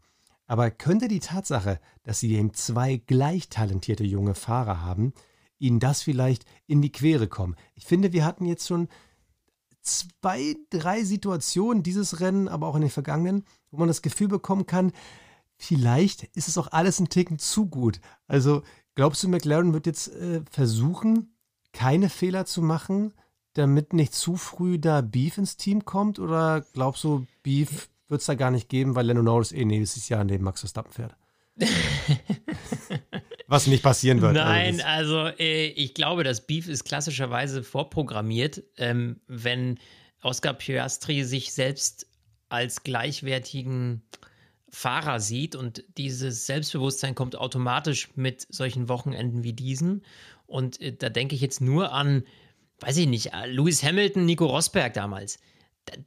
Aber 0.47 0.69
könnte 0.71 1.07
die 1.07 1.19
Tatsache, 1.19 1.79
dass 2.03 2.19
sie 2.19 2.33
eben 2.35 2.53
zwei 2.53 2.97
gleich 2.97 3.49
talentierte 3.49 4.03
junge 4.03 4.35
Fahrer 4.35 4.81
haben, 4.81 5.13
ihnen 5.57 5.79
das 5.79 6.03
vielleicht 6.03 6.45
in 6.67 6.81
die 6.81 6.91
Quere 6.91 7.27
kommen? 7.27 7.55
Ich 7.73 7.85
finde, 7.85 8.13
wir 8.13 8.25
hatten 8.25 8.45
jetzt 8.45 8.67
schon 8.67 8.87
zwei, 9.81 10.55
drei 10.69 11.03
Situationen 11.03 11.83
dieses 11.83 12.19
Rennen, 12.19 12.47
aber 12.47 12.67
auch 12.67 12.75
in 12.75 12.81
den 12.81 12.89
vergangenen, 12.89 13.45
wo 13.71 13.77
man 13.77 13.87
das 13.87 14.01
Gefühl 14.01 14.27
bekommen 14.27 14.65
kann, 14.65 14.91
vielleicht 15.57 16.23
ist 16.35 16.47
es 16.47 16.57
auch 16.57 16.67
alles 16.71 16.99
ein 16.99 17.09
Ticken 17.09 17.39
zu 17.39 17.67
gut. 17.67 18.01
Also 18.27 18.63
glaubst 18.95 19.23
du, 19.23 19.29
McLaren 19.29 19.73
wird 19.73 19.85
jetzt 19.85 20.09
äh, 20.09 20.41
versuchen, 20.49 21.35
keine 21.71 22.09
Fehler 22.09 22.45
zu 22.45 22.61
machen, 22.61 23.13
damit 23.53 23.93
nicht 23.93 24.13
zu 24.13 24.35
früh 24.37 24.79
da 24.79 25.01
Beef 25.01 25.37
ins 25.37 25.57
Team 25.57 25.85
kommt? 25.85 26.19
Oder 26.19 26.61
glaubst 26.73 27.03
du, 27.03 27.25
Beef 27.43 27.89
wird 28.07 28.21
es 28.21 28.27
da 28.27 28.35
gar 28.35 28.51
nicht 28.51 28.69
geben, 28.69 28.95
weil 28.95 29.05
Lando 29.07 29.23
Norris 29.23 29.51
eh 29.51 29.65
nächstes 29.65 30.09
Jahr 30.09 30.23
neben 30.23 30.43
Max 30.43 30.61
Verstappen 30.61 30.91
fährt. 30.91 31.15
Was 33.47 33.67
nicht 33.67 33.83
passieren 33.83 34.21
wird. 34.21 34.33
Nein, 34.33 34.81
also, 34.81 35.19
also 35.19 35.37
äh, 35.37 35.67
ich 35.67 35.93
glaube, 35.93 36.23
das 36.23 36.47
Beef 36.47 36.67
ist 36.67 36.83
klassischerweise 36.83 37.63
vorprogrammiert, 37.63 38.63
ähm, 38.77 39.21
wenn 39.27 39.79
Oscar 40.21 40.53
Piastri 40.53 41.23
sich 41.23 41.53
selbst 41.53 42.07
als 42.49 42.83
gleichwertigen 42.83 44.01
Fahrer 44.69 45.19
sieht 45.19 45.55
und 45.55 45.83
dieses 45.97 46.47
Selbstbewusstsein 46.47 47.15
kommt 47.15 47.37
automatisch 47.37 48.09
mit 48.15 48.45
solchen 48.49 48.89
Wochenenden 48.89 49.43
wie 49.43 49.53
diesen. 49.53 50.03
Und 50.47 50.81
äh, 50.81 50.93
da 50.93 51.09
denke 51.09 51.35
ich 51.35 51.41
jetzt 51.41 51.61
nur 51.61 51.93
an, 51.93 52.23
weiß 52.79 52.97
ich 52.97 53.07
nicht, 53.07 53.33
äh, 53.33 53.47
Lewis 53.47 53.83
Hamilton, 53.83 54.25
Nico 54.25 54.47
Rosberg 54.47 54.93
damals 54.93 55.39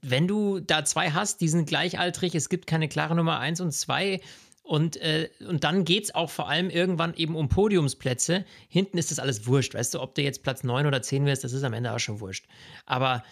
wenn 0.02 0.26
du 0.26 0.60
da 0.60 0.84
zwei 0.84 1.10
hast, 1.10 1.40
die 1.40 1.48
sind 1.48 1.68
gleichaltrig, 1.68 2.34
es 2.34 2.48
gibt 2.48 2.66
keine 2.66 2.88
klare 2.88 3.14
Nummer 3.14 3.38
eins 3.38 3.60
und 3.60 3.72
zwei. 3.72 4.20
Und, 4.62 4.98
äh, 4.98 5.30
und 5.48 5.64
dann 5.64 5.84
geht 5.84 6.04
es 6.04 6.14
auch 6.14 6.28
vor 6.28 6.48
allem 6.48 6.68
irgendwann 6.68 7.14
eben 7.14 7.36
um 7.36 7.48
Podiumsplätze. 7.48 8.44
Hinten 8.68 8.98
ist 8.98 9.10
das 9.10 9.18
alles 9.18 9.46
wurscht. 9.46 9.74
Weißt 9.74 9.94
du, 9.94 10.00
ob 10.00 10.14
du 10.14 10.20
jetzt 10.20 10.42
Platz 10.42 10.62
9 10.62 10.86
oder 10.86 11.00
10 11.00 11.24
wirst, 11.24 11.42
das 11.42 11.54
ist 11.54 11.62
am 11.62 11.72
Ende 11.72 11.92
auch 11.92 11.98
schon 11.98 12.20
wurscht. 12.20 12.46
Aber 12.84 13.24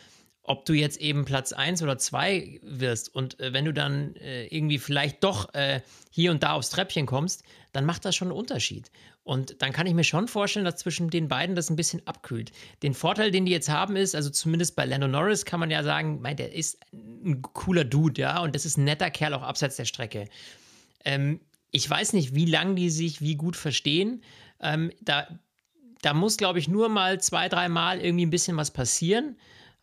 ob 0.43 0.65
du 0.65 0.73
jetzt 0.73 0.99
eben 0.99 1.25
Platz 1.25 1.53
1 1.53 1.83
oder 1.83 1.99
2 1.99 2.61
wirst 2.63 3.15
und 3.15 3.39
äh, 3.41 3.53
wenn 3.53 3.65
du 3.65 3.75
dann 3.75 4.15
äh, 4.17 4.47
irgendwie 4.47 4.79
vielleicht 4.79 5.25
doch 5.25 5.53
äh, 5.55 5.83
hier 6.11 6.31
und 6.31 6.43
da 6.43 6.53
aufs 6.53 6.71
Treppchen 6.71 7.05
kommst, 7.05 7.43
dann 7.73 7.85
macht 7.85 8.05
das 8.05 8.17
schon 8.17 8.29
einen 8.29 8.39
Unterschied. 8.39 8.91
Und 9.27 9.61
dann 9.61 9.73
kann 9.73 9.89
ich 9.89 9.95
mir 9.95 10.05
schon 10.05 10.29
vorstellen, 10.29 10.65
dass 10.65 10.77
zwischen 10.77 11.11
den 11.11 11.27
beiden 11.27 11.57
das 11.57 11.69
ein 11.69 11.75
bisschen 11.75 12.01
abkühlt. 12.07 12.53
Den 12.85 12.95
Vorteil, 12.95 13.33
den 13.33 13.45
die 13.45 13.51
jetzt 13.51 13.69
haben, 13.69 13.97
ist, 13.97 14.15
also 14.15 14.31
zumindest 14.31 14.77
bei 14.77 14.85
Lando 14.85 15.09
Norris 15.09 15.45
kann 15.45 15.59
man 15.59 15.69
ja 15.69 15.83
sagen, 15.83 16.21
mein, 16.23 16.37
der 16.37 16.55
ist 16.55 16.79
ein 16.93 17.43
cooler 17.43 17.83
Dude, 17.83 18.21
ja, 18.21 18.39
und 18.39 18.55
das 18.55 18.65
ist 18.65 18.77
ein 18.77 18.85
netter 18.85 19.11
Kerl 19.11 19.35
auch 19.35 19.43
abseits 19.43 19.75
der 19.75 19.85
Strecke. 19.85 20.29
Ähm, 21.05 21.41
ich 21.73 21.91
weiß 21.91 22.13
nicht, 22.13 22.37
wie 22.37 22.47
lange 22.47 22.77
die 22.77 22.89
sich 22.89 23.21
wie 23.21 23.35
gut 23.35 23.57
verstehen. 23.57 24.23
Ähm, 24.61 24.93
da, 25.01 25.27
da 26.03 26.15
muss, 26.15 26.37
glaube 26.37 26.61
ich, 26.61 26.69
nur 26.69 26.89
mal 26.89 27.21
zwei, 27.21 27.49
drei 27.49 27.69
Mal 27.69 28.01
irgendwie 28.01 28.27
ein 28.27 28.31
bisschen 28.31 28.57
was 28.57 28.71
passieren 28.71 29.35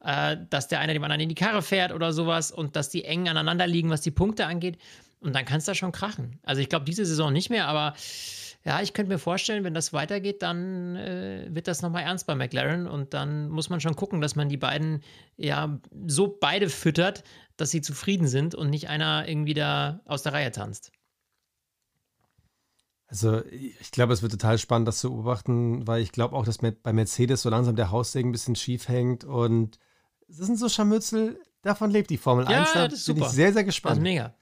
äh, 0.06 0.38
dass 0.50 0.70
der 0.70 0.80
eine 0.80 0.94
dem 0.94 1.04
anderen 1.04 1.22
in 1.22 1.30
die 1.30 1.36
Karre 1.36 1.62
fährt 1.62 1.92
oder 1.92 2.14
sowas 2.14 2.52
und 2.52 2.78
dass 2.78 2.90
die 2.90 3.04
eng 3.04 3.28
aneinander 3.28 3.68
liegen, 3.68 3.90
was 3.90 4.02
die 4.02 4.12
Punkte 4.12 4.46
angeht. 4.46 4.78
Und 5.20 5.34
dann 5.34 5.46
kann 5.46 5.58
es 5.58 5.66
da 5.66 5.74
schon 5.74 5.94
krachen. 5.94 6.40
Also 6.44 6.62
ich 6.62 6.70
glaube, 6.70 6.86
diese 6.86 7.06
Saison 7.06 7.32
nicht 7.32 7.50
mehr, 7.50 7.68
aber 7.68 7.94
ja, 8.66 8.82
ich 8.82 8.94
könnte 8.94 9.12
mir 9.12 9.20
vorstellen, 9.20 9.66
wenn 9.66 9.74
das 9.74 9.92
weitergeht, 9.92 10.42
dann 10.42 10.96
äh, 10.96 11.48
wird 11.50 11.68
das 11.68 11.82
nochmal 11.82 12.04
ernst 12.04 12.28
bei 12.28 12.36
McLaren 12.36 12.88
und 12.88 13.14
dann 13.14 13.50
muss 13.50 13.70
man 13.70 13.82
schon 13.82 13.96
gucken, 13.96 14.22
dass 14.22 14.36
man 14.36 14.48
die 14.48 14.58
beiden 14.58 15.04
ja 15.36 15.80
so 16.08 16.38
beide 16.40 16.70
füttert, 16.70 17.24
dass 17.58 17.72
sie 17.72 17.82
zufrieden 17.82 18.28
sind 18.28 18.56
und 18.56 18.70
nicht 18.70 18.88
einer 18.88 19.28
irgendwie 19.28 19.54
da 19.54 20.00
aus 20.06 20.24
der 20.24 20.34
Reihe 20.34 20.52
tanzt. 20.52 20.92
Also 23.08 23.44
ich 23.46 23.92
glaube, 23.92 24.14
es 24.14 24.22
wird 24.22 24.32
total 24.32 24.58
spannend, 24.58 24.88
das 24.88 25.00
zu 25.00 25.12
beobachten, 25.12 25.86
weil 25.86 26.02
ich 26.02 26.14
glaube 26.14 26.36
auch, 26.36 26.46
dass 26.46 26.58
bei 26.58 26.94
Mercedes 26.94 27.42
so 27.42 27.50
langsam 27.50 27.76
der 27.76 27.92
Haussegen 27.92 28.30
ein 28.30 28.32
bisschen 28.32 28.56
schief 28.56 28.88
hängt 28.88 29.26
und 29.26 29.78
das 30.30 30.48
sind 30.48 30.58
so 30.58 30.70
Scharmützel, 30.70 31.40
davon 31.64 31.92
lebt 31.92 32.10
die 32.10 32.18
Formel 32.18 32.50
ja, 32.50 32.62
1. 32.62 32.74
Da 32.74 32.88
bin 32.88 32.98
super. 32.98 33.26
ich 33.26 33.28
sehr, 33.28 33.52
sehr 33.54 33.66
gespannt. 33.66 33.98
Das 33.98 33.98
ist 33.98 34.04
mega. 34.04 34.34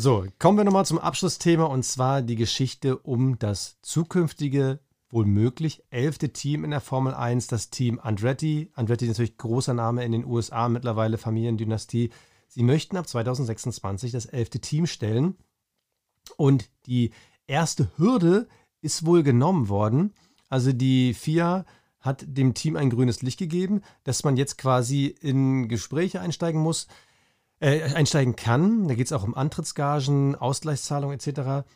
So, 0.00 0.24
kommen 0.38 0.56
wir 0.56 0.64
nochmal 0.64 0.86
zum 0.86 0.98
Abschlussthema 0.98 1.64
und 1.64 1.84
zwar 1.84 2.22
die 2.22 2.36
Geschichte 2.36 2.96
um 2.96 3.38
das 3.38 3.76
zukünftige, 3.82 4.80
wohl 5.10 5.26
möglich 5.26 5.82
elfte 5.90 6.32
Team 6.32 6.64
in 6.64 6.70
der 6.70 6.80
Formel 6.80 7.12
1, 7.12 7.48
das 7.48 7.68
Team 7.68 8.00
Andretti. 8.02 8.70
Andretti 8.72 9.04
ist 9.04 9.10
natürlich 9.10 9.36
großer 9.36 9.74
Name 9.74 10.02
in 10.02 10.12
den 10.12 10.24
USA, 10.24 10.70
mittlerweile 10.70 11.18
Familiendynastie. 11.18 12.08
Sie 12.48 12.62
möchten 12.62 12.96
ab 12.96 13.08
2026 13.08 14.12
das 14.12 14.24
elfte 14.24 14.58
Team 14.60 14.86
stellen 14.86 15.36
und 16.38 16.70
die 16.86 17.10
erste 17.46 17.90
Hürde 17.98 18.48
ist 18.80 19.04
wohl 19.04 19.22
genommen 19.22 19.68
worden. 19.68 20.14
Also 20.48 20.72
die 20.72 21.12
FIA 21.12 21.66
hat 21.98 22.24
dem 22.26 22.54
Team 22.54 22.76
ein 22.76 22.88
grünes 22.88 23.20
Licht 23.20 23.38
gegeben, 23.38 23.82
dass 24.04 24.24
man 24.24 24.38
jetzt 24.38 24.56
quasi 24.56 25.14
in 25.20 25.68
Gespräche 25.68 26.22
einsteigen 26.22 26.62
muss, 26.62 26.86
äh, 27.60 27.82
einsteigen 27.94 28.36
kann. 28.36 28.88
Da 28.88 28.94
geht 28.94 29.06
es 29.06 29.12
auch 29.12 29.22
um 29.22 29.34
Antrittsgagen, 29.34 30.34
Ausgleichszahlungen 30.34 31.18
etc. 31.18 31.68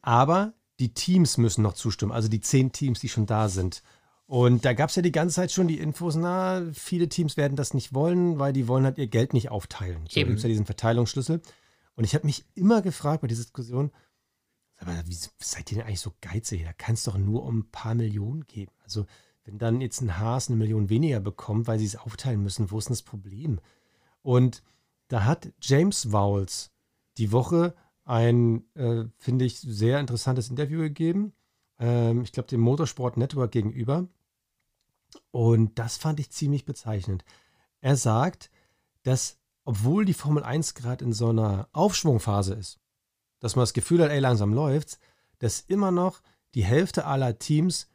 Aber 0.00 0.54
die 0.78 0.92
Teams 0.94 1.38
müssen 1.38 1.62
noch 1.62 1.74
zustimmen, 1.74 2.12
also 2.12 2.28
die 2.28 2.40
zehn 2.40 2.72
Teams, 2.72 3.00
die 3.00 3.08
schon 3.08 3.26
da 3.26 3.48
sind. 3.48 3.82
Und 4.26 4.64
da 4.64 4.72
gab 4.72 4.88
es 4.88 4.96
ja 4.96 5.02
die 5.02 5.12
ganze 5.12 5.36
Zeit 5.36 5.52
schon 5.52 5.68
die 5.68 5.78
Infos, 5.78 6.16
na, 6.16 6.62
viele 6.72 7.08
Teams 7.08 7.36
werden 7.36 7.56
das 7.56 7.74
nicht 7.74 7.92
wollen, 7.92 8.38
weil 8.38 8.52
die 8.52 8.68
wollen 8.68 8.84
halt 8.84 8.98
ihr 8.98 9.06
Geld 9.06 9.34
nicht 9.34 9.50
aufteilen. 9.50 10.06
So 10.08 10.20
gibt 10.20 10.38
es 10.38 10.42
ja 10.42 10.48
diesen 10.48 10.66
Verteilungsschlüssel. 10.66 11.42
Und 11.94 12.04
ich 12.04 12.14
habe 12.14 12.26
mich 12.26 12.44
immer 12.54 12.82
gefragt 12.82 13.20
bei 13.20 13.28
dieser 13.28 13.42
Diskussion, 13.42 13.92
aber 14.78 14.92
wie 15.06 15.16
seid 15.38 15.70
ihr 15.70 15.78
denn 15.78 15.86
eigentlich 15.86 16.00
so 16.00 16.12
geizig? 16.20 16.64
Da 16.64 16.72
kann 16.72 16.94
es 16.94 17.04
doch 17.04 17.16
nur 17.16 17.44
um 17.44 17.58
ein 17.58 17.70
paar 17.70 17.94
Millionen 17.94 18.46
geben. 18.46 18.72
Also 18.82 19.06
wenn 19.44 19.58
dann 19.58 19.80
jetzt 19.80 20.00
ein 20.00 20.18
Haas 20.18 20.48
eine 20.48 20.56
Million 20.56 20.88
weniger 20.88 21.20
bekommt, 21.20 21.66
weil 21.66 21.78
sie 21.78 21.84
es 21.84 21.96
aufteilen 21.96 22.42
müssen, 22.42 22.70
wo 22.70 22.78
ist 22.78 22.88
denn 22.88 22.94
das 22.94 23.02
Problem? 23.02 23.60
Und 24.22 24.62
da 25.14 25.24
hat 25.24 25.52
James 25.62 26.10
Vowles 26.10 26.72
die 27.18 27.30
Woche 27.30 27.76
ein, 28.02 28.64
äh, 28.74 29.04
finde 29.16 29.44
ich, 29.44 29.60
sehr 29.60 30.00
interessantes 30.00 30.50
Interview 30.50 30.80
gegeben. 30.80 31.34
Ähm, 31.78 32.22
ich 32.22 32.32
glaube, 32.32 32.48
dem 32.48 32.60
Motorsport 32.60 33.16
Network 33.16 33.52
gegenüber. 33.52 34.08
Und 35.30 35.78
das 35.78 35.98
fand 35.98 36.18
ich 36.18 36.30
ziemlich 36.30 36.64
bezeichnend. 36.64 37.24
Er 37.80 37.94
sagt, 37.94 38.50
dass 39.04 39.38
obwohl 39.64 40.04
die 40.04 40.14
Formel 40.14 40.42
1 40.42 40.74
gerade 40.74 41.04
in 41.04 41.12
so 41.12 41.28
einer 41.28 41.68
Aufschwungphase 41.70 42.54
ist, 42.54 42.80
dass 43.38 43.54
man 43.54 43.62
das 43.62 43.72
Gefühl 43.72 44.02
hat, 44.02 44.10
ey, 44.10 44.18
langsam 44.18 44.52
läuft's, 44.52 44.98
dass 45.38 45.60
immer 45.60 45.92
noch 45.92 46.22
die 46.56 46.64
Hälfte 46.64 47.06
aller 47.06 47.38
Teams 47.38 47.88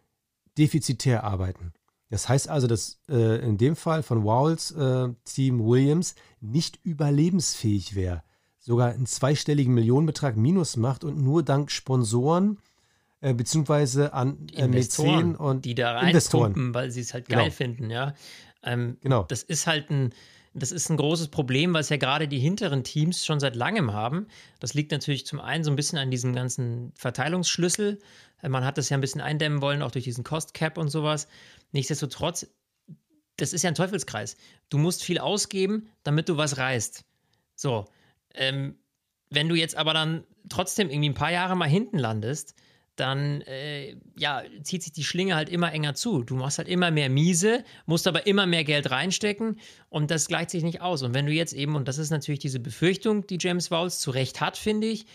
defizitär 0.58 1.26
arbeiten. 1.26 1.74
Das 2.10 2.28
heißt 2.28 2.50
also, 2.50 2.68
dass 2.68 3.00
äh, 3.08 3.40
in 3.46 3.58
dem 3.58 3.76
Fall 3.76 4.04
von 4.04 4.24
Wowls 4.24 4.72
äh, 4.72 5.10
Team 5.26 5.64
Williams 5.64 6.16
nicht 6.42 6.80
überlebensfähig 6.84 7.96
wäre, 7.96 8.24
sogar 8.58 8.92
einen 8.92 9.06
zweistelligen 9.06 9.74
Millionenbetrag 9.74 10.36
minus 10.36 10.76
macht 10.76 11.04
und 11.04 11.22
nur 11.22 11.44
dank 11.44 11.72
Sponsoren 11.72 12.58
äh, 13.22 13.34
beziehungsweise 13.34 14.14
an 14.14 14.48
äh, 14.56 14.68
Mäzen 14.68 15.36
und 15.36 15.66
die 15.66 15.76
da 15.76 15.94
reinpumpen, 15.94 16.74
weil 16.74 16.90
sie 16.90 17.02
es 17.02 17.14
halt 17.14 17.28
geil 17.30 17.44
genau. 17.44 17.52
finden, 17.52 17.90
ja. 17.90 18.16
Ähm, 18.64 18.98
genau. 19.02 19.24
Das 19.24 19.44
ist 19.44 19.68
halt 19.68 19.90
ein, 19.90 20.14
das 20.54 20.72
ist 20.72 20.90
ein 20.90 20.98
großes 20.98 21.28
Problem, 21.28 21.74
was 21.74 21.90
ja 21.90 21.98
gerade 21.98 22.28
die 22.28 22.40
hinteren 22.40 22.84
Teams 22.84 23.26
schon 23.26 23.40
seit 23.40 23.56
langem 23.56 23.94
haben. 23.94 24.28
Das 24.60 24.74
liegt 24.74 24.92
natürlich 24.92 25.26
zum 25.26 25.40
einen 25.40 25.64
so 25.64 25.70
ein 25.70 25.76
bisschen 25.76 26.00
an 26.00 26.12
diesem 26.12 26.34
ganzen 26.34 26.92
Verteilungsschlüssel. 26.96 28.00
Äh, 28.42 28.50
man 28.50 28.66
hat 28.66 28.78
das 28.78 28.90
ja 28.90 28.98
ein 28.98 29.02
bisschen 29.02 29.22
eindämmen 29.22 29.62
wollen, 29.62 29.82
auch 29.82 29.92
durch 29.92 30.06
diesen 30.06 30.24
Cost 30.24 30.54
Cap 30.54 30.78
und 30.78 30.90
sowas. 30.90 31.28
Nichtsdestotrotz, 31.72 32.48
das 33.38 33.54
ist 33.54 33.64
ja 33.64 33.70
ein 33.70 33.76
Teufelskreis. 33.76 34.38
Du 34.70 34.78
musst 34.78 35.04
viel 35.04 35.20
ausgeben, 35.20 35.90
damit 36.04 36.30
du 36.30 36.38
was 36.38 36.58
reißt. 36.58 37.06
So. 37.56 37.86
Ähm, 38.34 38.78
wenn 39.30 39.50
du 39.50 39.56
jetzt 39.56 39.76
aber 39.76 39.94
dann 39.94 40.26
trotzdem 40.50 40.90
irgendwie 40.90 41.10
ein 41.10 41.16
paar 41.16 41.32
Jahre 41.32 41.56
mal 41.56 41.70
hinten 41.70 42.00
landest, 42.00 42.56
dann 43.00 43.42
äh, 43.42 43.96
ja, 44.18 44.44
zieht 44.64 44.84
sich 44.84 44.92
die 44.92 45.04
Schlinge 45.04 45.36
halt 45.36 45.50
immer 45.50 45.72
enger 45.72 45.96
zu. 45.96 46.24
Du 46.24 46.36
machst 46.36 46.58
halt 46.58 46.68
immer 46.68 46.92
mehr 46.92 47.10
Miese, 47.10 47.64
musst 47.86 48.08
aber 48.08 48.28
immer 48.28 48.46
mehr 48.46 48.64
Geld 48.64 48.92
reinstecken 48.92 49.60
und 49.90 50.12
das 50.12 50.28
gleicht 50.28 50.50
sich 50.50 50.64
nicht 50.64 50.82
aus. 50.82 51.02
Und 51.04 51.14
wenn 51.14 51.26
du 51.26 51.32
jetzt 51.32 51.54
eben, 51.54 51.76
und 51.76 51.88
das 51.88 51.98
ist 51.98 52.10
natürlich 52.10 52.40
diese 52.40 52.60
Befürchtung, 52.60 53.26
die 53.28 53.38
James 53.40 53.72
Vowles 53.72 54.00
zu 54.00 54.12
Recht 54.12 54.42
hat, 54.42 54.58
finde 54.58 54.88
ich, 54.88 55.06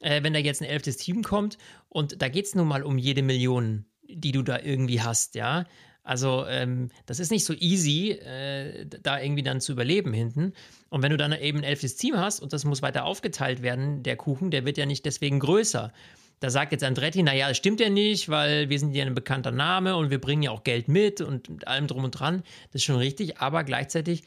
äh, 0.00 0.22
wenn 0.22 0.32
da 0.32 0.40
jetzt 0.40 0.62
ein 0.62 0.68
elftes 0.68 0.96
Team 0.96 1.22
kommt 1.22 1.58
und 1.88 2.20
da 2.20 2.28
geht 2.28 2.46
es 2.46 2.54
nun 2.54 2.66
mal 2.66 2.82
um 2.82 2.98
jede 2.98 3.22
Million, 3.22 3.84
die 4.02 4.32
du 4.32 4.42
da 4.42 4.58
irgendwie 4.58 5.00
hast, 5.00 5.34
ja. 5.34 5.64
Also 6.08 6.46
ähm, 6.46 6.88
das 7.04 7.20
ist 7.20 7.30
nicht 7.30 7.44
so 7.44 7.52
easy, 7.52 8.12
äh, 8.12 8.86
da 8.86 9.20
irgendwie 9.20 9.42
dann 9.42 9.60
zu 9.60 9.72
überleben 9.72 10.14
hinten. 10.14 10.54
Und 10.88 11.02
wenn 11.02 11.10
du 11.10 11.18
dann 11.18 11.32
eben 11.34 11.58
ein 11.58 11.64
elftes 11.64 11.96
Team 11.96 12.16
hast 12.16 12.40
und 12.40 12.54
das 12.54 12.64
muss 12.64 12.80
weiter 12.80 13.04
aufgeteilt 13.04 13.60
werden, 13.60 14.02
der 14.02 14.16
Kuchen, 14.16 14.50
der 14.50 14.64
wird 14.64 14.78
ja 14.78 14.86
nicht 14.86 15.04
deswegen 15.04 15.38
größer. 15.38 15.92
Da 16.40 16.48
sagt 16.48 16.72
jetzt 16.72 16.82
Andretti, 16.82 17.22
naja, 17.22 17.48
das 17.48 17.58
stimmt 17.58 17.78
ja 17.80 17.90
nicht, 17.90 18.30
weil 18.30 18.70
wir 18.70 18.78
sind 18.78 18.94
ja 18.94 19.04
ein 19.04 19.14
bekannter 19.14 19.50
Name 19.50 19.96
und 19.96 20.08
wir 20.08 20.18
bringen 20.18 20.42
ja 20.42 20.50
auch 20.50 20.64
Geld 20.64 20.88
mit 20.88 21.20
und 21.20 21.50
mit 21.50 21.68
allem 21.68 21.86
drum 21.86 22.04
und 22.04 22.12
dran. 22.12 22.42
Das 22.72 22.76
ist 22.80 22.84
schon 22.84 22.96
richtig, 22.96 23.36
aber 23.38 23.62
gleichzeitig 23.62 24.22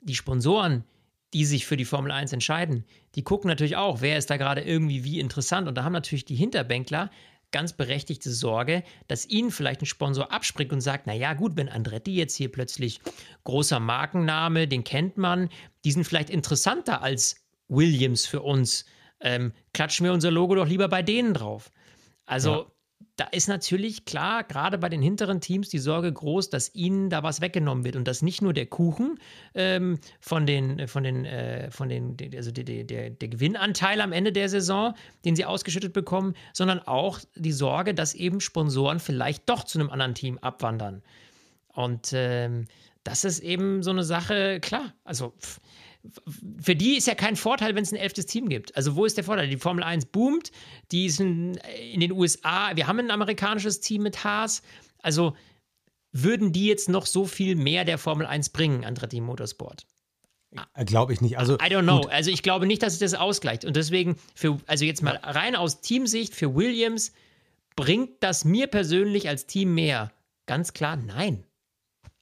die 0.00 0.14
Sponsoren, 0.14 0.84
die 1.34 1.44
sich 1.44 1.66
für 1.66 1.76
die 1.76 1.84
Formel 1.84 2.12
1 2.12 2.32
entscheiden, 2.32 2.86
die 3.14 3.22
gucken 3.22 3.48
natürlich 3.48 3.76
auch, 3.76 4.00
wer 4.00 4.16
ist 4.16 4.30
da 4.30 4.38
gerade 4.38 4.62
irgendwie 4.62 5.04
wie 5.04 5.20
interessant. 5.20 5.68
Und 5.68 5.74
da 5.74 5.84
haben 5.84 5.92
natürlich 5.92 6.24
die 6.24 6.34
Hinterbänkler 6.34 7.10
ganz 7.52 7.72
berechtigte 7.72 8.30
Sorge, 8.30 8.82
dass 9.08 9.26
ihnen 9.26 9.50
vielleicht 9.50 9.82
ein 9.82 9.86
Sponsor 9.86 10.32
abspringt 10.32 10.72
und 10.72 10.80
sagt, 10.80 11.06
naja 11.06 11.34
gut, 11.34 11.56
wenn 11.56 11.68
Andretti 11.68 12.14
jetzt 12.14 12.36
hier 12.36 12.50
plötzlich 12.50 13.00
großer 13.44 13.80
Markenname, 13.80 14.68
den 14.68 14.84
kennt 14.84 15.16
man, 15.16 15.48
die 15.84 15.92
sind 15.92 16.04
vielleicht 16.04 16.30
interessanter 16.30 17.02
als 17.02 17.36
Williams 17.68 18.26
für 18.26 18.42
uns 18.42 18.84
ähm, 19.20 19.52
klatschen 19.72 20.04
wir 20.04 20.12
unser 20.12 20.30
Logo 20.30 20.54
doch 20.54 20.66
lieber 20.66 20.88
bei 20.88 21.02
denen 21.02 21.34
drauf. 21.34 21.70
Also 22.26 22.50
ja. 22.50 22.66
Da 23.16 23.24
ist 23.24 23.48
natürlich 23.48 24.04
klar, 24.04 24.44
gerade 24.44 24.76
bei 24.76 24.90
den 24.90 25.00
hinteren 25.00 25.40
Teams 25.40 25.70
die 25.70 25.78
Sorge 25.78 26.12
groß, 26.12 26.50
dass 26.50 26.74
ihnen 26.74 27.08
da 27.08 27.22
was 27.22 27.40
weggenommen 27.40 27.84
wird 27.84 27.96
und 27.96 28.06
dass 28.06 28.20
nicht 28.20 28.42
nur 28.42 28.52
der 28.52 28.66
Kuchen 28.66 29.18
ähm, 29.54 29.98
von 30.20 30.46
den, 30.46 30.86
von 30.86 31.02
den, 31.02 31.24
äh, 31.24 31.70
von 31.70 31.88
den, 31.88 32.16
also 32.36 32.50
der, 32.50 32.84
der, 32.84 33.10
der 33.10 33.28
Gewinnanteil 33.28 34.02
am 34.02 34.12
Ende 34.12 34.32
der 34.32 34.50
Saison, 34.50 34.94
den 35.24 35.34
sie 35.34 35.46
ausgeschüttet 35.46 35.94
bekommen, 35.94 36.34
sondern 36.52 36.80
auch 36.80 37.20
die 37.34 37.52
Sorge, 37.52 37.94
dass 37.94 38.14
eben 38.14 38.40
Sponsoren 38.40 39.00
vielleicht 39.00 39.48
doch 39.48 39.64
zu 39.64 39.78
einem 39.78 39.90
anderen 39.90 40.14
Team 40.14 40.38
abwandern. 40.38 41.02
Und 41.68 42.10
ähm, 42.12 42.66
das 43.02 43.24
ist 43.24 43.40
eben 43.40 43.82
so 43.82 43.90
eine 43.90 44.04
Sache, 44.04 44.60
klar, 44.60 44.92
also 45.04 45.32
pff, 45.40 45.60
für 46.60 46.76
die 46.76 46.96
ist 46.96 47.06
ja 47.06 47.14
kein 47.14 47.36
Vorteil, 47.36 47.74
wenn 47.74 47.82
es 47.82 47.92
ein 47.92 47.96
elftes 47.96 48.26
Team 48.26 48.48
gibt. 48.48 48.76
Also 48.76 48.96
wo 48.96 49.04
ist 49.04 49.16
der 49.16 49.24
Vorteil? 49.24 49.48
Die 49.48 49.56
Formel 49.56 49.84
1 49.84 50.06
boomt, 50.06 50.52
die 50.92 51.10
sind 51.10 51.58
in 51.92 52.00
den 52.00 52.12
USA, 52.12 52.74
wir 52.74 52.86
haben 52.86 52.98
ein 52.98 53.10
amerikanisches 53.10 53.80
Team 53.80 54.02
mit 54.02 54.24
Haas. 54.24 54.62
Also 55.02 55.36
würden 56.12 56.52
die 56.52 56.66
jetzt 56.66 56.88
noch 56.88 57.06
so 57.06 57.26
viel 57.26 57.56
mehr 57.56 57.84
der 57.84 57.98
Formel 57.98 58.26
1 58.26 58.50
bringen, 58.50 58.84
Andretti 58.84 59.20
Motorsport? 59.20 59.86
Äh, 60.74 60.84
glaube 60.84 61.12
ich 61.12 61.20
nicht. 61.20 61.38
Also, 61.38 61.54
I 61.54 61.68
don't 61.68 61.82
know. 61.82 62.02
Gut. 62.02 62.10
Also 62.10 62.30
ich 62.30 62.42
glaube 62.42 62.66
nicht, 62.66 62.82
dass 62.82 62.94
sich 62.94 63.00
das 63.00 63.14
ausgleicht. 63.14 63.64
Und 63.64 63.76
deswegen, 63.76 64.16
für, 64.34 64.58
also 64.66 64.84
jetzt 64.84 65.02
mal 65.02 65.16
rein 65.16 65.56
aus 65.56 65.80
Teamsicht, 65.80 66.34
für 66.34 66.54
Williams 66.54 67.12
bringt 67.74 68.22
das 68.22 68.44
mir 68.44 68.66
persönlich 68.66 69.28
als 69.28 69.46
Team 69.46 69.74
mehr? 69.74 70.12
Ganz 70.46 70.72
klar, 70.72 70.96
nein. 70.96 71.44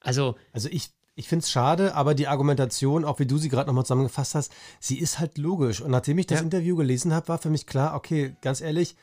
Also, 0.00 0.36
also 0.52 0.68
ich, 0.68 0.88
ich 1.16 1.28
finde 1.28 1.44
es 1.44 1.50
schade, 1.50 1.94
aber 1.94 2.14
die 2.14 2.26
Argumentation, 2.26 3.04
auch 3.04 3.18
wie 3.20 3.26
du 3.26 3.38
sie 3.38 3.48
gerade 3.48 3.68
nochmal 3.68 3.84
zusammengefasst 3.84 4.34
hast, 4.34 4.52
sie 4.80 4.98
ist 4.98 5.20
halt 5.20 5.38
logisch. 5.38 5.80
Und 5.80 5.90
nachdem 5.90 6.18
ich 6.18 6.26
das 6.26 6.40
ja. 6.40 6.44
Interview 6.44 6.76
gelesen 6.76 7.12
habe, 7.12 7.28
war 7.28 7.38
für 7.38 7.50
mich 7.50 7.66
klar, 7.66 7.94
okay, 7.94 8.34
ganz 8.40 8.60
ehrlich, 8.60 8.96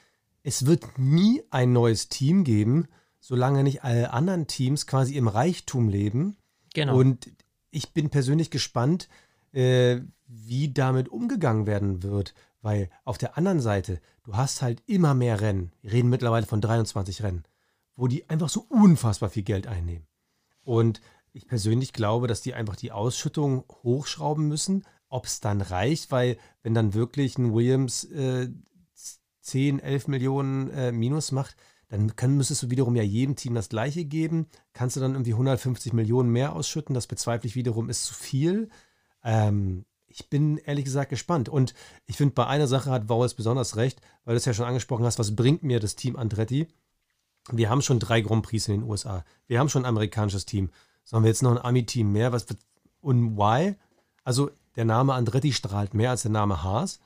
es 0.44 0.66
wird 0.66 0.98
nie 0.98 1.44
ein 1.52 1.72
neues 1.72 2.10
Team 2.10 2.44
geben, 2.44 2.88
solange 3.20 3.64
nicht 3.64 3.84
alle 3.84 4.12
anderen 4.12 4.48
Teams 4.48 4.88
quasi 4.88 5.16
im 5.16 5.28
Reichtum 5.28 5.88
leben. 5.88 6.36
Genau. 6.74 6.98
Und 6.98 7.30
ich 7.70 7.94
bin 7.94 8.10
persönlich 8.10 8.52
gespannt, 8.52 9.08
äh, 9.54 10.02
wie 10.28 10.74
damit 10.74 11.10
umgegangen 11.10 11.66
werden 11.66 12.04
wird. 12.04 12.34
Weil 12.62 12.90
auf 13.06 13.18
der 13.18 13.38
anderen 13.38 13.60
Seite, 13.60 14.02
du 14.24 14.36
hast 14.36 14.62
halt 14.62 14.84
immer 14.86 15.14
mehr 15.14 15.42
Rennen. 15.42 15.72
Wir 15.82 15.94
reden 15.94 16.10
mittlerweile 16.10 16.46
von 16.46 16.62
23 16.62 17.24
Rennen, 17.24 17.44
wo 17.96 18.08
die 18.08 18.30
einfach 18.30 18.50
so 18.50 18.66
unfassbar 18.70 19.30
viel 19.30 19.44
Geld 19.44 19.68
einnehmen. 19.68 20.06
Und 20.64 21.02
ich 21.34 21.48
persönlich 21.48 21.94
glaube, 21.94 22.28
dass 22.28 22.42
die 22.42 22.54
einfach 22.54 22.76
die 22.76 22.92
Ausschüttung 22.92 23.64
hochschrauben 23.84 24.48
müssen. 24.48 24.86
Ob 25.10 25.26
es 25.26 25.42
dann 25.42 25.62
reicht, 25.62 26.12
weil 26.12 26.38
wenn 26.64 26.74
dann 26.74 26.94
wirklich 26.94 27.38
ein 27.38 27.54
Williams 27.54 28.06
äh, 28.06 28.50
10, 29.42 29.80
11 29.80 30.08
Millionen 30.08 30.70
äh, 30.70 30.92
Minus 30.92 31.32
macht, 31.32 31.56
dann 31.90 32.16
kann, 32.16 32.38
müsstest 32.38 32.64
du 32.64 32.70
wiederum 32.70 32.96
ja 32.96 33.04
jedem 33.04 33.36
Team 33.36 33.54
das 33.54 33.68
gleiche 33.68 34.06
geben. 34.06 34.48
Kannst 34.72 34.96
du 34.96 35.02
dann 35.02 35.12
irgendwie 35.12 35.34
150 35.34 35.92
Millionen 35.92 36.30
mehr 36.32 36.56
ausschütten? 36.56 36.94
Das 36.94 37.08
bezweifle 37.08 37.48
ich 37.48 37.56
wiederum, 37.56 37.90
ist 37.90 38.06
zu 38.06 38.14
viel. 38.14 38.70
Ähm, 39.24 39.84
ich 40.08 40.30
bin 40.30 40.58
ehrlich 40.58 40.86
gesagt 40.86 41.10
gespannt. 41.10 41.50
Und 41.50 41.74
ich 42.06 42.16
finde, 42.16 42.34
bei 42.34 42.48
einer 42.48 42.68
Sache 42.68 42.92
hat 42.92 43.10
Vowels 43.10 43.34
besonders 43.34 43.76
recht, 43.76 44.00
weil 44.24 44.36
du 44.36 44.38
es 44.38 44.46
ja 44.46 44.54
schon 44.54 44.66
angesprochen 44.66 45.06
hast, 45.06 45.20
was 45.20 45.36
bringt 45.36 45.64
mir 45.64 45.82
das 45.82 45.98
Team 45.98 46.16
Andretti? 46.16 46.68
Wir 47.52 47.70
haben 47.70 47.82
schon 47.82 48.00
drei 48.00 48.22
Grand 48.22 48.44
Prix 48.46 48.68
in 48.68 48.82
den 48.82 48.90
USA. 48.90 49.26
Wir 49.48 49.60
haben 49.60 49.70
schon 49.70 49.84
ein 49.84 49.90
amerikanisches 49.90 50.46
Team. 50.46 50.70
Sollen 51.04 51.24
wir 51.24 51.30
jetzt 51.30 51.44
noch 51.44 51.52
ein 51.52 51.64
Ami-Team 51.64 52.12
mehr? 52.12 52.32
Was, 52.32 52.46
und 53.02 53.38
why? 53.38 53.76
Also 54.24 54.52
der 54.76 54.86
Name 54.86 55.14
Andretti 55.14 55.54
strahlt 55.54 55.94
mehr 55.94 56.12
als 56.12 56.22
der 56.24 56.32
Name 56.32 56.64
Haas. 56.64 57.00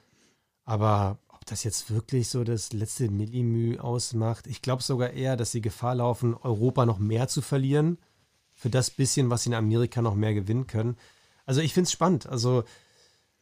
Aber 0.64 1.20
ob 1.30 1.46
das 1.46 1.64
jetzt 1.64 1.92
wirklich 1.92 2.30
so 2.30 2.44
das 2.44 2.74
letzte 2.74 3.10
Millimü 3.10 3.78
ausmacht, 3.78 4.48
ich 4.48 4.62
glaube 4.62 4.84
sogar 4.84 5.12
eher, 5.12 5.38
dass 5.38 5.52
sie 5.52 5.62
Gefahr 5.62 5.96
laufen, 5.96 6.36
Europa 6.36 6.86
noch 6.86 7.00
mehr 7.00 7.28
zu 7.28 7.42
verlieren. 7.42 7.98
Für 8.54 8.70
das 8.70 8.90
bisschen, 8.90 9.30
was 9.30 9.44
sie 9.44 9.50
in 9.50 9.56
Amerika 9.56 10.02
noch 10.02 10.16
mehr 10.16 10.34
gewinnen 10.34 10.66
können. 10.68 10.98
Also 11.46 11.62
ich 11.62 11.74
finde 11.74 11.88
es 11.88 11.92
spannend. 11.92 12.28
Also 12.28 12.64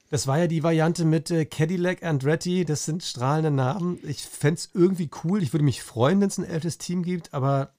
das 0.10 0.28
war 0.28 0.38
ja 0.38 0.48
die 0.48 0.64
Variante 0.64 1.06
mit 1.06 1.32
äh, 1.32 1.46
Cadillac 1.46 2.04
Andretti. 2.04 2.66
Das 2.66 2.86
sind 2.86 3.04
strahlende 3.04 3.52
Namen. 3.52 4.00
Ich 4.04 4.24
fände 4.24 4.60
es 4.60 4.70
irgendwie 4.74 5.10
cool. 5.24 5.42
Ich 5.42 5.54
würde 5.54 5.66
mich 5.66 5.82
freuen, 5.82 6.22
wenn 6.22 6.28
es 6.28 6.38
ein 6.38 6.46
ältes 6.46 6.78
Team 6.78 7.04
gibt, 7.04 7.34
aber 7.34 7.74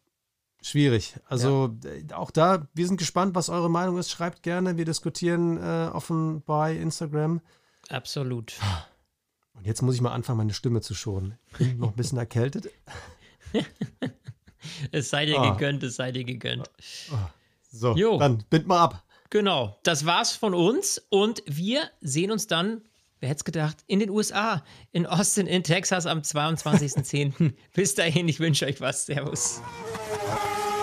Schwierig. 0.64 1.14
Also 1.28 1.76
ja. 2.08 2.16
auch 2.16 2.30
da, 2.30 2.68
wir 2.72 2.86
sind 2.86 2.96
gespannt, 2.96 3.34
was 3.34 3.50
eure 3.50 3.68
Meinung 3.68 3.98
ist. 3.98 4.10
Schreibt 4.10 4.42
gerne. 4.42 4.78
Wir 4.78 4.86
diskutieren 4.86 5.58
äh, 5.58 5.90
offen 5.92 6.42
bei 6.42 6.74
Instagram. 6.74 7.42
Absolut. 7.90 8.54
Und 9.52 9.66
jetzt 9.66 9.82
muss 9.82 9.94
ich 9.94 10.00
mal 10.00 10.12
anfangen, 10.12 10.38
meine 10.38 10.54
Stimme 10.54 10.80
zu 10.80 10.94
schonen. 10.94 11.38
Bin 11.58 11.76
noch 11.78 11.90
ein 11.90 11.96
bisschen 11.96 12.16
erkältet. 12.16 12.70
es 14.90 15.10
sei 15.10 15.26
dir 15.26 15.38
ah. 15.38 15.50
gegönnt, 15.50 15.82
es 15.82 15.96
sei 15.96 16.12
dir 16.12 16.24
gegönnt. 16.24 16.70
Ah. 17.12 17.28
So, 17.70 17.94
jo. 17.94 18.18
dann 18.18 18.42
bind 18.48 18.66
mal 18.66 18.82
ab. 18.82 19.04
Genau, 19.28 19.78
das 19.82 20.06
war's 20.06 20.32
von 20.32 20.54
uns 20.54 21.00
und 21.10 21.42
wir 21.46 21.90
sehen 22.00 22.30
uns 22.30 22.46
dann, 22.46 22.80
wer 23.20 23.28
hätte 23.28 23.38
es 23.38 23.44
gedacht, 23.44 23.84
in 23.86 23.98
den 23.98 24.10
USA, 24.10 24.64
in 24.92 25.06
Austin, 25.06 25.46
in 25.46 25.62
Texas 25.62 26.06
am 26.06 26.18
22.10. 26.22 27.52
Bis 27.74 27.94
dahin, 27.94 28.28
ich 28.28 28.40
wünsche 28.40 28.64
euch 28.64 28.80
was. 28.80 29.06
Servus. 29.06 29.60